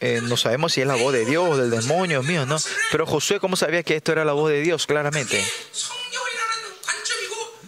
[0.00, 2.58] eh, no, sabemos si es la voz de Dios, del demonio, mío, ¿no?
[2.92, 4.86] Pero Josué, ¿cómo sabía que esto era la voz de Dios?
[4.86, 5.42] Claramente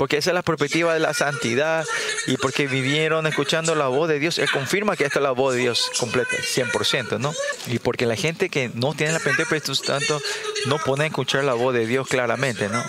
[0.03, 1.85] porque esa es la perspectiva de la santidad
[2.27, 5.55] y porque vivieron escuchando la voz de Dios, Él confirma que esta es la voz
[5.55, 7.33] de Dios completa, 100%, ¿no?
[7.69, 10.21] Y porque la gente que no tiene la Pentecostés tanto
[10.67, 12.85] no puede escuchar la voz de Dios claramente, ¿no?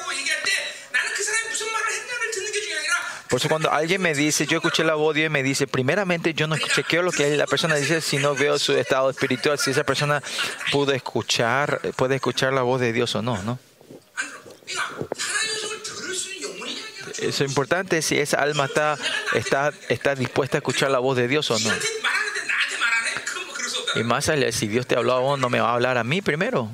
[3.33, 5.65] Por eso cuando alguien me dice, yo escuché la voz de Dios y me dice,
[5.65, 9.71] primeramente yo no chequeo lo que la persona dice, sino veo su estado espiritual, si
[9.71, 10.21] esa persona
[10.71, 13.57] pudo escuchar, puede escuchar la voz de Dios o no, ¿no?
[17.17, 18.99] Eso es importante si esa alma está,
[19.33, 21.71] está, está dispuesta a escuchar la voz de Dios o no.
[23.95, 26.03] Y más allá, si Dios te habló a vos, no me va a hablar a
[26.03, 26.69] mí primero.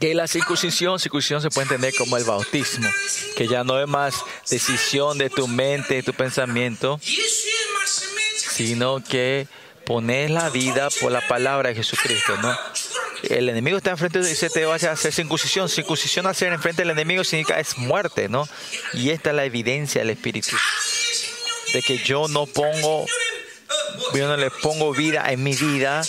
[0.00, 2.88] que la circuncisión, circuncisión se puede entender como el bautismo,
[3.36, 4.14] que ya no es más
[4.48, 6.98] decisión de tu mente, de tu pensamiento,
[8.34, 9.46] sino que
[9.84, 12.56] pones la vida por la palabra de Jesucristo, ¿no?
[13.24, 15.68] El enemigo está enfrente y se te va a hacer circuncisión.
[15.68, 18.48] Circuncisión hacer enfrente del enemigo significa es muerte, ¿no?
[18.94, 20.56] Y esta es la evidencia del Espíritu.
[21.74, 23.04] De que yo no pongo,
[24.14, 26.02] yo no le pongo vida en mi vida,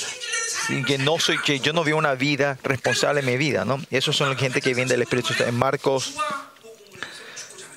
[0.88, 3.82] que no soy, que yo no vivo una vida responsable en mi vida, ¿no?
[3.90, 5.46] Esos son la gente que viene del Espíritu Santo.
[5.46, 6.16] En Marcos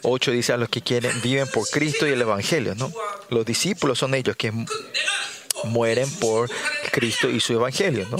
[0.02, 2.92] 8 dice a los que quieren, viven por Cristo y el Evangelio, ¿no?
[3.30, 4.52] Los discípulos son ellos que
[5.64, 6.50] mueren por
[6.92, 8.18] Cristo y su Evangelio, ¿no?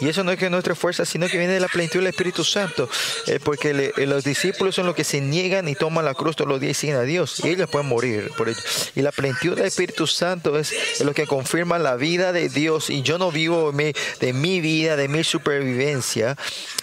[0.00, 2.44] Y eso no es que nuestra fuerza, sino que viene de la plenitud del Espíritu
[2.44, 2.88] Santo,
[3.26, 6.48] eh, porque eh, los discípulos son los que se niegan y toman la cruz todos
[6.48, 8.60] los días y siguen a Dios, y ellos pueden morir por ello.
[8.94, 10.74] Y la plenitud del Espíritu Santo es,
[11.04, 15.08] lo que confirma la vida de Dios, y yo no vivo de mi vida, de
[15.08, 16.36] mi supervivencia,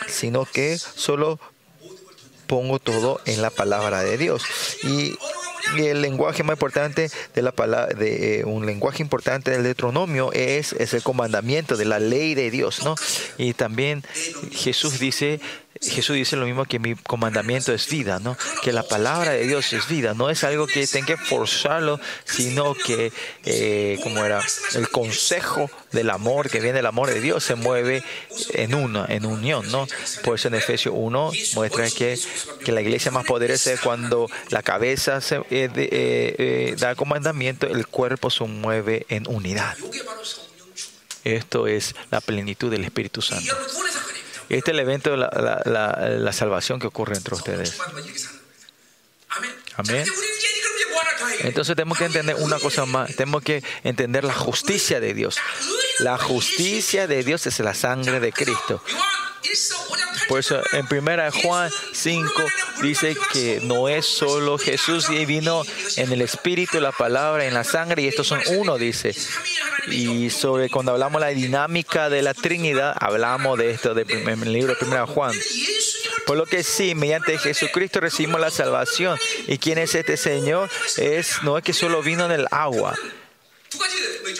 [0.07, 1.39] sino que solo
[2.47, 4.43] pongo todo en la palabra de Dios.
[4.83, 5.17] Y
[5.77, 10.73] el lenguaje más importante de la palabra, de eh, un lenguaje importante del Deuteronomio es,
[10.73, 12.95] es el comandamiento de la ley de Dios, ¿no?
[13.37, 14.03] Y también
[14.51, 15.39] Jesús dice,
[15.79, 18.37] Jesús dice lo mismo que mi comandamiento es vida, ¿no?
[18.61, 22.75] Que la palabra de Dios es vida, no es algo que tenga que forzarlo, sino
[22.75, 23.11] que,
[23.45, 24.41] eh, como era,
[24.75, 28.03] el consejo del amor, que viene del amor de Dios, se mueve
[28.53, 29.87] en una, en unión, ¿no?
[30.23, 32.19] Por eso en Efesios 1 muestra que,
[32.63, 37.67] que la iglesia más poderosa es cuando la cabeza se, eh, eh, eh, da comandamiento,
[37.67, 39.75] el cuerpo se mueve en unidad.
[41.23, 43.55] Esto es la plenitud del Espíritu Santo.
[44.57, 45.29] Este es el evento de la,
[45.65, 47.77] la, salvación que ocurre entre ustedes.
[49.77, 50.05] Amén.
[51.39, 55.37] Entonces tenemos que entender una cosa más, tenemos que entender la justicia de Dios.
[55.99, 58.83] La justicia de Dios es la sangre de Cristo.
[60.27, 62.31] Por eso en 1 Juan 5
[62.81, 65.63] dice que no es solo Jesús y vino
[65.97, 69.15] en el Espíritu, la palabra, en la sangre y estos son uno, dice.
[69.87, 74.43] Y sobre cuando hablamos de la dinámica de la Trinidad, hablamos de esto de en
[74.43, 75.33] el libro de 1 Juan.
[76.25, 79.17] Por lo que sí, mediante Jesucristo recibimos la salvación.
[79.47, 80.69] ¿Y quién es este Señor?
[80.97, 82.95] Es, no es que solo vino en el agua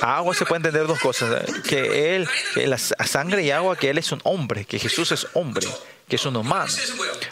[0.01, 1.43] agua se puede entender dos cosas.
[1.67, 5.27] Que él, que la sangre y agua, que él es un hombre, que Jesús es
[5.33, 5.67] hombre,
[6.07, 6.71] que es un humano.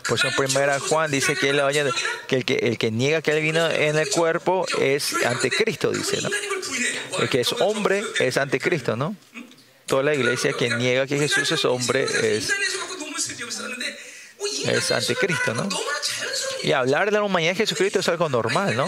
[0.07, 1.61] Por eso en primera Juan dice que, él,
[2.27, 6.21] que, el, que el que niega que él vino en el cuerpo es anticristo, dice.
[6.21, 6.29] ¿no?
[7.19, 9.15] El que es hombre es anticristo, ¿no?
[9.85, 12.53] Toda la iglesia que niega que Jesús es hombre es,
[14.67, 15.67] es anticristo, ¿no?
[16.63, 18.87] Y hablar de la humanidad de Jesucristo es algo normal, ¿no?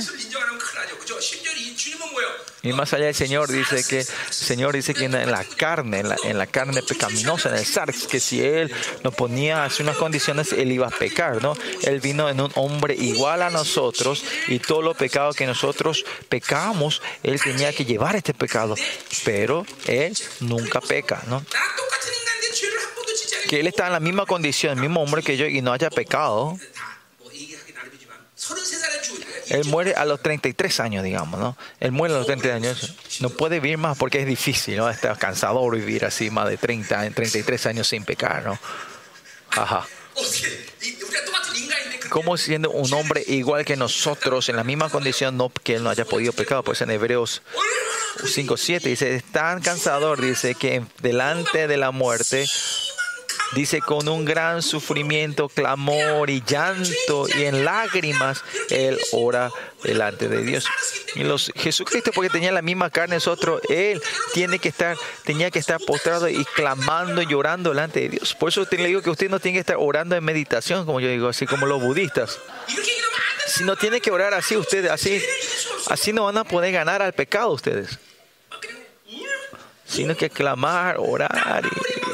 [2.63, 6.09] Y más allá el Señor dice que, el Señor dice que en la carne, en
[6.09, 8.71] la, en la carne pecaminosa, en el sarx, que si Él
[9.03, 11.55] nos ponía así unas condiciones, Él iba a pecar, ¿no?
[11.81, 17.01] Él vino en un hombre igual a nosotros y todos los pecados que nosotros pecamos,
[17.23, 18.75] Él tenía que llevar este pecado,
[19.25, 21.43] pero Él nunca peca, ¿no?
[23.49, 25.89] Que Él está en la misma condición, el mismo hombre que yo y no haya
[25.89, 26.59] pecado.
[29.51, 31.57] Él muere a los 33 años, digamos, ¿no?
[31.79, 32.95] Él muere a los 33 años.
[33.19, 34.89] No puede vivir más porque es difícil, ¿no?
[34.89, 38.57] Está cansador vivir así más de 30, 33 años sin pecar, ¿no?
[39.51, 39.85] Ajá.
[42.09, 45.89] Como siendo un hombre igual que nosotros, en la misma condición, no que él no
[45.89, 47.41] haya podido pecar, pues en Hebreos
[48.19, 52.45] 5.7 dice, es tan cansador, dice, que delante de la muerte
[53.53, 59.51] dice con un gran sufrimiento, clamor y llanto y en lágrimas, él ora
[59.83, 60.65] delante de Dios.
[61.15, 64.01] Y los Jesucristo, porque tenía la misma carne nosotros, él
[64.33, 68.33] tiene que estar, tenía que estar postrado y clamando, llorando delante de Dios.
[68.33, 70.99] Por eso te le digo que usted no tiene que estar orando en meditación, como
[70.99, 72.39] yo digo, así como los budistas.
[73.47, 75.21] Si no tiene que orar así, ustedes, así,
[75.87, 77.99] así no van a poder ganar al pecado ustedes.
[79.85, 81.63] Sino que clamar, orar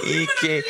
[0.04, 0.64] y, que,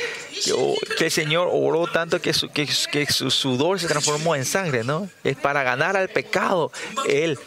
[0.97, 4.83] que, el Señor oró tanto que su, que, que su sudor se transformó en sangre,
[4.83, 5.09] ¿no?
[5.23, 6.71] Es para ganar al pecado.
[7.07, 7.39] Él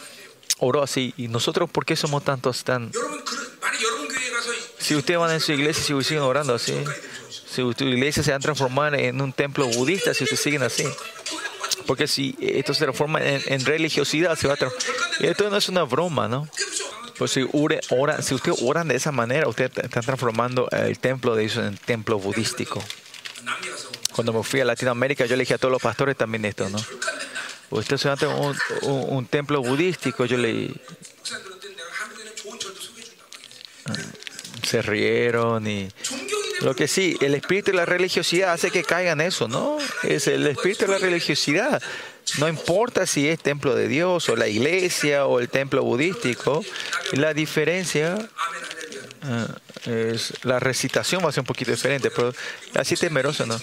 [0.59, 1.13] oró así.
[1.17, 2.91] ¿Y nosotros por qué somos tantos tan...
[4.79, 6.73] Si ustedes van en su iglesia y siguen orando así,
[7.29, 10.85] si tu iglesia se va a transformar en un templo budista, si ustedes siguen así.
[11.85, 14.57] Porque si esto se transforma en, religiosidad, se va a
[15.19, 16.47] Esto no es una broma, ¿no?
[17.21, 17.47] Pues si,
[17.91, 21.77] oran, si ustedes oran de esa manera, ustedes están transformando el templo de ellos en
[21.77, 22.83] templo budístico.
[24.13, 26.79] Cuando me fui a Latinoamérica, yo le dije a todos los pastores también esto, ¿no?
[27.69, 30.73] Ustedes se van a un, un, un templo budístico, yo le
[34.63, 35.89] se rieron y
[36.61, 39.77] lo que sí, el espíritu de la religiosidad hace que caigan eso, ¿no?
[40.01, 41.83] Es el espíritu de la religiosidad.
[42.39, 46.63] No importa si es templo de Dios o la iglesia o el templo budístico,
[47.13, 48.17] la diferencia
[49.85, 52.33] eh, es la recitación va a ser un poquito diferente, pero
[52.75, 53.59] así temeroso, ¿no?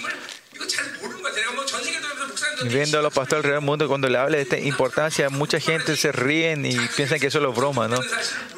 [2.64, 6.12] Viendo a los pastores del mundo, cuando le habla de esta importancia, mucha gente se
[6.12, 8.00] ríen y piensan que eso es broma, ¿no?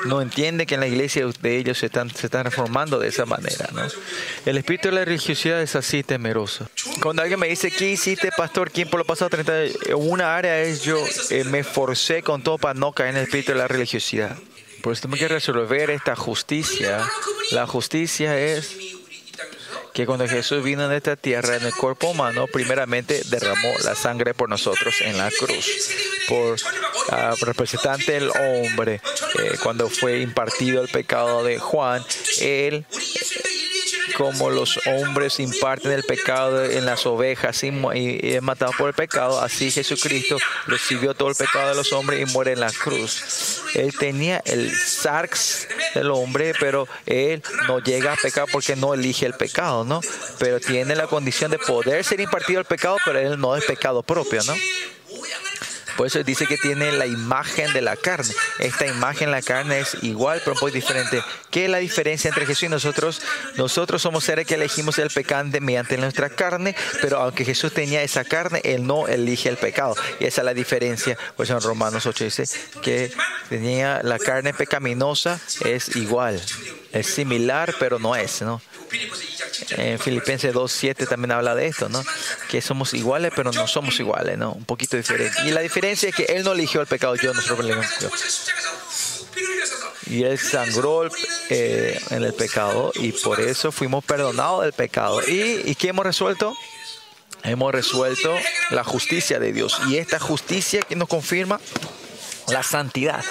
[0.07, 3.27] No entiende que en la iglesia de ellos se están, se están reformando de esa
[3.27, 3.83] manera, ¿no?
[4.47, 6.69] El espíritu de la religiosidad es así temeroso.
[7.03, 8.71] Cuando alguien me dice, ¿qué hiciste, pastor?
[8.71, 9.77] ¿Quién por lo pasado 30 años?
[9.97, 10.99] Una área es yo
[11.31, 14.37] eh, me forcé con todo para no caer en el espíritu de la religiosidad.
[14.83, 17.07] Por eso tengo que resolver esta justicia.
[17.51, 19.00] La justicia es
[20.01, 24.33] que cuando Jesús vino en esta tierra en el cuerpo humano, primeramente derramó la sangre
[24.33, 25.91] por nosotros en la cruz,
[26.27, 32.03] por uh, representante del hombre, eh, cuando fue impartido el pecado de Juan,
[32.41, 32.87] él
[34.17, 37.71] como los hombres imparten el pecado en las ovejas y,
[38.23, 40.37] es matado por el pecado, así Jesucristo
[40.67, 43.63] recibió todo el pecado de los hombres y muere en la cruz.
[43.75, 49.27] Él tenía el sarx del hombre, pero él no llega a pecar porque no elige
[49.27, 50.01] el pecado, ¿no?
[50.39, 54.03] Pero tiene la condición de poder ser impartido el pecado, pero él no es pecado
[54.03, 54.55] propio, ¿no?
[56.01, 58.33] Por eso dice que tiene la imagen de la carne.
[58.59, 61.23] Esta imagen la carne es igual, pero un poco diferente.
[61.51, 63.21] ¿Qué es la diferencia entre Jesús y nosotros?
[63.59, 68.25] Nosotros somos seres que elegimos el pecado mediante nuestra carne, pero aunque Jesús tenía esa
[68.25, 69.95] carne, Él no elige el pecado.
[70.19, 71.19] Y esa es la diferencia.
[71.37, 72.45] Por eso en Romanos 8 dice
[72.81, 73.13] que
[73.51, 76.41] tenía la carne pecaminosa, es igual.
[76.93, 78.63] Es similar, pero no es, ¿no?
[79.71, 82.03] En Filipenses 2.7 también habla de esto, ¿no?
[82.49, 84.53] Que somos iguales, pero no somos iguales, ¿no?
[84.53, 85.37] Un poquito diferente.
[85.45, 87.75] Y la diferencia es que Él no eligió el pecado, yo nosotros le
[90.07, 91.09] Y Él sangró
[91.51, 95.21] eh, en el pecado y por eso fuimos perdonados del pecado.
[95.27, 96.57] ¿Y, ¿Y qué hemos resuelto?
[97.43, 98.37] Hemos resuelto
[98.71, 99.81] la justicia de Dios.
[99.89, 101.61] Y esta justicia que nos confirma
[102.53, 103.25] la santidad.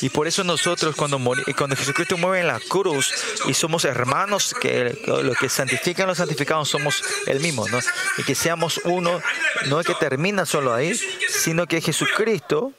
[0.00, 1.18] Y por eso nosotros cuando,
[1.56, 3.12] cuando Jesucristo muere en la cruz
[3.46, 7.78] y somos hermanos, que lo que santifican los santificados somos el mismo, ¿no?
[8.18, 9.22] Y que seamos uno,
[9.66, 10.94] no es que termina solo ahí,
[11.28, 12.72] sino que Jesucristo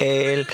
[0.00, 0.46] él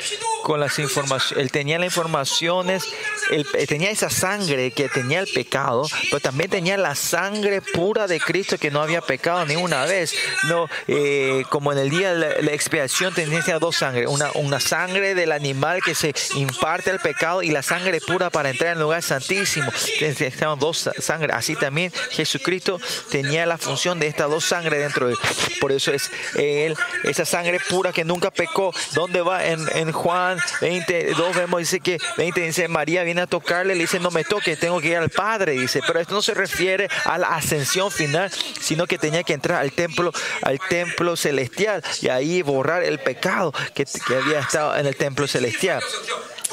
[0.42, 2.84] con las informaciones, él tenía las informaciones,
[3.30, 8.20] él, tenía esa sangre que tenía el pecado, pero también tenía la sangre pura de
[8.20, 10.14] Cristo que no había pecado ni una vez.
[10.44, 15.14] No, eh, como en el día de la, expiación tenía dos sangres, una, una sangre
[15.14, 18.82] del animal que se imparte al pecado y la sangre pura para entrar en el
[18.82, 19.70] lugar santísimo.
[20.00, 21.36] Estaban dos sangres.
[21.36, 25.18] Así también Jesucristo tenía la función de estas dos sangres dentro de él.
[25.60, 28.72] Por eso es él, esa sangre pura que nunca pecó.
[28.94, 29.44] ¿Dónde va?
[29.44, 34.00] En, en Juan 22 vemos, dice que 20 dice, María viene a tocarle, le dice,
[34.00, 37.18] no me toque, tengo que ir al Padre, dice, pero esto no se refiere a
[37.18, 40.12] la ascensión final, sino que tenía que entrar al templo,
[40.42, 45.26] al templo celestial y ahí borrar el pecado que, que había estado en el templo
[45.26, 45.82] celestial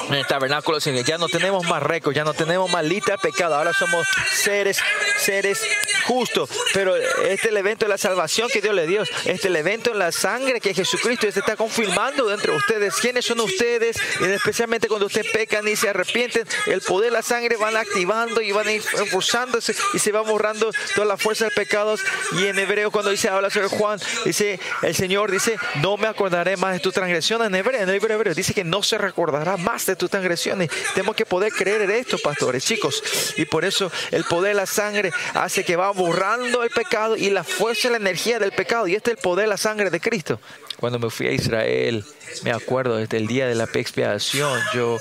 [0.07, 3.55] en el tabernáculo ya no tenemos más récord, ya no tenemos más lista de pecado,
[3.55, 4.79] ahora somos seres,
[5.17, 5.61] seres
[6.05, 6.49] justos.
[6.73, 9.55] Pero este es el evento de la salvación que Dios le dio, este es el
[9.55, 12.95] evento de la sangre que Jesucristo se está confirmando dentro de ustedes.
[12.95, 13.97] ¿Quiénes son ustedes?
[14.19, 18.41] Y especialmente cuando ustedes pecan y se arrepienten, el poder de la sangre van activando
[18.41, 22.01] y van impulsándose y se va borrando toda la fuerza de pecados.
[22.33, 26.57] Y en hebreo cuando dice, habla sobre Juan, dice, el Señor dice, no me acordaré
[26.57, 27.43] más de tu transgresión.
[27.43, 30.69] En hebreo, en hebreo, hebreo dice que no se recordará más de de tus transgresiones.
[30.93, 33.03] Tenemos que poder creer en esto, pastores, chicos.
[33.37, 37.29] Y por eso el poder de la sangre hace que va borrando el pecado y
[37.29, 38.87] la fuerza y la energía del pecado.
[38.87, 40.39] Y este es el poder de la sangre de Cristo.
[40.79, 42.03] Cuando me fui a Israel,
[42.43, 44.97] me acuerdo desde el día de la expiación, yo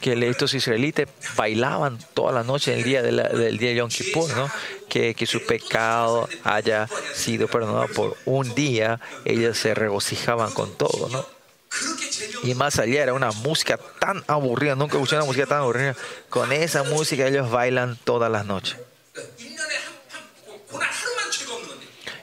[0.00, 4.34] que estos israelitas bailaban toda la noche en el día del día de Yom Kippur,
[4.36, 4.50] ¿no?
[4.88, 11.08] Que, que su pecado haya sido perdonado por un día, ellos se regocijaban con todo,
[11.10, 11.35] ¿no?
[12.42, 15.96] Y más allá era una música tan aburrida, nunca escuché una música tan aburrida.
[16.28, 18.76] Con esa música ellos bailan todas las noches.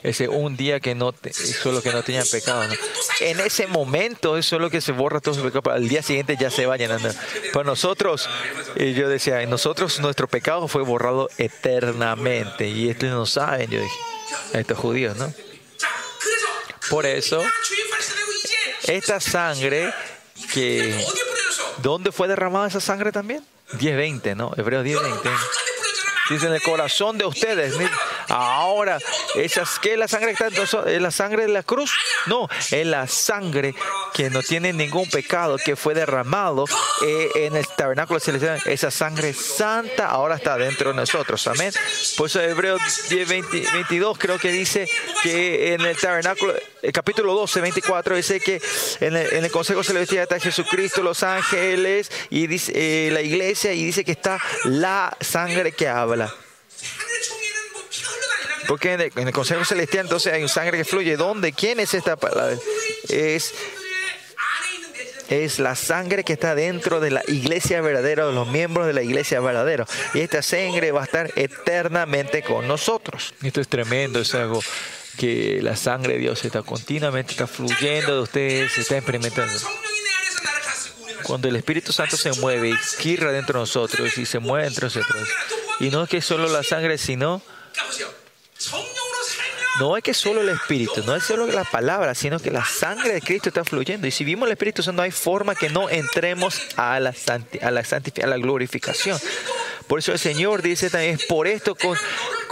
[0.04, 1.14] ese un día que no
[1.62, 2.68] solo que no tenían pecado.
[2.68, 2.74] ¿no?
[3.22, 6.38] En ese momento es lo que se borra todo su pecado, pero al día siguiente
[6.38, 7.10] ya se va llenando.
[7.54, 8.30] Para nosotros,
[8.76, 12.68] y yo decía, nosotros nuestro pecado fue borrado eternamente.
[12.68, 13.96] Y esto no saben, yo dije,
[14.54, 15.34] estos judíos, ¿no?
[16.90, 17.42] Por eso,
[18.88, 19.94] esta sangre
[20.54, 21.06] que...
[21.82, 23.44] ¿Dónde fue derramada esa sangre también?
[23.74, 24.52] 10.20, ¿no?
[24.56, 25.32] Hebreos 10.20.
[26.30, 27.76] Dice en el corazón de ustedes.
[28.30, 29.00] Ahora,
[29.36, 31.92] esas, ¿qué es la sangre que está ¿Es la sangre de la cruz?
[32.26, 33.76] No, es la sangre
[34.14, 36.66] que no tiene ningún pecado, que fue derramado
[37.06, 38.62] eh, en el tabernáculo celestial.
[38.66, 41.46] Esa sangre santa ahora está dentro de nosotros.
[41.48, 41.74] Amén.
[42.18, 44.88] Por eso Hebreos 10, 22 creo que dice
[45.22, 48.62] que en el tabernáculo, el capítulo 12, 24, dice que
[49.00, 54.04] en el, consejo celestial está Jesucristo, los ángeles y dice, eh, la iglesia y dice
[54.04, 56.34] que está la sangre que habla.
[58.68, 61.18] Porque en el, Consejo Celestial entonces hay un sangre que fluye.
[61.18, 61.54] ¿Dónde?
[61.54, 62.58] ¿Quién es esta palabra?
[63.10, 63.54] Es,
[65.30, 69.04] es la sangre que está dentro de la iglesia verdadera, de los miembros de la
[69.04, 69.86] iglesia verdadera.
[70.14, 73.34] Y esta sangre va a estar eternamente con nosotros.
[73.44, 74.62] Esto es tremendo, es algo
[75.18, 79.54] que la sangre de Dios está continuamente está fluyendo de ustedes, se está experimentando.
[81.24, 84.86] Cuando el Espíritu Santo se mueve y quirra dentro de nosotros y se mueve entre
[84.86, 85.28] nosotros.
[85.80, 87.42] Y no es que solo la sangre, sino
[89.80, 93.14] no es que solo el Espíritu, no es solo la palabra, sino que la sangre
[93.14, 94.08] de Cristo está fluyendo.
[94.08, 97.14] Y si vimos el Espíritu Santo, no hay forma que no entremos a la,
[97.62, 99.20] a la, a la glorificación.
[99.88, 101.98] Por eso el Señor dice también, por esto con,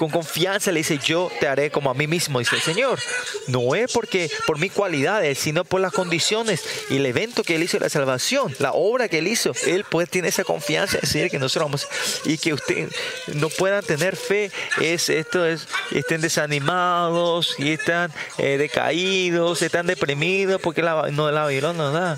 [0.01, 2.97] con confianza le dice, yo te haré como a mí mismo, dice el Señor.
[3.45, 7.61] No es porque por mis cualidades, sino por las condiciones y el evento que Él
[7.61, 9.51] hizo, la salvación, la obra que Él hizo.
[9.67, 11.87] Él pues tiene esa confianza de decir que nosotros vamos
[12.25, 12.89] y que ustedes
[13.27, 14.49] no puedan tener fe,
[14.81, 21.43] es esto es, estén desanimados y están eh, decaídos, están deprimidos porque la, no, la
[21.43, 22.17] Babilonia no da.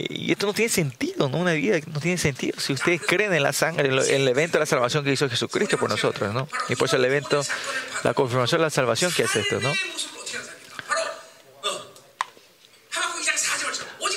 [0.00, 1.38] Y esto no tiene sentido, ¿no?
[1.38, 2.60] Una vida no tiene sentido.
[2.60, 5.76] Si ustedes creen en la sangre, en el evento de la salvación que hizo Jesucristo
[5.76, 6.48] por nosotros, ¿no?
[6.68, 7.42] Y por el evento,
[8.04, 9.72] la confirmación de la salvación que es esto, ¿no?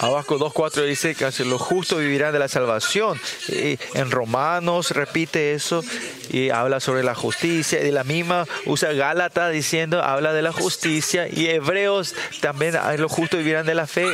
[0.01, 3.21] Abajo 2.4 dice que los justos vivirán de la salvación.
[3.49, 5.83] Y en Romanos repite eso
[6.31, 7.85] y habla sobre la justicia.
[7.85, 11.27] Y la misma usa Gálata diciendo, habla de la justicia.
[11.27, 14.07] Y Hebreos también, los justos vivirán de la fe,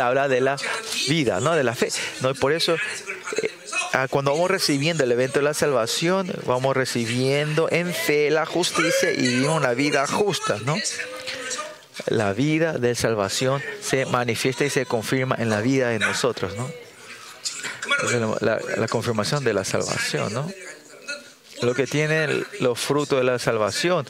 [0.00, 0.56] habla de la
[1.08, 1.56] vida, ¿no?
[1.56, 1.88] De la fe.
[2.20, 2.30] ¿no?
[2.30, 2.76] Y por eso,
[3.42, 3.50] eh,
[4.10, 9.44] cuando vamos recibiendo el evento de la salvación, vamos recibiendo en fe la justicia y
[9.44, 10.76] una vida justa, ¿no?
[12.06, 16.70] La vida de salvación se manifiesta y se confirma en la vida de nosotros, ¿no?
[18.40, 20.50] La, confirmación de la salvación, ¿no?
[21.62, 24.06] Lo que tiene los frutos de la salvación.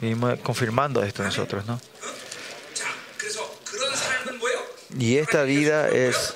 [0.00, 1.80] Y confirmando esto nosotros, ¿no?
[4.98, 6.34] Y esta vida es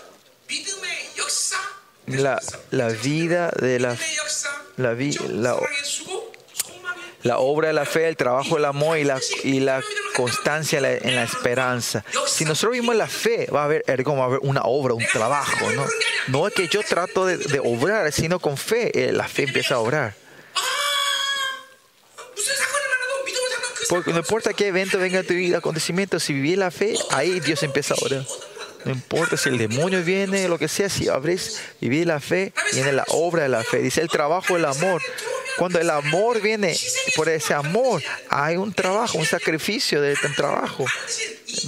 [2.07, 3.97] la, la vida de la,
[4.77, 5.57] la, la,
[7.29, 9.83] la obra de la fe, el trabajo del amor y la, y la
[10.17, 12.03] constancia en la esperanza.
[12.27, 15.71] Si nosotros vimos la fe, va a haber, va a haber una obra, un trabajo,
[15.73, 15.85] ¿no?
[16.29, 19.81] No es que yo trato de, obrar, sino con fe, eh, la fe empieza a
[19.81, 20.15] obrar.
[23.91, 27.41] Porque no importa qué evento venga a tu vida, acontecimiento, si vivís la fe, ahí
[27.41, 28.25] Dios empieza a orar.
[28.85, 32.93] No importa si el demonio viene, lo que sea, si abrís, vivís la fe, viene
[32.93, 33.79] la obra de la fe.
[33.79, 35.03] Dice el trabajo del amor.
[35.59, 36.77] Cuando el amor viene,
[37.17, 38.01] por ese amor,
[38.31, 40.85] hay un trabajo, un sacrificio de este trabajo.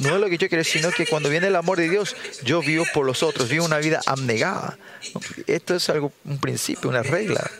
[0.01, 2.61] No es lo que yo quiero, sino que cuando viene el amor de Dios, yo
[2.61, 4.79] vivo por los otros, vivo una vida abnegada.
[5.49, 7.51] Esto es algo, un principio, una regla.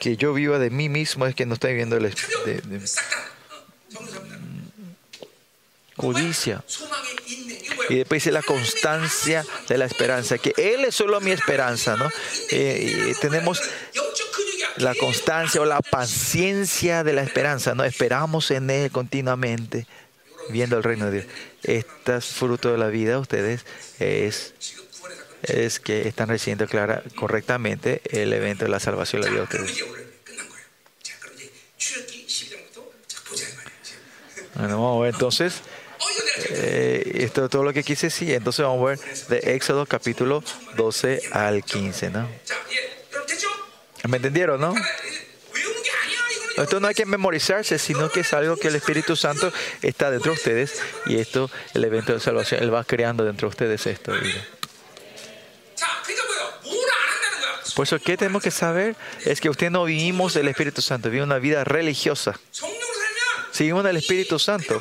[0.00, 2.02] Que yo viva de mí mismo es que no estoy viviendo el,
[2.44, 2.80] de,
[5.96, 6.62] codicia.
[7.88, 12.10] Y después dice la constancia de la esperanza, que Él es solo mi esperanza, ¿no?
[12.50, 13.60] Eh, tenemos
[14.76, 17.84] la constancia o la paciencia de la esperanza, ¿no?
[17.84, 19.86] Esperamos en Él continuamente,
[20.50, 21.26] viendo el reino de Dios.
[21.62, 23.64] Este es fruto de la vida, ustedes,
[23.98, 24.54] es,
[25.42, 29.62] es que están recibiendo clara, correctamente el evento de la salvación de la vida de
[29.62, 29.84] ustedes.
[34.54, 35.62] Bueno, vamos a ver entonces.
[36.36, 38.28] Eh, esto es todo lo que quise decir.
[38.28, 38.34] Sí.
[38.34, 40.42] Entonces vamos a ver de Éxodo capítulo
[40.76, 42.28] 12 al 15, ¿no?
[44.08, 44.74] ¿Me entendieron, no?
[46.56, 50.32] Esto no hay que memorizarse, sino que es algo que el Espíritu Santo está dentro
[50.32, 54.12] de ustedes y esto, el evento de salvación, Él va creando dentro de ustedes esto.
[57.74, 58.94] Por eso, ¿qué tenemos que saber?
[59.24, 62.38] Es que usted no vivimos el Espíritu Santo, vivimos una vida religiosa.
[63.50, 64.80] Seguimos el Espíritu Santo.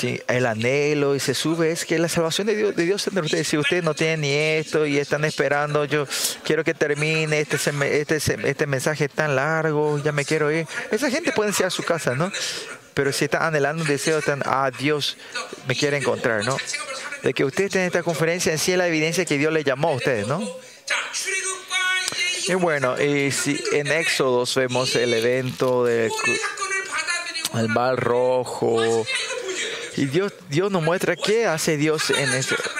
[0.00, 3.46] sí, el anhelo y se sube, es que la salvación de Dios, de Dios ustedes.
[3.46, 6.06] Si ustedes no tienen ni esto y están esperando, yo
[6.42, 7.58] quiero que termine este,
[8.00, 10.66] este, este mensaje tan largo, ya me quiero ir.
[10.90, 12.32] Esa gente puede ser a su casa, ¿no?
[12.94, 15.18] Pero si están anhelando un deseo, están, ah, Dios
[15.68, 16.56] me quiere encontrar, ¿no?
[17.22, 19.64] De que ustedes estén en esta conferencia en sí es la evidencia que Dios le
[19.64, 20.42] llamó a ustedes, ¿no?
[22.48, 26.10] Y bueno, y si en Éxodos vemos el evento del
[27.54, 29.04] el mar rojo,
[29.96, 32.54] y Dios, Dios nos muestra qué hace Dios en eso.
[32.54, 32.70] Este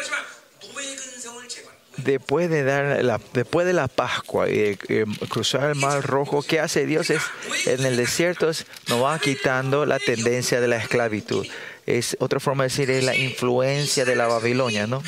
[2.04, 6.60] después de, dar la, después de la Pascua y eh, cruzar el Mar Rojo, ¿qué
[6.60, 7.10] hace Dios?
[7.10, 7.22] Es,
[7.66, 11.46] en el desierto es, nos va quitando la tendencia de la esclavitud.
[11.86, 15.02] Es otra forma de decir es la influencia de la Babilonia, ¿no?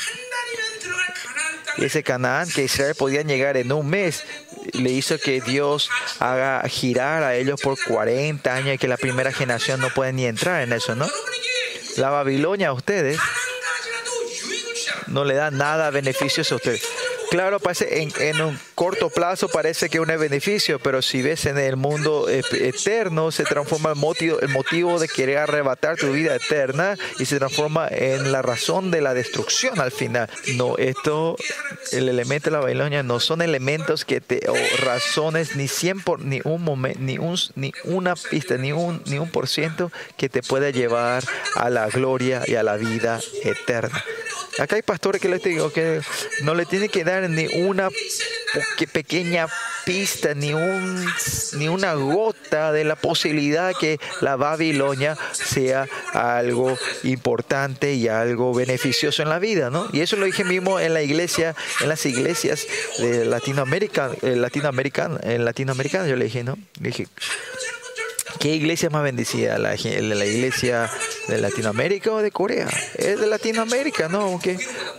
[1.79, 4.25] Ese Canaán que Israel podía llegar en un mes,
[4.73, 9.33] le hizo que Dios haga girar a ellos por 40 años y que la primera
[9.33, 11.09] generación no puede ni entrar en eso, ¿no?
[11.97, 13.19] La Babilonia a ustedes
[15.09, 16.83] no le da nada beneficioso a ustedes.
[17.33, 21.57] Claro, parece en, en un corto plazo parece que un beneficio, pero si ves en
[21.57, 26.37] el mundo e- eterno se transforma el motivo, el motivo de querer arrebatar tu vida
[26.37, 30.29] eterna y se transforma en la razón de la destrucción al final.
[30.57, 31.37] No, esto,
[31.93, 36.21] el elemento de la Babilonia no son elementos que te o razones ni 100 por,
[36.21, 40.29] ni un momento, ni un, ni una pista, ni un ni un por ciento que
[40.29, 41.25] te pueda llevar
[41.55, 44.05] a la gloria y a la vida eterna.
[44.59, 46.03] Acá hay pastores que les digo que
[46.43, 49.47] no le tiene que dar ni una pe- pequeña
[49.85, 51.05] pista, ni, un,
[51.55, 59.23] ni una gota de la posibilidad que la Babilonia sea algo importante y algo beneficioso
[59.23, 59.89] en la vida, ¿no?
[59.93, 62.67] Y eso lo dije mismo en la iglesia, en las iglesias
[62.99, 66.57] de Latinoamérica, eh, latinoamericana, en latinoamericana yo le dije, ¿no?
[66.79, 67.09] Dije,
[68.39, 69.59] ¿Qué iglesia es más bendecida?
[69.59, 70.91] ¿La, ¿La, iglesia
[71.29, 72.69] de Latinoamérica o de Corea?
[72.97, 74.41] Es de Latinoamérica, ¿no?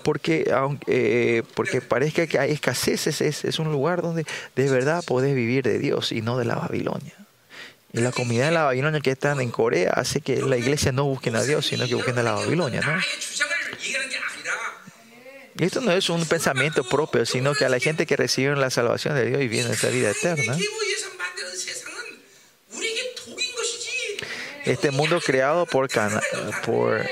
[0.04, 4.26] Porque, aunque, eh, parezca que hay escasez, es, es, un lugar donde
[4.56, 7.14] de verdad podés vivir de Dios y no de la Babilonia.
[7.92, 11.06] Y la comunidad de la Babilonia que están en Corea hace que la iglesia no
[11.06, 13.00] busquen a Dios, sino que busquen a la Babilonia, ¿no?
[15.60, 18.72] Y esto no es un pensamiento propio, sino que a la gente que recibe la
[18.72, 20.58] salvación de Dios y viene esta vida eterna
[24.66, 25.90] este mundo creado por,
[26.66, 27.06] por,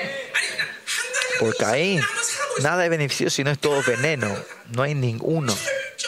[1.39, 2.01] por Caín,
[2.61, 4.35] nada es beneficioso si no es todo veneno.
[4.71, 5.55] No hay ninguno,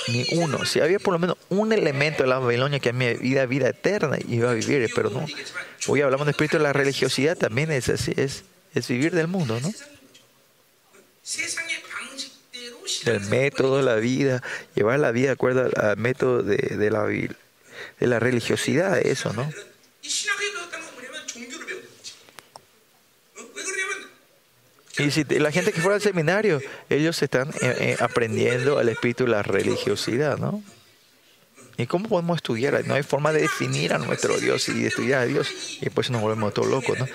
[0.08, 0.66] ni uno.
[0.66, 3.70] Si había por lo menos un elemento de la Babilonia que es mi vida, vida
[3.70, 5.26] eterna, iba a vivir, pero no.
[5.88, 9.60] Hoy hablamos de espíritu de la religiosidad, también es así, es, es vivir del mundo,
[9.60, 9.74] ¿no?
[13.06, 14.42] Del método de la vida,
[14.76, 17.28] llevar la vida de acuerdo al método de, de, la, de
[18.00, 19.52] la religiosidad, eso, ¿no?
[24.98, 29.24] Y si la gente que fuera al seminario, ellos están eh, eh, aprendiendo el espíritu
[29.26, 30.64] de la religiosidad, ¿no?
[31.78, 32.86] ¿Y cómo podemos estudiar?
[32.86, 35.80] No hay forma de definir a nuestro Dios y de estudiar a Dios.
[35.82, 37.08] Y pues nos volvemos todos locos, ¿no?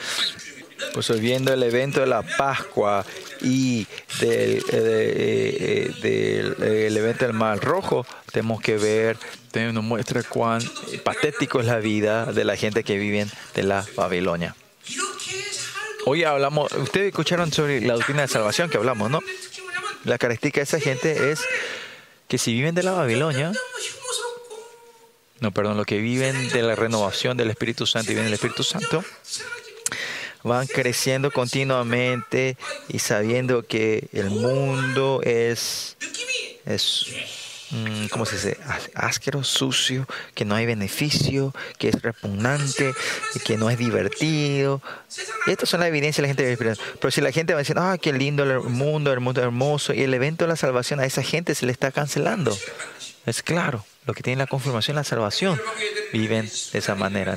[0.94, 3.04] Pues viendo el evento de la Pascua
[3.40, 3.86] y
[4.20, 9.16] del, eh, de- evento del Mar Rojo, tenemos que ver,
[9.52, 10.60] tenemos- nos muestra cuán
[11.04, 14.56] patético es la vida de la gente que vive de la Babilonia.
[16.10, 19.20] Hoy hablamos, ustedes escucharon sobre la doctrina de salvación que hablamos, ¿no?
[20.04, 21.44] La característica de esa gente es
[22.28, 23.52] que si viven de la Babilonia,
[25.40, 28.62] no, perdón, lo que viven de la renovación del Espíritu Santo y viven del Espíritu
[28.62, 29.04] Santo,
[30.44, 32.56] van creciendo continuamente
[32.88, 35.98] y sabiendo que el mundo es,
[36.64, 37.04] es
[38.10, 38.58] ¿cómo se dice?
[38.94, 42.94] Áspero, sucio, que no hay beneficio, que es repugnante,
[43.44, 44.80] que no es divertido.
[45.46, 46.76] Estas son las evidencias de la gente.
[47.00, 50.02] Pero si la gente va decir, ah, qué lindo el mundo, el mundo hermoso, y
[50.02, 52.56] el evento de la salvación a esa gente se le está cancelando.
[53.26, 55.60] Es claro, los que tienen la confirmación, la salvación,
[56.12, 57.36] viven de esa manera.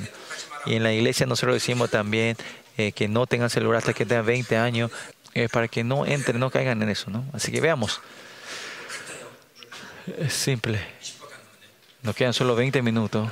[0.65, 2.37] Y en la iglesia nosotros decimos también
[2.77, 4.91] eh, que no tengan celular hasta que tengan 20 años,
[5.33, 7.09] eh, para que no entren, no caigan en eso.
[7.11, 7.25] ¿no?
[7.33, 7.99] Así que veamos.
[10.17, 10.79] Es simple.
[12.01, 13.29] Nos quedan solo 20 minutos.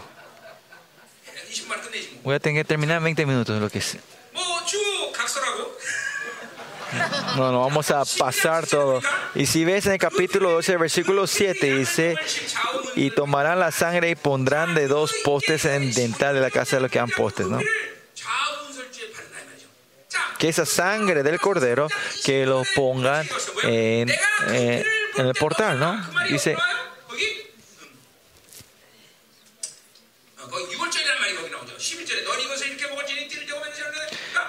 [2.23, 3.97] Voy a tener que terminar en 20 minutos lo que es.
[7.35, 9.01] No, no, vamos a pasar todo.
[9.35, 12.15] Y si ves en el capítulo 12, versículo 7, dice,
[12.95, 16.81] y tomarán la sangre y pondrán de dos postes en dental de la casa de
[16.81, 17.59] los que han postes, ¿no?
[20.39, 21.87] Que esa sangre del cordero,
[22.25, 23.27] que lo pongan
[23.63, 24.09] en,
[24.49, 24.85] eh,
[25.15, 26.01] en el portal, ¿no?
[26.29, 26.55] Dice,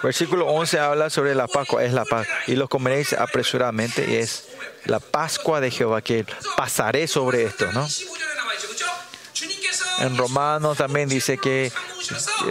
[0.03, 4.49] Versículo 11 habla sobre la Pascua, es la paz Y los comeréis apresuradamente, y es
[4.85, 6.24] la Pascua de Jehová, que
[6.57, 7.87] pasaré sobre esto, ¿no?
[9.99, 11.71] En Romanos también dice que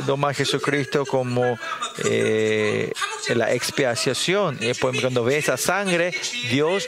[0.05, 1.57] toma Jesucristo como
[2.05, 2.91] eh,
[3.29, 4.57] la expiación.
[4.61, 6.13] Y pues cuando ve esa sangre,
[6.49, 6.87] Dios,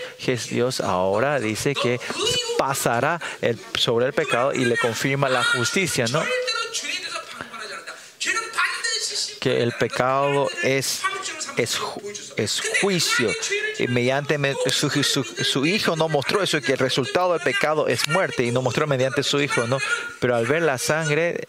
[0.50, 2.00] Dios ahora dice que
[2.58, 3.20] pasará
[3.76, 6.24] sobre el pecado y le confirma la justicia, ¿no?
[9.40, 11.02] Que el pecado es
[11.58, 11.80] es,
[12.38, 13.32] es juicio.
[13.80, 14.38] Y mediante
[14.68, 18.62] su, su, hijo no mostró eso, que el resultado del pecado es muerte, y no
[18.62, 19.78] mostró mediante su hijo, ¿no?
[20.20, 21.48] Pero al ver la sangre,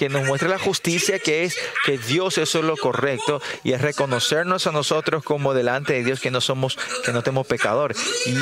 [0.00, 4.66] que nos muestra la justicia que es que Dios es lo correcto y es reconocernos
[4.66, 7.94] a nosotros como delante de Dios que no somos que no tenemos pecador
[8.24, 8.34] y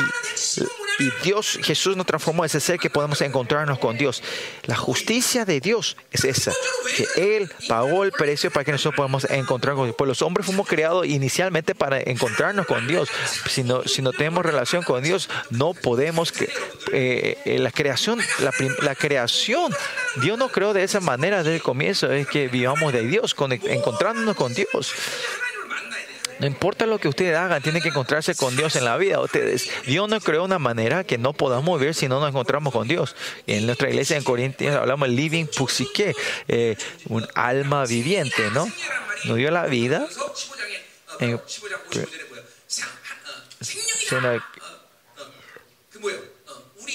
[0.99, 4.23] y Dios Jesús nos transformó ese ser que podemos encontrarnos con Dios.
[4.65, 6.53] La justicia de Dios es esa
[6.97, 9.97] que él pagó el precio para que nosotros podamos encontrar con Dios.
[9.97, 13.09] Pues los hombres fuimos creados inicialmente para encontrarnos con Dios.
[13.49, 16.33] Si no si no tenemos relación con Dios no podemos
[16.93, 19.73] eh, eh, la creación la, creación
[20.21, 23.35] Dios no creó de esa manera desde el comienzo, es que vivamos de Dios,
[23.65, 24.93] encontrándonos con Dios.
[26.39, 29.21] No importa lo que ustedes hagan, tienen que encontrarse con Dios en la vida.
[29.21, 32.87] Ustedes, Dios nos creó una manera que no podamos vivir si no nos encontramos con
[32.87, 33.17] Dios.
[33.47, 36.15] En nuestra iglesia en Corintios hablamos de living puxique,
[36.47, 36.77] eh,
[37.09, 38.71] un alma viviente, ¿no?
[39.25, 40.07] Nos dio la vida.
[41.21, 41.39] Eh,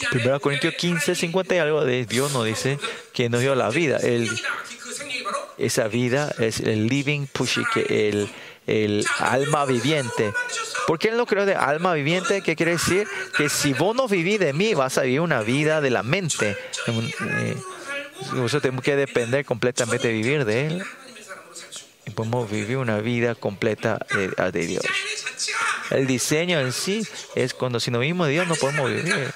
[0.10, 2.80] Primero Corintios 15, 50 y algo de Dios nos dice
[3.14, 3.98] que nos dio la vida.
[3.98, 4.30] El,
[5.58, 8.30] esa vida es el living pushike, el
[8.68, 10.34] el alma viviente.
[10.88, 12.42] ¿Por qué él no creó de alma viviente?
[12.42, 13.08] ¿Qué quiere decir?
[13.38, 16.58] Que si vos no vivís de mí, vas a vivir una vida de la mente.
[16.88, 20.84] Nosotros eh, tenemos que depender completamente de vivir de él.
[22.06, 24.84] Y podemos vivir una vida completa de, ah, de Dios.
[25.90, 29.34] El diseño en sí es cuando sin no vivimos de Dios no podemos vivir.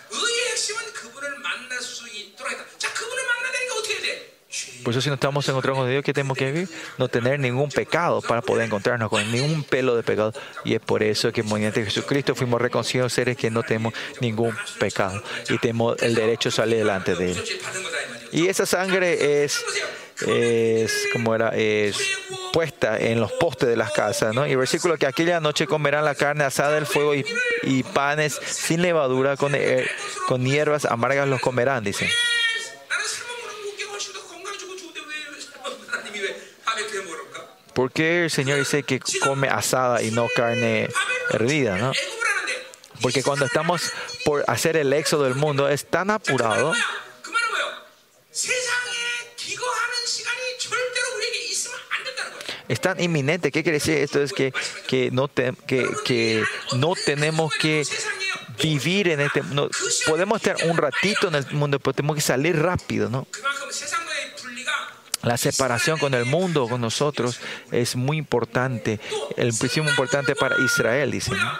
[4.87, 6.69] Por eso si no estamos encontrando con Dios, ¿qué tenemos que vivir?
[6.97, 10.31] No tener ningún pecado para poder encontrarnos con ningún pelo de pecado.
[10.63, 15.21] Y es por eso que mediante Jesucristo fuimos reconciliados seres que no tenemos ningún pecado
[15.49, 17.43] y tenemos el derecho a salir delante de él.
[18.31, 19.61] Y esa sangre es
[20.25, 21.97] es como era es
[22.53, 24.47] puesta en los postes de las casas ¿no?
[24.47, 28.81] y el versículo que aquella noche comerán la carne asada del fuego y, panes sin
[28.81, 29.85] levadura con, eh,
[30.27, 32.09] con hierbas amargas los comerán dice
[37.77, 40.89] ¿Por qué el Señor dice que come asada y no carne
[41.29, 41.77] hervida?
[41.77, 41.91] ¿no?
[43.03, 43.91] Porque cuando estamos
[44.25, 46.73] por hacer el éxodo del mundo es tan apurado.
[52.67, 53.51] Es tan inminente.
[53.51, 54.23] ¿Qué quiere decir esto?
[54.23, 54.51] Es que,
[54.87, 56.43] que, no, que, que
[56.77, 57.83] no tenemos que
[58.59, 59.69] vivir en este mundo.
[60.07, 63.27] Podemos estar un ratito en el mundo, pero tenemos que salir rápido, ¿no?
[65.27, 67.39] La separación con el mundo, con nosotros,
[67.71, 68.99] es muy importante.
[69.35, 71.37] El principio importante para Israel, dicen.
[71.37, 71.59] ¿no?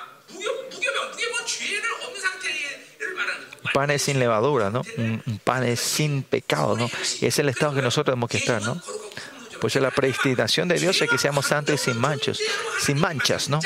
[3.73, 4.84] Panes sin levadura, ¿no?
[4.95, 6.89] Mm, mm, Panes sin pecado, ¿no?
[7.19, 8.81] Y es el estado que nosotros tenemos que estar, ¿no?
[9.60, 12.39] Pues la predestinación de Dios es que seamos santos y sin manchas,
[12.80, 13.60] sin manchas, ¿no?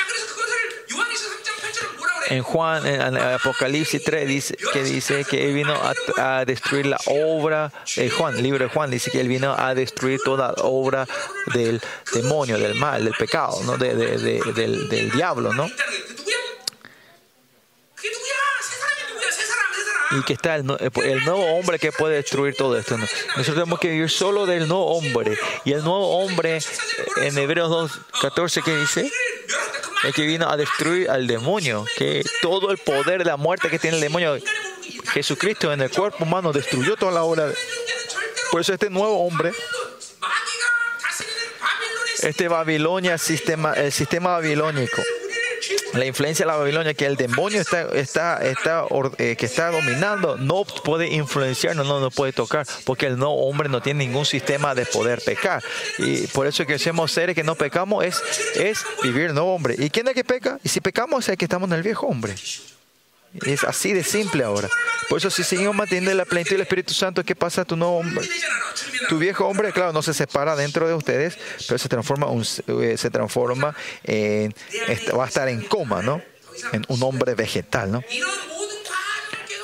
[2.32, 5.74] en Juan, en, Apocalipsis 3, dice, que dice que él vino
[6.18, 9.76] a, destruir la obra, eh, Juan, el libro de Juan dice que él vino a
[9.76, 11.06] destruir toda obra
[11.54, 11.82] del
[12.14, 13.78] demonio, del mal, del pecado, ¿no?
[13.78, 13.98] Del,
[14.54, 15.68] del diablo, ¿no?
[20.12, 22.98] y que está el, nuevo hombre que puede destruir todo esto.
[22.98, 25.38] Nosotros tenemos que vivir solo del nuevo hombre.
[25.64, 26.60] Y el nuevo hombre
[27.18, 27.92] en Hebreos 2,
[28.22, 29.12] 14, que dice?
[30.04, 33.80] es que vino a destruir al demonio, que todo el poder de la muerte que
[33.80, 34.38] tiene el demonio,
[35.14, 37.52] Jesucristo en el cuerpo humano destruyó toda la obra.
[38.52, 39.52] Por eso este nuevo hombre,
[42.24, 45.02] este Babilonia, sistema, el sistema babilónico,
[45.94, 48.86] la influencia de la Babilonia que el demonio está, está, está,
[49.18, 53.70] eh, que está dominando no puede influenciarnos, no nos puede tocar, porque el no hombre
[53.70, 55.64] no tiene ningún sistema de poder pecar.
[55.98, 58.22] Y por eso que somos seres que no pecamos es,
[58.56, 59.76] es vivir no hombre.
[59.78, 60.60] ¿Y quién es que peca?
[60.64, 62.36] Y si pecamos es que estamos en el viejo hombre.
[63.34, 64.68] Es así de simple ahora.
[65.10, 67.64] Por eso si seguimos manteniendo la plenitud del Espíritu Santo, ¿qué pasa?
[67.64, 68.28] Tu, nuevo hombre,
[69.08, 71.38] tu viejo hombre, claro, no se separa dentro de ustedes,
[71.68, 74.54] pero se transforma, un, eh, se transforma en,
[75.18, 76.22] va a estar en coma, ¿no?
[76.74, 78.04] En un hombre vegetal, ¿no?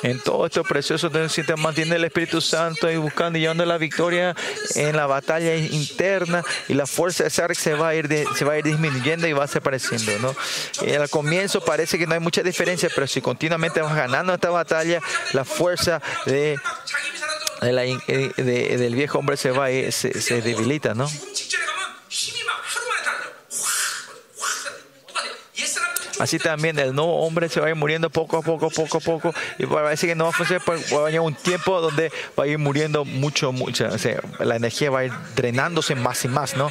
[0.02, 4.34] En todo esto precioso, se mantiene el Espíritu Santo y buscando y llevando la victoria
[4.74, 8.44] en la batalla interna y la fuerza de Sarek se va a ir, de, se
[8.44, 10.12] va a ir disminuyendo y va desapareciendo.
[10.20, 10.86] ¿no?
[10.86, 14.50] Y al comienzo parece que no hay mucha diferencia, pero si continuamente vas ganando esta
[14.50, 15.00] batalla,
[15.32, 16.56] la fuerza de,
[17.62, 21.08] eh, del viejo hombre se va a se, se debilita, ¿no?
[26.18, 29.00] Así también el nuevo hombre se va a ir muriendo poco a poco, poco a
[29.00, 29.34] poco.
[29.58, 32.46] Y parece que no va a funcionar, pues va a un tiempo donde va a
[32.46, 33.88] ir muriendo mucho, mucho.
[34.40, 36.70] La energía va a ir drenándose más y más, ¿no?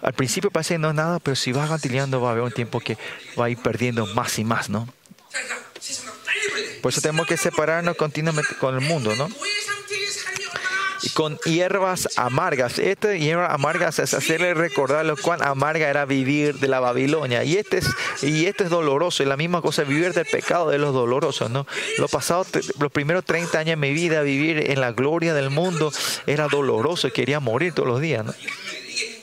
[0.00, 2.52] Al principio parece que no es nada, pero si va gantileando va a haber un
[2.52, 2.96] tiempo que
[3.38, 4.88] va a ir perdiendo más y más, ¿no?
[6.80, 9.28] Por eso tenemos que separarnos continuamente con el mundo, ¿no?
[11.14, 12.78] Con hierbas amargas.
[12.78, 17.44] Esta hierba amargas es hacerle recordar lo cuán amarga era vivir de la Babilonia.
[17.44, 17.86] Y este es,
[18.22, 19.22] y esto es doloroso.
[19.22, 21.66] Y la misma cosa, vivir del pecado de los dolorosos, ¿no?
[21.98, 22.48] Los pasados,
[22.78, 25.92] los primeros 30 años de mi vida, vivir en la gloria del mundo
[26.26, 27.10] era doloroso.
[27.12, 28.34] Quería morir todos los días, ¿no?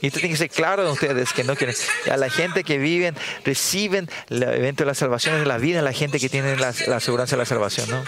[0.02, 1.76] Y esto tiene que ser claro de ustedes que no quieren.
[2.12, 5.84] A la gente que viven, reciben el evento de la salvación de la vida, a
[5.84, 8.04] la gente que tiene la, la de la salvación, ¿no?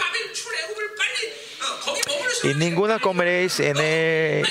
[2.44, 4.46] Y ninguna comeréis en él.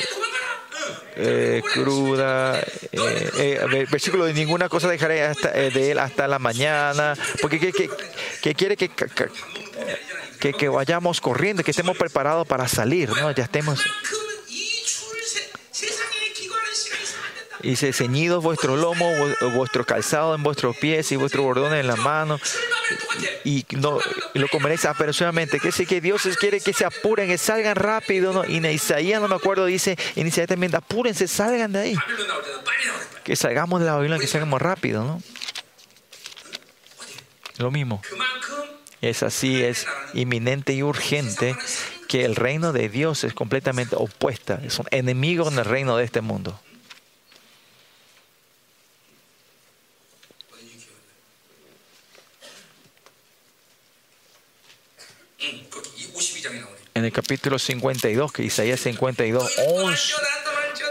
[1.74, 7.60] Cruda, eh, eh, versículo de ninguna cosa dejaré hasta, de él hasta la mañana, porque
[7.60, 7.72] que,
[8.42, 8.92] que, quiere que,
[10.40, 13.32] que, que, vayamos corriendo, que estemos preparados para salir, ¿no?
[13.32, 13.84] ya estemos
[17.64, 19.12] Y se ceñidos vuestro lomo,
[19.54, 22.40] vuestro calzado en vuestros pies y vuestro bordón en la mano.
[23.44, 24.00] Y, no,
[24.34, 25.60] y lo comeréis apresuradamente.
[25.60, 28.34] Que que Dios quiere que se apuren, que salgan rápido.
[28.34, 28.46] ¿no?
[28.46, 31.96] Y en Isaías, no me acuerdo, dice Isaías inicialmente, apúrense, salgan de ahí.
[33.24, 35.04] Que salgamos de la Babilonia, que salgamos rápido.
[35.04, 35.22] ¿no?
[37.58, 38.02] Lo mismo.
[39.02, 41.56] Es así, es inminente y urgente
[42.08, 44.60] que el reino de Dios es completamente opuesta.
[44.80, 46.60] un enemigo en el reino de este mundo.
[56.98, 60.14] en el capítulo 52, que Isaías 52, 11,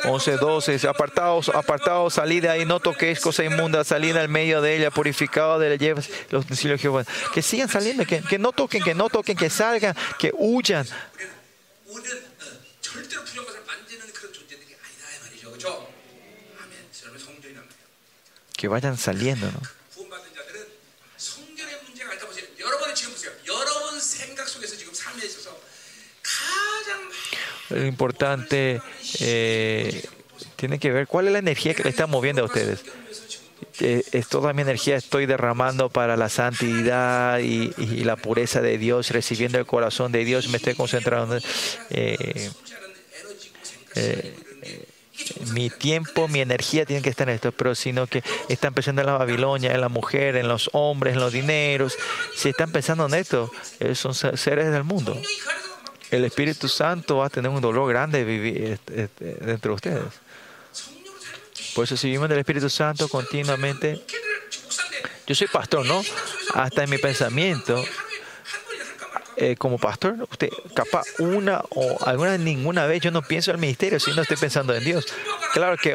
[0.05, 4.62] 11 12, dice, apartaos, apartaos, salid de ahí, no toquéis cosa inmunda, salid al medio
[4.62, 7.05] de ella, purificado de la los de Jehová.
[7.35, 10.87] Que sigan saliendo, que, que no toquen, que no toquen, que salgan, que huyan.
[18.57, 19.76] Que vayan saliendo, ¿no?
[27.71, 28.81] Lo importante
[29.21, 30.05] eh,
[30.57, 32.85] tiene que ver cuál es la energía que le está moviendo a ustedes.
[33.81, 37.73] Eh, es toda mi energía estoy derramando para la santidad y,
[38.05, 41.39] la pureza de Dios, recibiendo el corazón de Dios, me estoy concentrando.
[41.91, 42.51] eh,
[43.95, 44.35] eh,
[45.53, 49.07] mi tiempo, mi energía tiene que estar en esto, pero sino que están pensando en
[49.07, 51.97] la Babilonia, en la mujer, en los hombres, en los dineros.
[52.35, 53.51] Si están pensando en esto,
[53.95, 55.19] son se- seres del mundo
[56.11, 60.05] el Espíritu Santo va a tener un dolor grande vivir, este, este, de ustedes.
[61.74, 64.01] Por eso si vivimos del Espíritu Santo continuamente,
[65.27, 66.03] yo soy pastor, ¿no?
[66.55, 67.85] Hasta en mi pensamiento,
[69.39, 73.61] eh, como pastor, usted capaz una o alguna ninguna vez yo no pienso en el
[73.61, 75.05] ministerio, sino estoy pensando en Dios.
[75.53, 75.95] Claro que,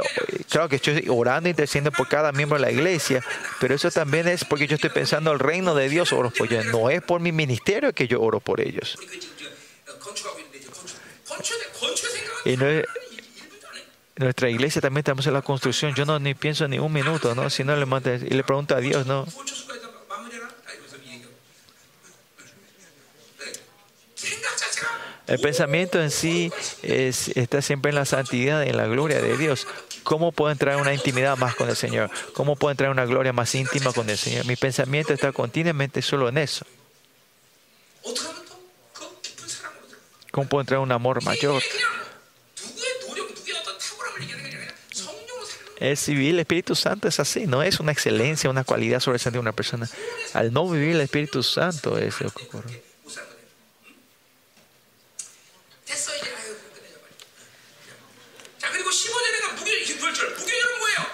[0.49, 3.23] claro que estoy orando y intercediendo por cada miembro de la iglesia,
[3.59, 6.65] pero eso también es porque yo estoy pensando el reino de Dios, oro por ellos.
[6.67, 8.97] No es por mi ministerio que yo oro por ellos.
[12.45, 12.57] Y
[14.21, 15.93] nuestra iglesia también estamos en la construcción.
[15.95, 17.49] Yo no ni pienso ni un minuto, ¿no?
[17.49, 19.25] Si no le manda y le pregunto a Dios, ¿no?
[25.27, 26.51] El pensamiento en sí
[26.81, 29.65] es, está siempre en la santidad, y en la gloria de Dios.
[30.03, 32.11] ¿Cómo puedo entrar en una intimidad más con el Señor?
[32.33, 34.45] ¿Cómo puedo entrar en una gloria más íntima con el Señor?
[34.45, 36.65] Mi pensamiento está continuamente solo en eso.
[40.31, 41.61] ¿Cómo puedo entrar en un amor mayor?
[45.77, 49.41] Es vivir el Espíritu Santo es así, no es una excelencia, una cualidad sobresaliente de
[49.41, 49.89] una persona.
[50.33, 52.90] Al no vivir el Espíritu Santo es lo que ocurre.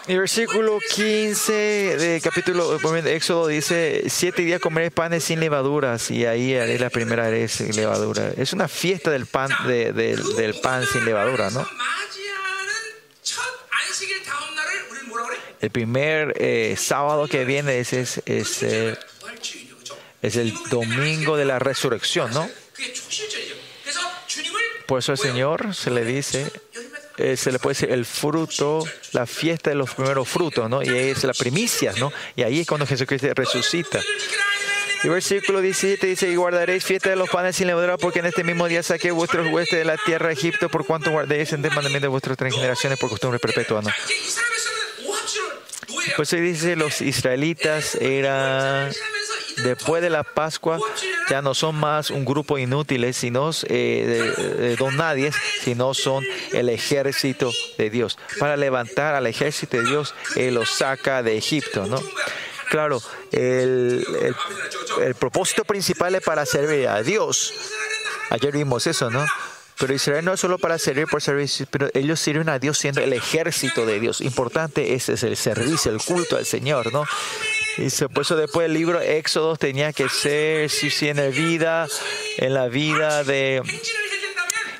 [0.08, 6.10] El versículo 15 de capítulo eh, de Éxodo dice, siete días comeré panes sin levaduras
[6.12, 8.32] y ahí haré la primera haré sin levadura.
[8.38, 11.68] Es una fiesta del pan, de, de, del pan sin levadura, ¿no?
[15.60, 18.98] El primer eh, sábado que viene es, es, es, eh,
[20.22, 22.50] es el domingo de la resurrección, ¿no?
[24.86, 26.50] Por eso el Señor se le dice,
[27.18, 30.84] eh, se le puede decir el fruto, la fiesta de los primeros frutos, ¿no?
[30.84, 32.12] Y es la primicia, ¿no?
[32.36, 34.00] Y ahí es cuando Jesucristo resucita.
[35.04, 38.44] Y versículo 17 dice, y guardaréis fiesta de los panes sin levadura, porque en este
[38.44, 41.72] mismo día saqué vuestros huestes de la tierra de Egipto, por cuanto guardéis en el
[41.72, 43.90] mandamiento de vuestras tres generaciones por costumbre perpetua, ¿no?
[46.16, 48.92] Pues se dice, los israelitas eran,
[49.64, 50.80] después de la Pascua,
[51.30, 55.32] ya no son más un grupo inútiles, sino eh, de don nadie,
[55.62, 56.24] sino son
[56.54, 58.18] el ejército de Dios.
[58.40, 62.02] Para levantar al ejército de Dios, Él los saca de Egipto, ¿no?
[62.70, 63.02] Claro,
[63.32, 64.06] el,
[65.02, 67.54] el propósito principal es para servir a Dios.
[68.30, 69.26] Ayer vimos eso, ¿no?
[69.80, 73.02] Pero Israel no es solo para servir por servicio, pero ellos sirven a Dios siendo
[73.02, 74.22] el ejército de Dios.
[74.22, 77.06] Importante ese es el servicio, el culto al Señor, ¿no?
[77.78, 81.88] Y se- eso después el libro Éxodo tenía que ser, si, si en la vida,
[82.38, 83.62] en la vida de,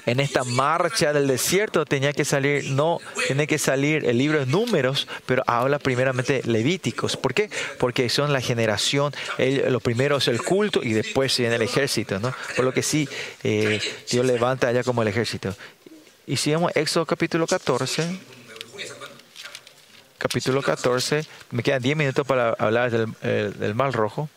[0.08, 4.46] en esta marcha del desierto tenía que salir, no, tiene que salir el libro de
[4.48, 7.16] números, pero habla primeramente levíticos.
[7.18, 7.50] ¿Por qué?
[7.78, 12.20] Porque son la generación, el- lo primero es el culto y después viene el ejército,
[12.20, 12.34] ¿no?
[12.56, 13.08] Por lo que sí,
[13.44, 13.80] eh,
[14.10, 15.56] Dios levanta allá como el ejército.
[16.26, 18.18] Y si Éxodo capítulo 14,
[20.18, 24.30] capítulo 14, me quedan 10 minutos para hablar del, eh, del mal rojo.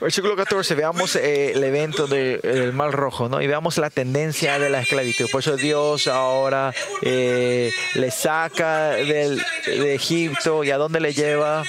[0.00, 3.42] Versículo 14, veamos eh, el evento de- del Mar Rojo, ¿no?
[3.42, 5.26] Y veamos la tendencia de la esclavitud.
[5.30, 6.72] Por eso Dios ahora
[7.02, 11.64] eh, le saca del, de Egipto y a dónde le lleva.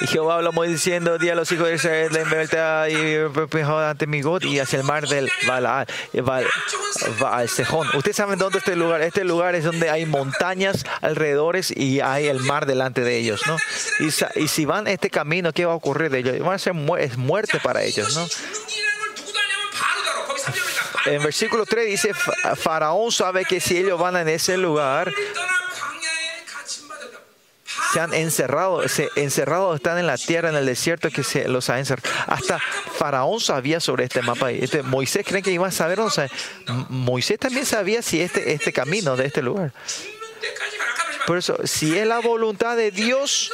[0.00, 3.16] Y Jehová habló diciendo, di a los hijos de Israel, libertad y
[3.66, 5.86] ante mi God y hacia el mar del Baal,
[6.22, 6.46] Baal,
[7.18, 7.88] Baal Sejón.
[7.94, 9.02] Ustedes saben dónde este lugar.
[9.02, 13.56] Este lugar es donde hay montañas alrededores y hay el mar delante de ellos, ¿no?
[14.00, 16.38] Y, si van este camino, ¿qué va a ocurrir de ellos?
[16.40, 18.26] Van a ser es muerte para ellos, ¿no?
[21.06, 25.12] En versículo 3 dice, Faraón sabe que si ellos van en ese lugar,
[27.94, 31.70] se han encerrado, se, encerrados están en la tierra, en el desierto que se los
[31.70, 32.08] ha encerrado.
[32.26, 34.50] Hasta Faraón sabía sobre este mapa.
[34.50, 36.08] Este, Moisés creen que iba a saberlo.
[36.88, 39.72] Moisés también sabía si este, este camino de este lugar.
[41.24, 43.52] Por eso, si es la voluntad de Dios,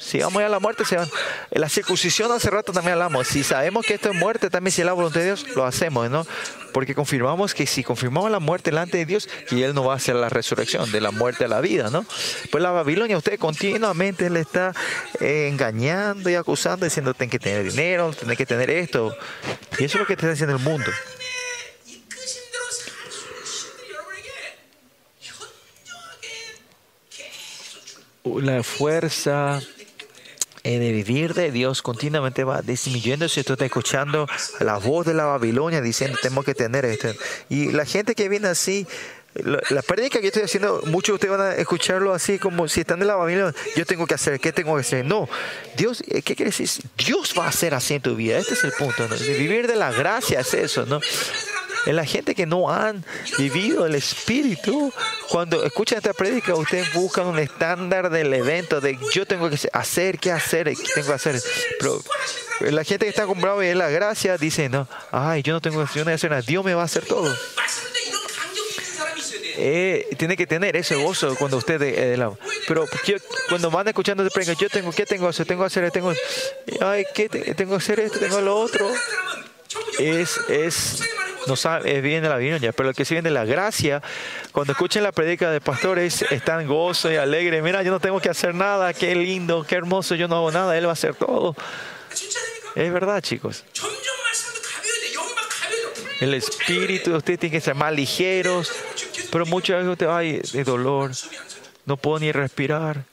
[0.00, 1.08] si vamos a la muerte, se van.
[1.50, 3.28] La circuncisión hace rato también hablamos.
[3.28, 6.10] Si sabemos que esto es muerte, también si es la voluntad de Dios, lo hacemos,
[6.10, 6.26] ¿no?
[6.72, 9.96] Porque confirmamos que si confirmamos la muerte delante de Dios, que Él no va a
[9.96, 12.06] hacer la resurrección de la muerte a la vida, ¿no?
[12.50, 14.74] Pues la Babilonia, usted continuamente le está
[15.20, 19.14] eh, engañando y acusando, diciendo, ten que tener dinero, tenés que tener esto.
[19.78, 20.90] Y eso es lo que está haciendo el mundo.
[28.24, 29.60] la fuerza
[30.62, 34.26] de vivir de Dios continuamente va disminuyendo si usted está escuchando
[34.60, 37.08] la voz de la Babilonia diciendo tenemos que tener esto.
[37.48, 38.86] Y la gente que viene así,
[39.34, 43.00] la, la que estoy haciendo, muchos de ustedes van a escucharlo así como si están
[43.00, 45.04] en la Babilonia, yo tengo que hacer, ¿qué tengo que hacer?
[45.04, 45.28] No,
[45.76, 46.68] Dios, eh, ¿qué quiere decir?
[46.98, 49.08] Dios va a hacer así en tu vida, este es el punto.
[49.08, 49.16] ¿no?
[49.16, 51.00] Vivir de la gracia es eso, ¿no?
[51.86, 53.04] En la gente que no han
[53.38, 54.92] vivido el espíritu,
[55.28, 60.18] cuando escuchan esta prédica, ustedes buscan un estándar del evento, de yo tengo que hacer,
[60.18, 61.40] qué hacer, qué tengo que hacer.
[61.78, 62.02] Pero
[62.60, 65.80] la gente que está comprado y es la gracia dice, no, ay, yo no tengo
[65.80, 67.34] opción de hacer nada, Dios me va a hacer todo.
[69.62, 72.32] Eh, tiene que tener ese gozo cuando usted eh, la,
[72.66, 73.16] pero yo,
[73.50, 76.14] cuando van escuchando yo tengo qué tengo tengo que hacer tengo
[76.80, 78.90] ay qué te, tengo que hacer esto tengo lo otro
[79.98, 81.02] es, es,
[81.46, 84.02] no sabe, es bien de la viña, pero lo que sí viene de la gracia,
[84.52, 87.62] cuando escuchen la predica de pastores, están gozo y alegre.
[87.62, 90.76] Mira, yo no tengo que hacer nada, qué lindo, qué hermoso, yo no hago nada,
[90.76, 91.54] Él va a hacer todo.
[92.74, 93.64] Es verdad, chicos.
[96.20, 98.70] El espíritu de ustedes tiene que ser más ligeros,
[99.32, 101.12] pero muchas veces usted, ay, de dolor,
[101.86, 103.04] no puedo ni respirar.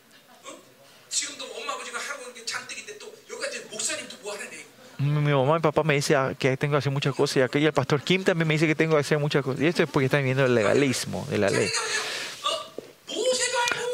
[4.99, 7.67] mi mamá y papá me dice ah, que tengo que hacer muchas cosas y aquella
[7.67, 9.61] el pastor Kim también me dice que tengo que hacer muchas cosas.
[9.61, 11.69] Y esto es porque están viendo el legalismo de la ley.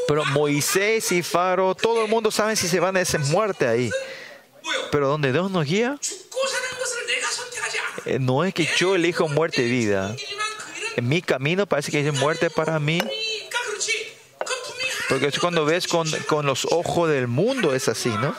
[0.07, 3.89] Pero Moisés y Faro, todo el mundo sabe si se van a esa muerte ahí.
[4.91, 5.97] Pero donde Dios nos guía,
[8.05, 10.15] eh, no es que yo elijo muerte y vida.
[10.95, 13.01] En mi camino parece que es muerte para mí.
[15.09, 18.35] Porque es cuando ves con, con los ojos del mundo es así, ¿no?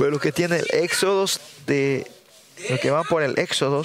[0.00, 1.26] Pero los que tienen el éxodo
[1.66, 2.10] de
[2.70, 3.82] los que van por el éxodo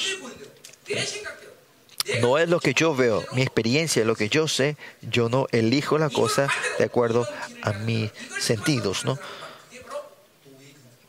[2.21, 5.97] no es lo que yo veo, mi experiencia, lo que yo sé, yo no elijo
[5.97, 6.47] la cosa
[6.79, 7.27] de acuerdo
[7.63, 9.19] a mis sentidos, ¿no?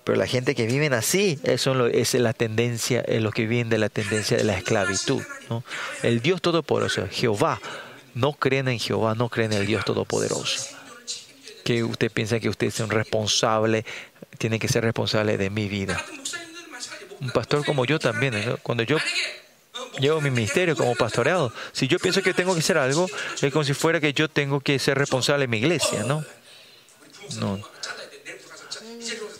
[0.02, 3.78] Pero la gente que vive así, eso es la tendencia, es lo que viene de
[3.78, 5.22] la tendencia de la esclavitud.
[5.48, 5.62] ¿no?
[6.02, 7.60] El Dios Todopoderoso, Jehová,
[8.14, 10.74] no creen en Jehová, no creen en el Dios Todopoderoso.
[11.64, 13.84] Que usted piensa que usted es un responsable
[14.36, 16.02] tiene que ser responsable de mi vida.
[17.20, 18.98] Un pastor como yo también, cuando yo
[19.98, 23.08] llevo mi ministerio como pastoreado, si yo pienso que tengo que hacer algo,
[23.40, 26.24] es como si fuera que yo tengo que ser responsable de mi iglesia, ¿no?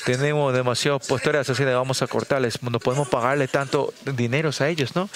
[0.05, 4.95] Tenemos demasiados pastores así que vamos a cortarles, no podemos pagarle tanto dinero a ellos,
[4.95, 5.11] ¿no?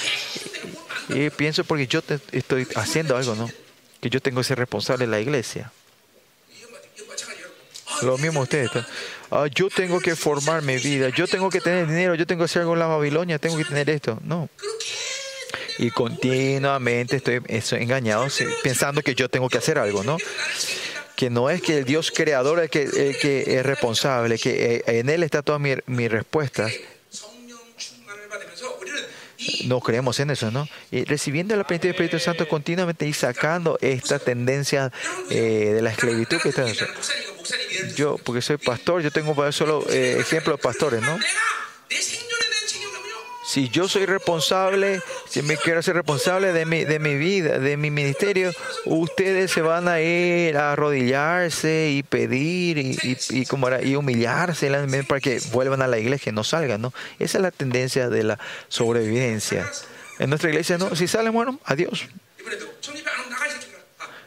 [1.08, 2.02] Y, pienso porque yo
[2.32, 3.48] estoy haciendo algo, ¿no?
[4.00, 5.72] Que yo tengo que ser responsable de la iglesia.
[8.02, 8.68] Lo mismo usted.
[9.30, 12.46] Ah, yo tengo que formar mi vida, yo tengo que tener dinero, yo tengo que
[12.46, 14.18] hacer algo en la Babilonia, tengo que tener esto.
[14.24, 14.48] No.
[15.78, 18.26] Y continuamente estoy, estoy engañado
[18.62, 20.16] pensando que yo tengo que hacer algo, ¿no?
[21.16, 24.76] que no es que el Dios creador es el que, el que es responsable, que
[24.76, 26.72] eh, en Él está todas mis mi respuestas
[29.66, 30.68] no creemos en eso, ¿no?
[30.90, 34.92] Y recibiendo la plenitud del Espíritu Santo continuamente y sacando esta tendencia
[35.30, 36.86] eh, de la esclavitud que está en eso.
[37.96, 41.18] Yo, porque soy pastor, yo tengo solo eh, ejemplos de pastores, ¿no?
[43.50, 47.76] Si yo soy responsable, si me quiero ser responsable de mi, de mi vida, de
[47.76, 48.52] mi ministerio,
[48.84, 52.96] ustedes se van a ir a arrodillarse y pedir y,
[53.30, 54.70] y, como era, y humillarse
[55.08, 56.94] para que vuelvan a la iglesia y no salgan, ¿no?
[57.18, 59.68] Esa es la tendencia de la sobrevivencia.
[60.20, 62.06] En nuestra iglesia, no, si salen, bueno, adiós.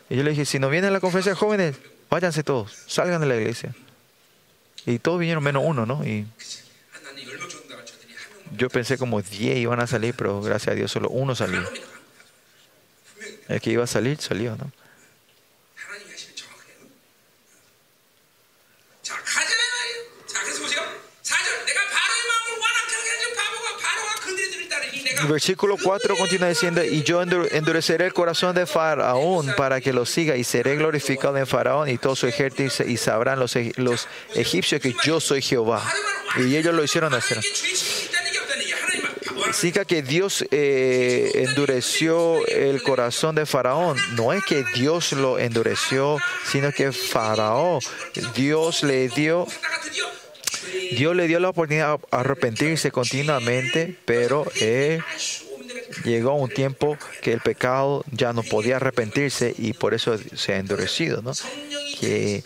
[0.09, 1.77] Y yo le dije, si no vienen a la conferencia jóvenes,
[2.09, 3.73] váyanse todos, salgan de la iglesia.
[4.85, 6.03] Y todos vinieron menos uno, ¿no?
[6.03, 6.27] Y,
[8.55, 11.61] yo pensé como 10 iban a salir, pero gracias a Dios solo uno salió.
[13.47, 14.71] El que iba a salir, salió, ¿no?
[25.23, 30.05] El versículo 4 continúa diciendo, y yo endureceré el corazón de Faraón para que lo
[30.05, 34.09] siga, y seré glorificado en Faraón y todo su ejército, y sabrán los, e-, los
[34.35, 35.81] egipcios que yo soy Jehová.
[36.39, 37.39] Y ellos lo hicieron hacer
[39.53, 43.97] significa que Dios eh, endureció el corazón de Faraón.
[44.15, 46.17] No es que Dios lo endureció,
[46.51, 47.79] sino que Faraón,
[48.35, 49.47] Dios le dio
[50.91, 54.99] Dios le dio la oportunidad de arrepentirse continuamente, pero eh,
[56.03, 60.57] llegó un tiempo que el pecado ya no podía arrepentirse y por eso se ha
[60.57, 61.31] endurecido, ¿no?
[61.99, 62.43] que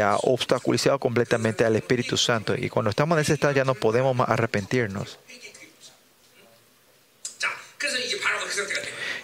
[0.00, 2.54] ha obstaculizado completamente al Espíritu Santo.
[2.56, 5.18] Y cuando estamos en ese estado ya no podemos más arrepentirnos.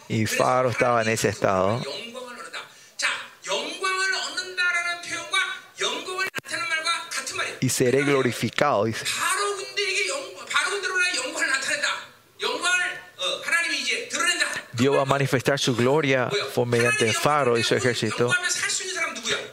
[0.09, 1.83] Y Faro estaba en ese estado.
[7.61, 9.07] Y seré glorificado, dice.
[14.73, 16.29] Dios va a manifestar su gloria
[16.66, 18.35] mediante el Faro y su ejército.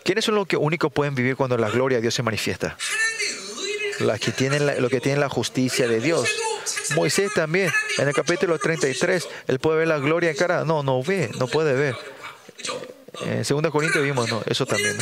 [0.04, 2.76] ¿Quiénes son los que únicos pueden vivir cuando la gloria de Dios se manifiesta?
[4.00, 6.28] Las que tienen la, lo que tienen la justicia de Dios.
[6.96, 10.66] Moisés también, en el capítulo 33, él puede ver la gloria en cara.
[10.66, 11.96] No, no ve, no puede ver.
[13.22, 14.98] En 2 Corintios vimos, no, eso también.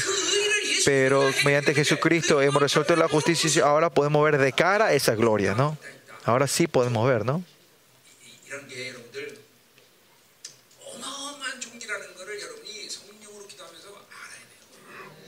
[0.86, 5.54] Pero mediante Jesucristo hemos resuelto la justicia y ahora podemos ver de cara esa gloria,
[5.54, 5.78] ¿no?
[6.24, 7.44] Ahora sí podemos ver, ¿no?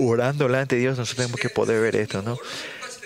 [0.02, 2.38] Orando delante de Dios, nosotros tenemos que poder ver esto, ¿no?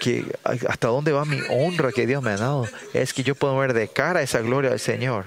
[0.03, 0.25] que
[0.67, 3.71] hasta dónde va mi honra que Dios me ha dado, es que yo puedo ver
[3.71, 5.23] de cara esa gloria del Señor.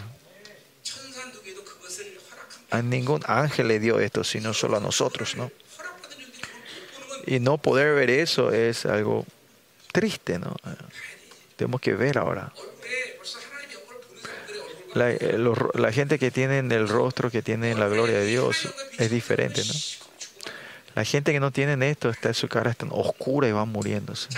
[2.70, 5.50] A ningún ángel le dio esto, sino solo a nosotros, ¿no?
[7.26, 9.24] Y no poder ver eso es algo
[9.92, 10.54] triste, ¿no?
[11.56, 12.52] Tenemos que ver ahora.
[14.92, 15.38] La, eh,
[15.74, 20.05] la gente que tiene el rostro, que tiene la gloria de Dios, es diferente, ¿no?
[20.97, 24.31] La gente que no tiene esto, está, su cara es tan oscura y va muriéndose.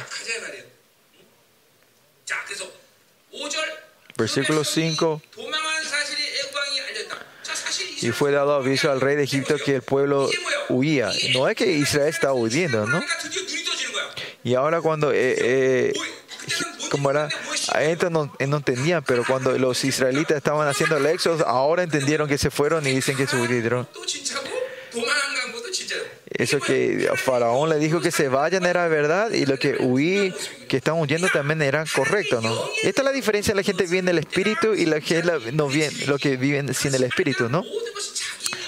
[4.16, 5.22] Versículo 5.
[8.00, 10.28] Y fue dado aviso al rey de Egipto que el pueblo
[10.68, 11.12] huía.
[11.32, 13.00] No es que Israel estaba huyendo, ¿no?
[14.42, 15.12] Y ahora cuando...
[15.12, 15.92] Eh, eh
[16.90, 17.28] como era,
[17.80, 22.26] esto no, eh, no entendían, pero cuando los israelitas estaban haciendo el éxodo, ahora entendieron
[22.26, 23.86] que se fueron y dicen que se huyeron.
[26.38, 30.32] Eso que Faraón le dijo que se vayan era verdad y lo que huí,
[30.68, 32.54] que estaban huyendo también era correcto, ¿no?
[32.84, 35.90] Esta es la diferencia, la gente vive en el espíritu y la gente no vive,
[36.06, 37.64] lo que viven sin el espíritu, ¿no?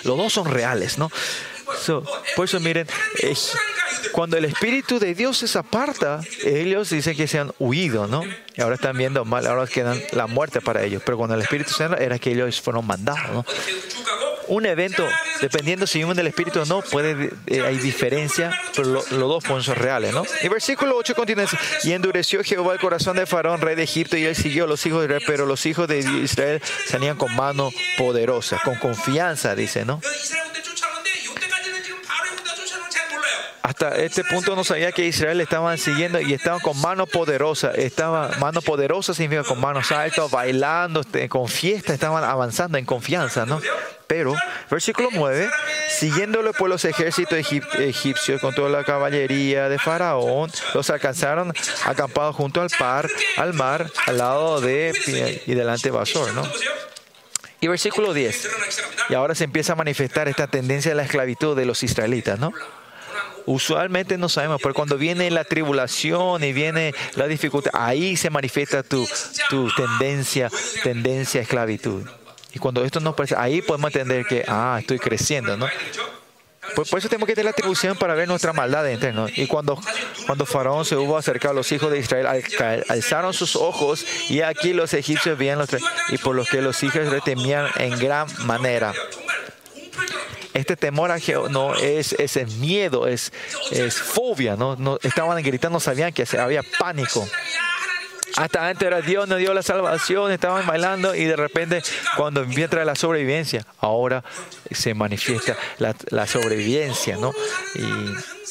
[0.02, 1.12] Los dos son reales, ¿no?
[1.78, 2.04] So,
[2.36, 2.86] por eso miren,
[3.18, 3.56] es,
[4.12, 8.22] cuando el Espíritu de Dios se aparta, ellos dicen que se han huido, ¿no?
[8.56, 11.02] Y ahora están viendo mal, ahora quedan la muerte para ellos.
[11.04, 13.44] Pero cuando el Espíritu se era que ellos fueron mandados, ¿no?
[14.48, 15.06] Un evento,
[15.40, 19.64] dependiendo si uno del Espíritu o no, puede, eh, hay diferencia, pero lo, los dos
[19.64, 20.24] son reales, ¿no?
[20.42, 21.44] Y versículo 8 continúa,
[21.84, 24.84] y endureció Jehová el corazón de Faraón, rey de Egipto, y él siguió a los
[24.86, 29.84] hijos de Israel, pero los hijos de Israel salían con mano poderosa, con confianza, dice,
[29.84, 30.00] ¿no?
[33.70, 37.70] Hasta este punto no sabía que Israel estaban siguiendo y estaban con mano poderosa.
[37.70, 43.46] Estaban, mano poderosa significa con manos altas, bailando, este, con fiesta, estaban avanzando en confianza,
[43.46, 43.60] ¿no?
[44.08, 44.34] Pero,
[44.68, 45.48] versículo 9,
[45.88, 52.34] siguiéndole por los ejércitos egip egipcios con toda la caballería de Faraón, los alcanzaron acampados
[52.34, 54.92] junto al par, al mar, al lado de
[55.46, 56.42] y delante de Basor, ¿no?
[57.60, 58.48] Y versículo 10.
[59.10, 62.52] Y ahora se empieza a manifestar esta tendencia a la esclavitud de los israelitas, ¿no?
[63.50, 68.84] Usualmente no sabemos, pero cuando viene la tribulación y viene la dificultad, ahí se manifiesta
[68.84, 69.08] tu,
[69.48, 70.48] tu tendencia,
[70.84, 72.04] tendencia a esclavitud.
[72.54, 75.66] Y cuando esto nos parece, ahí podemos entender que, ah, estoy creciendo, ¿no?
[76.76, 79.26] Por, por, eso tenemos que tener la atribución para ver nuestra maldad interna.
[79.34, 79.76] Y cuando,
[80.26, 82.44] cuando Faraón se hubo acercado, a los hijos de Israel
[82.88, 85.70] alzaron sus ojos y aquí los egipcios veían los
[86.10, 88.94] y por los que los hijos temían en gran manera.
[90.54, 93.32] Este temor a Jehová no es, ese miedo, es,
[93.70, 94.56] es fobia.
[94.56, 94.76] ¿no?
[94.76, 97.26] No, estaban gritando, sabían que había pánico.
[98.36, 101.82] Hasta antes era Dios nos dio la salvación, estaban bailando y de repente
[102.16, 104.24] cuando entra la sobrevivencia, ahora
[104.70, 107.32] se manifiesta la, la sobrevivencia, ¿no?
[107.74, 108.48] Y,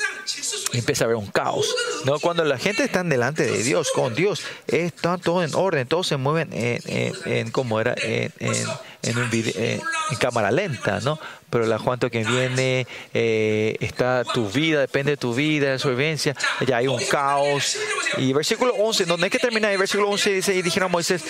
[0.73, 2.19] empieza a haber un caos, ¿no?
[2.19, 6.17] Cuando la gente está delante de Dios, con Dios, están todos en orden, todos se
[6.17, 8.31] mueven en, en, en como era, en,
[9.03, 9.81] en, un vide- en-
[10.11, 11.19] en cámara lenta, ¿no?
[11.49, 16.35] Pero la cuanto que viene, eh, está tu vida, depende de tu vida, de sobrevivencia,
[16.67, 17.75] ya hay un caos.
[18.17, 20.91] Y versículo 11, no, no hay que terminar, el versículo 11 dice, y dijeron a
[20.91, 21.23] Moisés,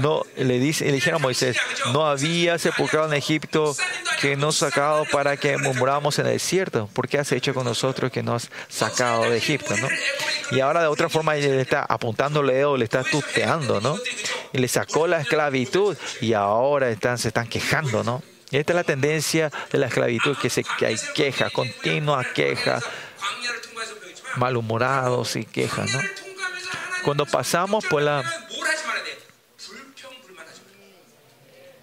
[0.00, 1.58] no, le, dice, le dijeron a Moisés,
[1.92, 3.76] no había sepulcro en Egipto
[4.22, 6.88] que nos sacado para que murmuramos en el desierto.
[6.94, 9.76] ¿Por qué has hecho con nosotros que nos has sacado de Egipto?
[9.76, 9.88] ¿no?
[10.52, 13.96] Y ahora de otra forma le está apuntándole o le está tuteando, ¿no?
[14.52, 18.22] y le sacó la esclavitud y ahora están, se están quejando, ¿no?
[18.50, 22.80] Y esta es la tendencia de la esclavitud, que, se, que hay queja, continua queja,
[24.36, 26.00] malhumorados y quejas, ¿no?
[27.04, 28.22] Cuando pasamos por la,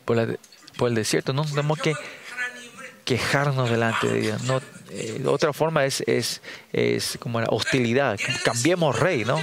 [0.06, 0.38] por la
[0.78, 1.94] por el desierto, no tenemos que
[3.08, 4.44] quejarnos delante de Dios.
[4.44, 4.62] No,
[4.92, 6.42] eh, otra forma es, es,
[6.74, 8.20] es como la hostilidad.
[8.44, 9.42] Cambiemos rey, ¿no?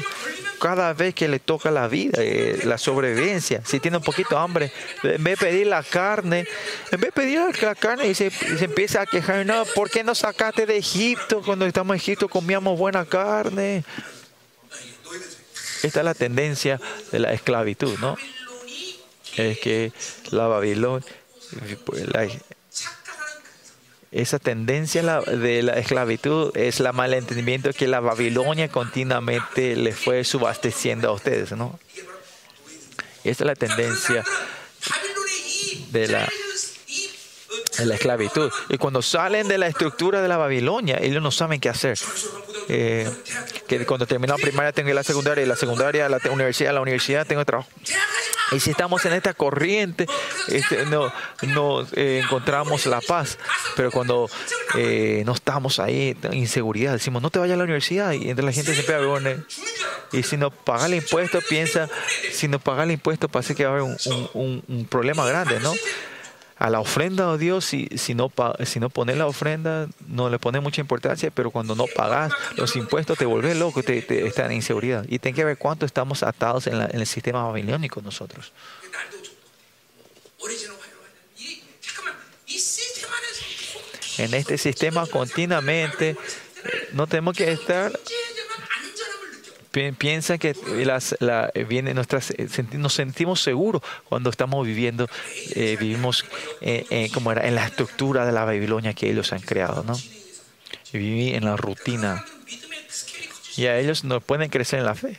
[0.61, 4.41] Cada vez que le toca la vida, eh, la sobrevivencia, si tiene un poquito de
[4.43, 4.73] hambre,
[5.03, 6.47] en vez de pedir la carne,
[6.91, 9.91] en vez de pedir la carne y se, y se empieza a quejar, no, ¿por
[9.91, 11.43] qué no sacaste de Egipto?
[11.43, 13.83] Cuando estamos en Egipto comíamos buena carne.
[15.83, 16.79] Esta es la tendencia
[17.13, 18.17] de la esclavitud, ¿no?
[19.37, 19.93] Es que
[20.31, 21.07] la Babilonia,
[24.15, 31.09] esa tendencia de la esclavitud es la malentendimiento que la Babilonia continuamente le fue subasteciendo
[31.09, 31.81] a ustedes, ¿no?
[33.25, 34.25] Esta es la tendencia
[35.91, 36.29] de la,
[37.79, 38.53] de la esclavitud.
[38.69, 41.99] Y cuando salen de la estructura de la Babilonia, ellos no saben qué hacer.
[42.69, 43.11] Eh,
[43.67, 47.45] que cuando terminan primaria tengo la secundaria, y la secundaria, la universidad, la universidad tengo
[47.45, 47.69] trabajo.
[48.53, 50.07] Y si estamos en esta corriente,
[50.49, 51.13] este, no,
[51.43, 53.39] no eh, encontramos la paz.
[53.77, 54.29] Pero cuando
[54.77, 58.13] eh, no estamos ahí, inseguridad, decimos, no te vayas a la universidad.
[58.13, 59.45] Y entre la gente siempre avergüenza.
[60.13, 61.89] Y si no pagas el impuesto, piensa,
[62.33, 63.97] si no pagas el impuesto, parece que va a haber
[64.35, 65.73] un, un problema grande, ¿no?
[66.57, 68.33] a la ofrenda de Dios, si, si, no,
[68.65, 72.77] si no pones la ofrenda, no le pones mucha importancia, pero cuando no pagas los
[72.77, 75.05] impuestos te vuelves loco, te, te está en inseguridad.
[75.09, 78.53] Y tiene que ver cuánto estamos atados en, la, en el sistema babilónico nosotros.
[84.19, 86.17] En este sistema continuamente
[86.93, 87.93] no tenemos que estar
[89.99, 95.09] piensa que las, la, eh, viene nuestras, eh, nos sentimos seguros cuando estamos viviendo,
[95.55, 96.25] eh, vivimos
[96.61, 99.99] eh, eh, como era, en la estructura de la Babilonia que ellos han creado, ¿no?
[100.93, 102.25] Viví en la rutina.
[103.57, 105.17] Y a ellos no pueden crecer en la fe.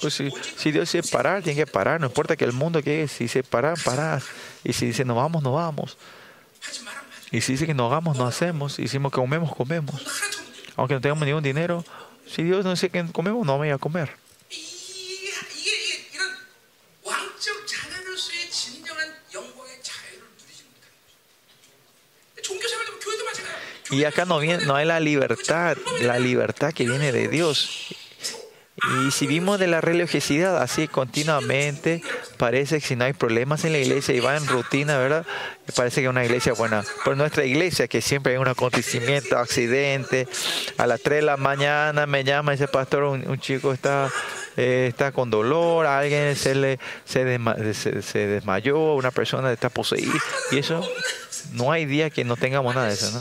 [0.00, 2.00] Pues si, si, Dios dice parar, tiene que parar.
[2.00, 3.12] No importa que el mundo que es.
[3.12, 4.22] Si dice parar, parar.
[4.64, 5.98] Y si dice no vamos, no vamos.
[7.30, 8.78] Y si dice que no hagamos, no hacemos.
[8.78, 10.02] Y si comemos, comemos.
[10.76, 11.84] Aunque no tengamos ningún dinero,
[12.32, 14.16] si Dios no dice que comemos, no me voy a comer.
[23.90, 27.88] Y acá no, viene, no hay la libertad, la libertad que viene de Dios.
[28.88, 32.02] Y si vimos de la religiosidad así continuamente,
[32.38, 35.26] parece que si no hay problemas en la iglesia y va en rutina, ¿verdad?
[35.76, 36.82] Parece que es una iglesia buena.
[37.04, 40.26] Pero nuestra iglesia, que siempre hay un acontecimiento, accidente,
[40.78, 44.10] a las 3 de la mañana me llama ese pastor, un, un chico está,
[44.56, 50.18] eh, está con dolor, alguien se, le, se, se, desmayó, una persona está poseída.
[50.52, 50.80] Y eso,
[51.52, 53.20] no hay día que no tengamos nada de eso, ¿no?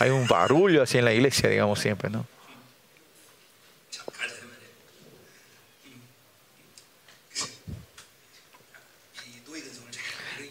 [0.00, 2.26] Hay un barullo así en la iglesia, digamos siempre, ¿no?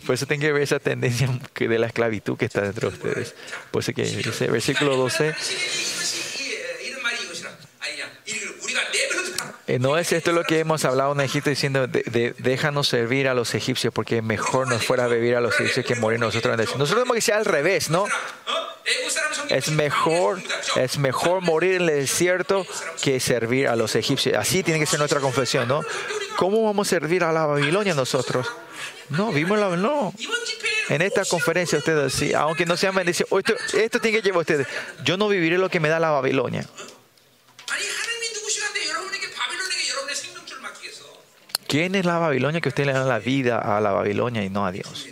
[0.08, 1.30] Por eso tienen que ver esa tendencia
[1.60, 3.36] de la esclavitud que está dentro de ustedes.
[3.72, 5.36] Por eso que dice, versículo 12,
[9.68, 13.34] Eh, no es esto lo que hemos hablado en Egipto diciendo, de, déjanos servir a
[13.34, 16.61] los egipcios, porque mejor nos fuera a vivir a los egipcios que morir nosotros en
[16.61, 16.80] Egipto.
[16.80, 18.06] Nosotros tenemos que ser al revés, ¿no?
[19.49, 20.41] Es mejor,
[20.77, 22.65] es mejor morir en el desierto
[23.03, 24.38] que servir a los egipcios.
[24.38, 25.81] Así tiene que ser nuestra confesión, ¿no?
[26.38, 28.48] ¿Cómo vamos a servir a la Babilonia nosotros?
[29.10, 30.14] No, vimos la no.
[30.88, 34.41] En esta conferencia ustedes sí, aunque no sean bendiciones, esto, esto tiene que llevar a
[34.41, 34.68] ustedes.
[35.03, 36.65] Yo no viviré lo que me da la Babilonia.
[41.68, 44.65] ¿Quién es la Babilonia que usted le da la vida a la Babilonia y no
[44.65, 45.07] a Dios?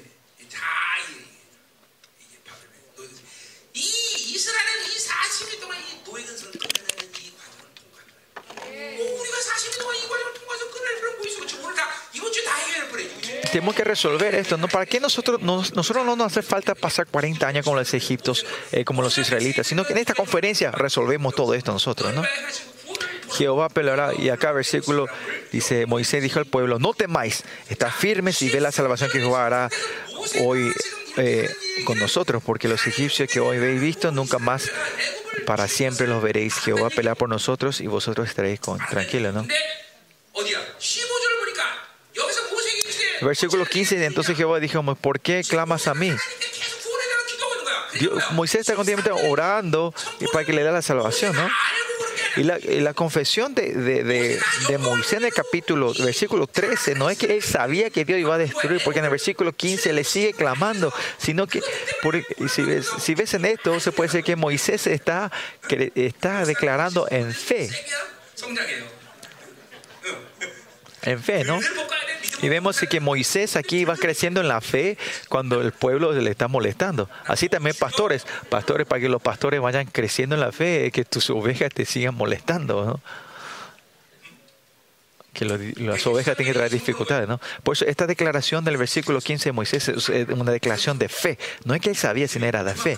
[13.55, 14.57] tenemos que resolver esto.
[14.57, 14.67] ¿no?
[14.67, 18.45] ¿Para qué nosotros, nos, nosotros no nos hace falta pasar 40 años como los egipcios,
[18.73, 19.65] eh, como los israelitas?
[19.65, 22.21] Sino que en esta conferencia resolvemos todo esto nosotros, ¿no?
[23.37, 24.13] Jehová peleará.
[24.17, 25.07] Y acá versículo
[25.51, 29.45] dice, Moisés dijo al pueblo, no temáis, está firmes y ve la salvación que Jehová
[29.45, 29.69] hará
[30.41, 30.71] hoy
[31.17, 31.49] eh,
[31.85, 34.69] con nosotros, porque los egipcios que hoy habéis visto, nunca más
[35.45, 36.55] para siempre los veréis.
[36.55, 39.47] Jehová peleará por nosotros y vosotros estaréis con, tranquilos, ¿no?
[43.21, 46.11] Versículo 15, entonces Jehová dijo, ¿por qué clamas a mí?
[48.31, 49.93] Moisés está continuamente orando
[50.33, 51.49] para que le dé la salvación, ¿no?
[52.37, 54.39] Y la, confesión de,
[54.79, 58.37] Moisés en el capítulo, versículo 13, no es que él sabía que Dios iba a
[58.37, 61.61] destruir, porque en el versículo 15 le sigue clamando, sino que
[62.01, 65.31] por, si, ves, en esto, se puede decir que Moisés está,
[65.95, 67.69] está declarando en fe
[71.05, 71.59] en fe, ¿no?
[72.41, 74.97] Y vemos que Moisés aquí va creciendo en la fe
[75.29, 77.09] cuando el pueblo le está molestando.
[77.25, 81.29] Así también pastores, pastores, para que los pastores vayan creciendo en la fe, que tus
[81.29, 83.01] ovejas te sigan molestando, ¿no?
[85.35, 87.39] que lo, las ovejas tienen que traer dificultades, ¿no?
[87.61, 91.37] Por eso esta declaración del versículo 15 de Moisés es una declaración de fe.
[91.65, 92.97] No es que él sabía si era de fe.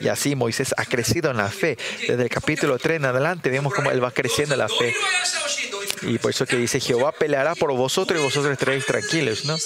[0.00, 1.76] Y así Moisés ha crecido en la fe.
[2.06, 4.94] Desde el capítulo 3 en adelante vemos cómo él va creciendo en la fe.
[6.02, 9.56] Y por eso que dice, Jehová peleará por vosotros y vosotros estaréis tranquilos, ¿no?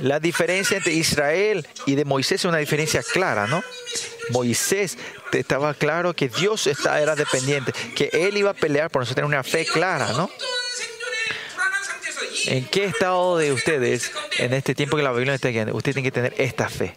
[0.00, 3.62] La diferencia entre Israel y de Moisés es una diferencia clara, ¿no?
[4.30, 4.96] Moisés
[5.32, 9.44] estaba claro que Dios era dependiente, que él iba a pelear por nosotros, tenía una
[9.44, 10.30] fe clara, ¿no?
[12.46, 15.74] en qué estado de ustedes en este tiempo que la Babilonia está llegando.
[15.74, 16.96] Usted tiene que tener esta fe.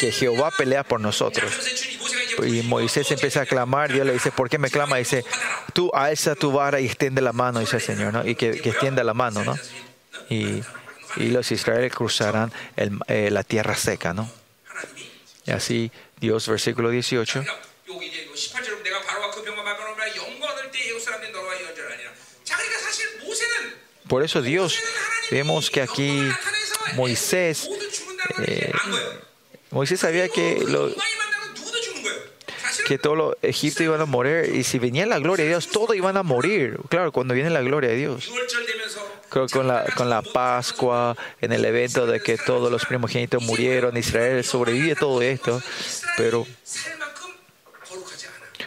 [0.00, 1.52] Que Jehová pelea por nosotros.
[2.44, 4.96] Y Moisés empieza a clamar, Dios le dice, ¿por qué me clama?
[4.96, 5.24] Dice,
[5.72, 8.26] tú alza tu vara y extiende la mano, dice el Señor, ¿no?
[8.26, 9.58] Y que, que extienda la mano, ¿no?
[10.30, 10.62] Y,
[11.16, 14.30] y los israelíes cruzarán el, eh, la tierra seca, ¿no?
[15.46, 15.90] Y así
[16.20, 17.44] Dios, versículo 18.
[24.08, 24.78] Por eso Dios,
[25.30, 26.26] vemos que aquí
[26.94, 27.68] Moisés,
[28.38, 28.72] eh,
[29.70, 30.90] Moisés sabía que, lo,
[32.86, 36.16] que todo Egipto iban a morir y si venía la gloria de Dios, todos iban
[36.16, 36.78] a morir.
[36.88, 38.30] Claro, cuando viene la gloria de Dios.
[39.28, 43.42] Creo que con la, con la Pascua, en el evento de que todos los primogénitos
[43.42, 45.60] murieron, Israel sobrevive todo esto,
[46.16, 46.46] pero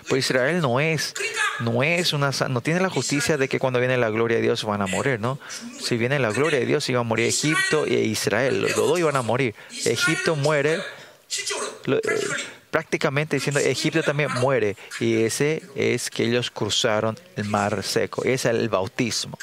[0.07, 1.15] pues Israel no es
[1.59, 4.63] no es una no tiene la justicia de que cuando viene la gloria de Dios
[4.63, 5.39] van a morir, ¿no?
[5.79, 9.15] Si viene la gloria de Dios iba a morir Egipto e Israel, los dos iban
[9.15, 9.55] a morir.
[9.85, 10.79] Egipto muere
[11.87, 12.01] eh,
[12.69, 18.33] prácticamente diciendo Egipto también muere y ese es que ellos cruzaron el mar seco, ese
[18.33, 19.37] es el bautismo.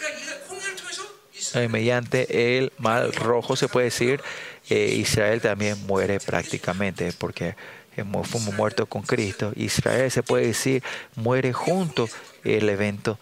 [1.55, 4.20] Eh, mediante el mar rojo se puede decir
[4.68, 7.55] eh, Israel también muere prácticamente porque
[8.04, 9.52] fuimos muertos con Cristo.
[9.56, 10.82] Israel se puede decir,
[11.16, 12.08] muere junto
[12.44, 13.18] el evento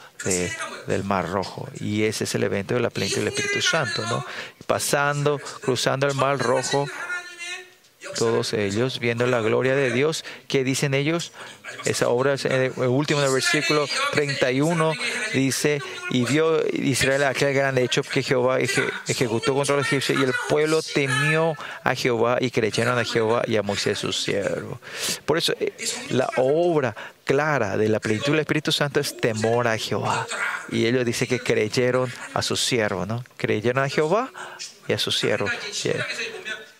[0.86, 1.68] del Mar Rojo.
[1.80, 4.24] Y ese es el evento de la plenitud del Espíritu Santo, ¿no?
[4.66, 6.86] Pasando, cruzando el Mar Rojo,
[8.18, 11.32] todos ellos viendo la gloria de Dios, ¿qué dicen ellos?
[11.84, 14.92] Esa obra, en el último del versículo 31
[15.34, 15.80] dice,
[16.10, 20.32] y vio Israel aquel gran hecho que Jehová eje- ejecutó contra los egipcios y el
[20.48, 24.80] pueblo temió a Jehová y creyeron a Jehová y a Moisés su siervo.
[25.24, 25.72] Por eso eh,
[26.10, 30.26] la obra clara de la plenitud del Espíritu Santo es temor a Jehová.
[30.70, 33.24] Y ellos dicen que creyeron a su siervo, ¿no?
[33.36, 34.30] Creyeron a Jehová
[34.86, 35.48] y a su siervo.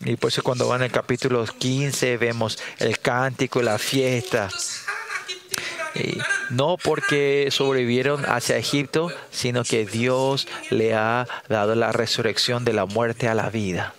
[0.01, 4.48] Y pues por eso cuando van al capítulo 15 vemos el cántico, la fiesta.
[5.94, 6.18] Y
[6.51, 12.85] no porque sobrevivieron hacia Egipto, sino que Dios le ha dado la resurrección de la
[12.85, 13.94] muerte a la vida.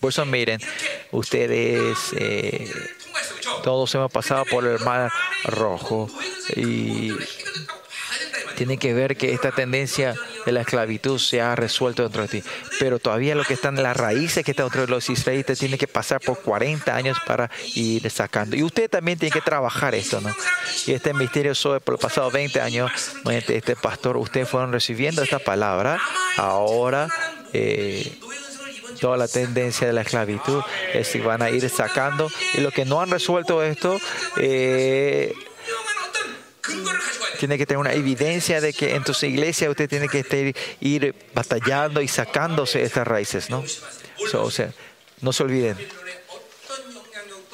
[0.00, 0.60] Por eso miren,
[1.12, 2.70] ustedes eh,
[3.62, 5.10] todos hemos pasado por el mar
[5.44, 6.10] rojo
[6.56, 7.12] y
[8.64, 10.14] tiene que ver que esta tendencia
[10.46, 12.44] de la esclavitud se ha resuelto dentro de ti.
[12.78, 15.76] Pero todavía lo que están en las raíces que están dentro de los israelitas tiene
[15.76, 18.54] que pasar por 40 años para ir sacando.
[18.54, 20.32] Y usted también tiene que trabajar esto, ¿no?
[20.86, 22.92] Y este misterio sobre por los pasados 20 años,
[23.28, 25.98] este, este pastor, ustedes fueron recibiendo esta palabra.
[26.36, 27.08] Ahora.
[27.52, 28.16] Eh,
[29.00, 30.62] toda la tendencia de la esclavitud,
[30.94, 32.30] es si van a ir sacando.
[32.54, 33.98] Y los que no han resuelto esto,
[34.36, 35.34] eh,
[37.38, 40.38] tiene que tener una evidencia de que en tus iglesias usted tiene que estar,
[40.80, 43.64] ir batallando y sacándose estas raíces, ¿no?
[44.30, 44.72] So, o sea,
[45.20, 45.76] no se olviden.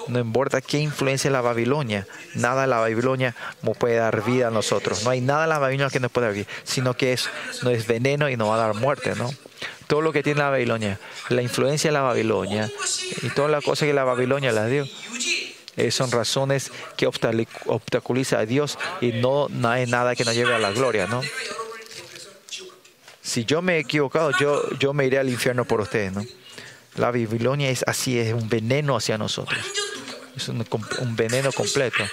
[0.09, 4.51] No importa qué influencia la Babilonia, nada en la Babilonia nos puede dar vida a
[4.51, 5.05] nosotros.
[5.05, 7.29] No hay nada en la Babilonia que nos pueda dar vida, sino que es,
[7.63, 9.31] no es veneno y nos va a dar muerte, ¿no?
[9.87, 10.99] Todo lo que tiene la Babilonia,
[11.29, 12.71] la influencia de la Babilonia
[13.23, 14.87] y todas las cosas que la Babilonia las dio,
[15.79, 20.53] eh, son razones que obstaculiza a Dios y no, no hay nada que nos lleve
[20.53, 21.23] a la gloria, ¿no?
[23.23, 26.25] Si yo me he equivocado, yo, yo me iré al infierno por ustedes, ¿no?
[26.97, 29.57] La Babilonia es así, es un veneno hacia nosotros.
[30.37, 30.67] Es un,
[31.15, 32.05] veneno completo.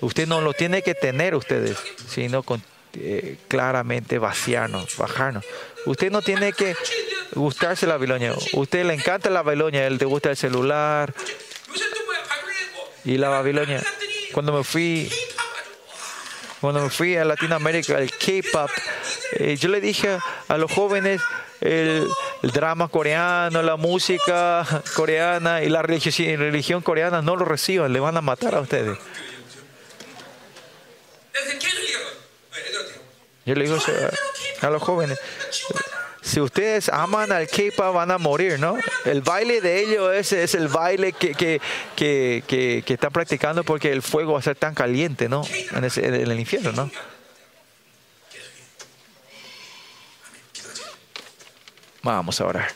[0.00, 2.44] Usted no lo tiene que tener ustedes, sino
[2.92, 5.44] eh, claramente vaciarnos, bajarnos.
[5.86, 6.76] Usted no tiene que
[7.34, 8.34] gustarse la Babilonia.
[8.52, 11.14] Usted le encanta la Babilonia, él te gusta el celular,
[13.04, 13.82] y la Babilonia.
[14.32, 15.10] Cuando me fui,
[16.60, 18.70] cuando me fui a Latinoamérica, el K-pop,
[19.32, 20.18] eh, yo le dije
[20.48, 21.20] a los jóvenes
[21.60, 22.08] el,
[22.42, 28.16] drama coreano, la música coreana y la religión, religión coreana no lo reciban, le van
[28.16, 28.98] a matar a ustedes.
[33.46, 35.18] Yo le digo a, a los jóvenes,
[36.24, 38.78] si ustedes aman al K-pop van a morir, ¿no?
[39.04, 41.60] El baile de ellos es, el baile que,
[41.96, 45.42] que están practicando porque el fuego va a ser tan caliente, ¿no?
[45.72, 46.90] En, ese, en el infierno, ¿no?
[52.02, 52.68] Vamos a orar.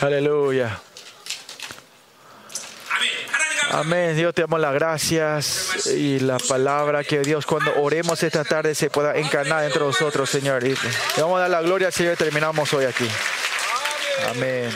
[0.00, 0.80] Aleluya.
[3.70, 4.16] Amén.
[4.16, 8.90] Dios te damos las gracias y la palabra que Dios cuando oremos esta tarde se
[8.90, 10.66] pueda encarnar entre nosotros, Señor.
[10.66, 10.74] Y
[11.14, 12.16] te vamos a dar la gloria, Señor.
[12.16, 13.08] Terminamos hoy aquí.
[14.30, 14.70] Amén.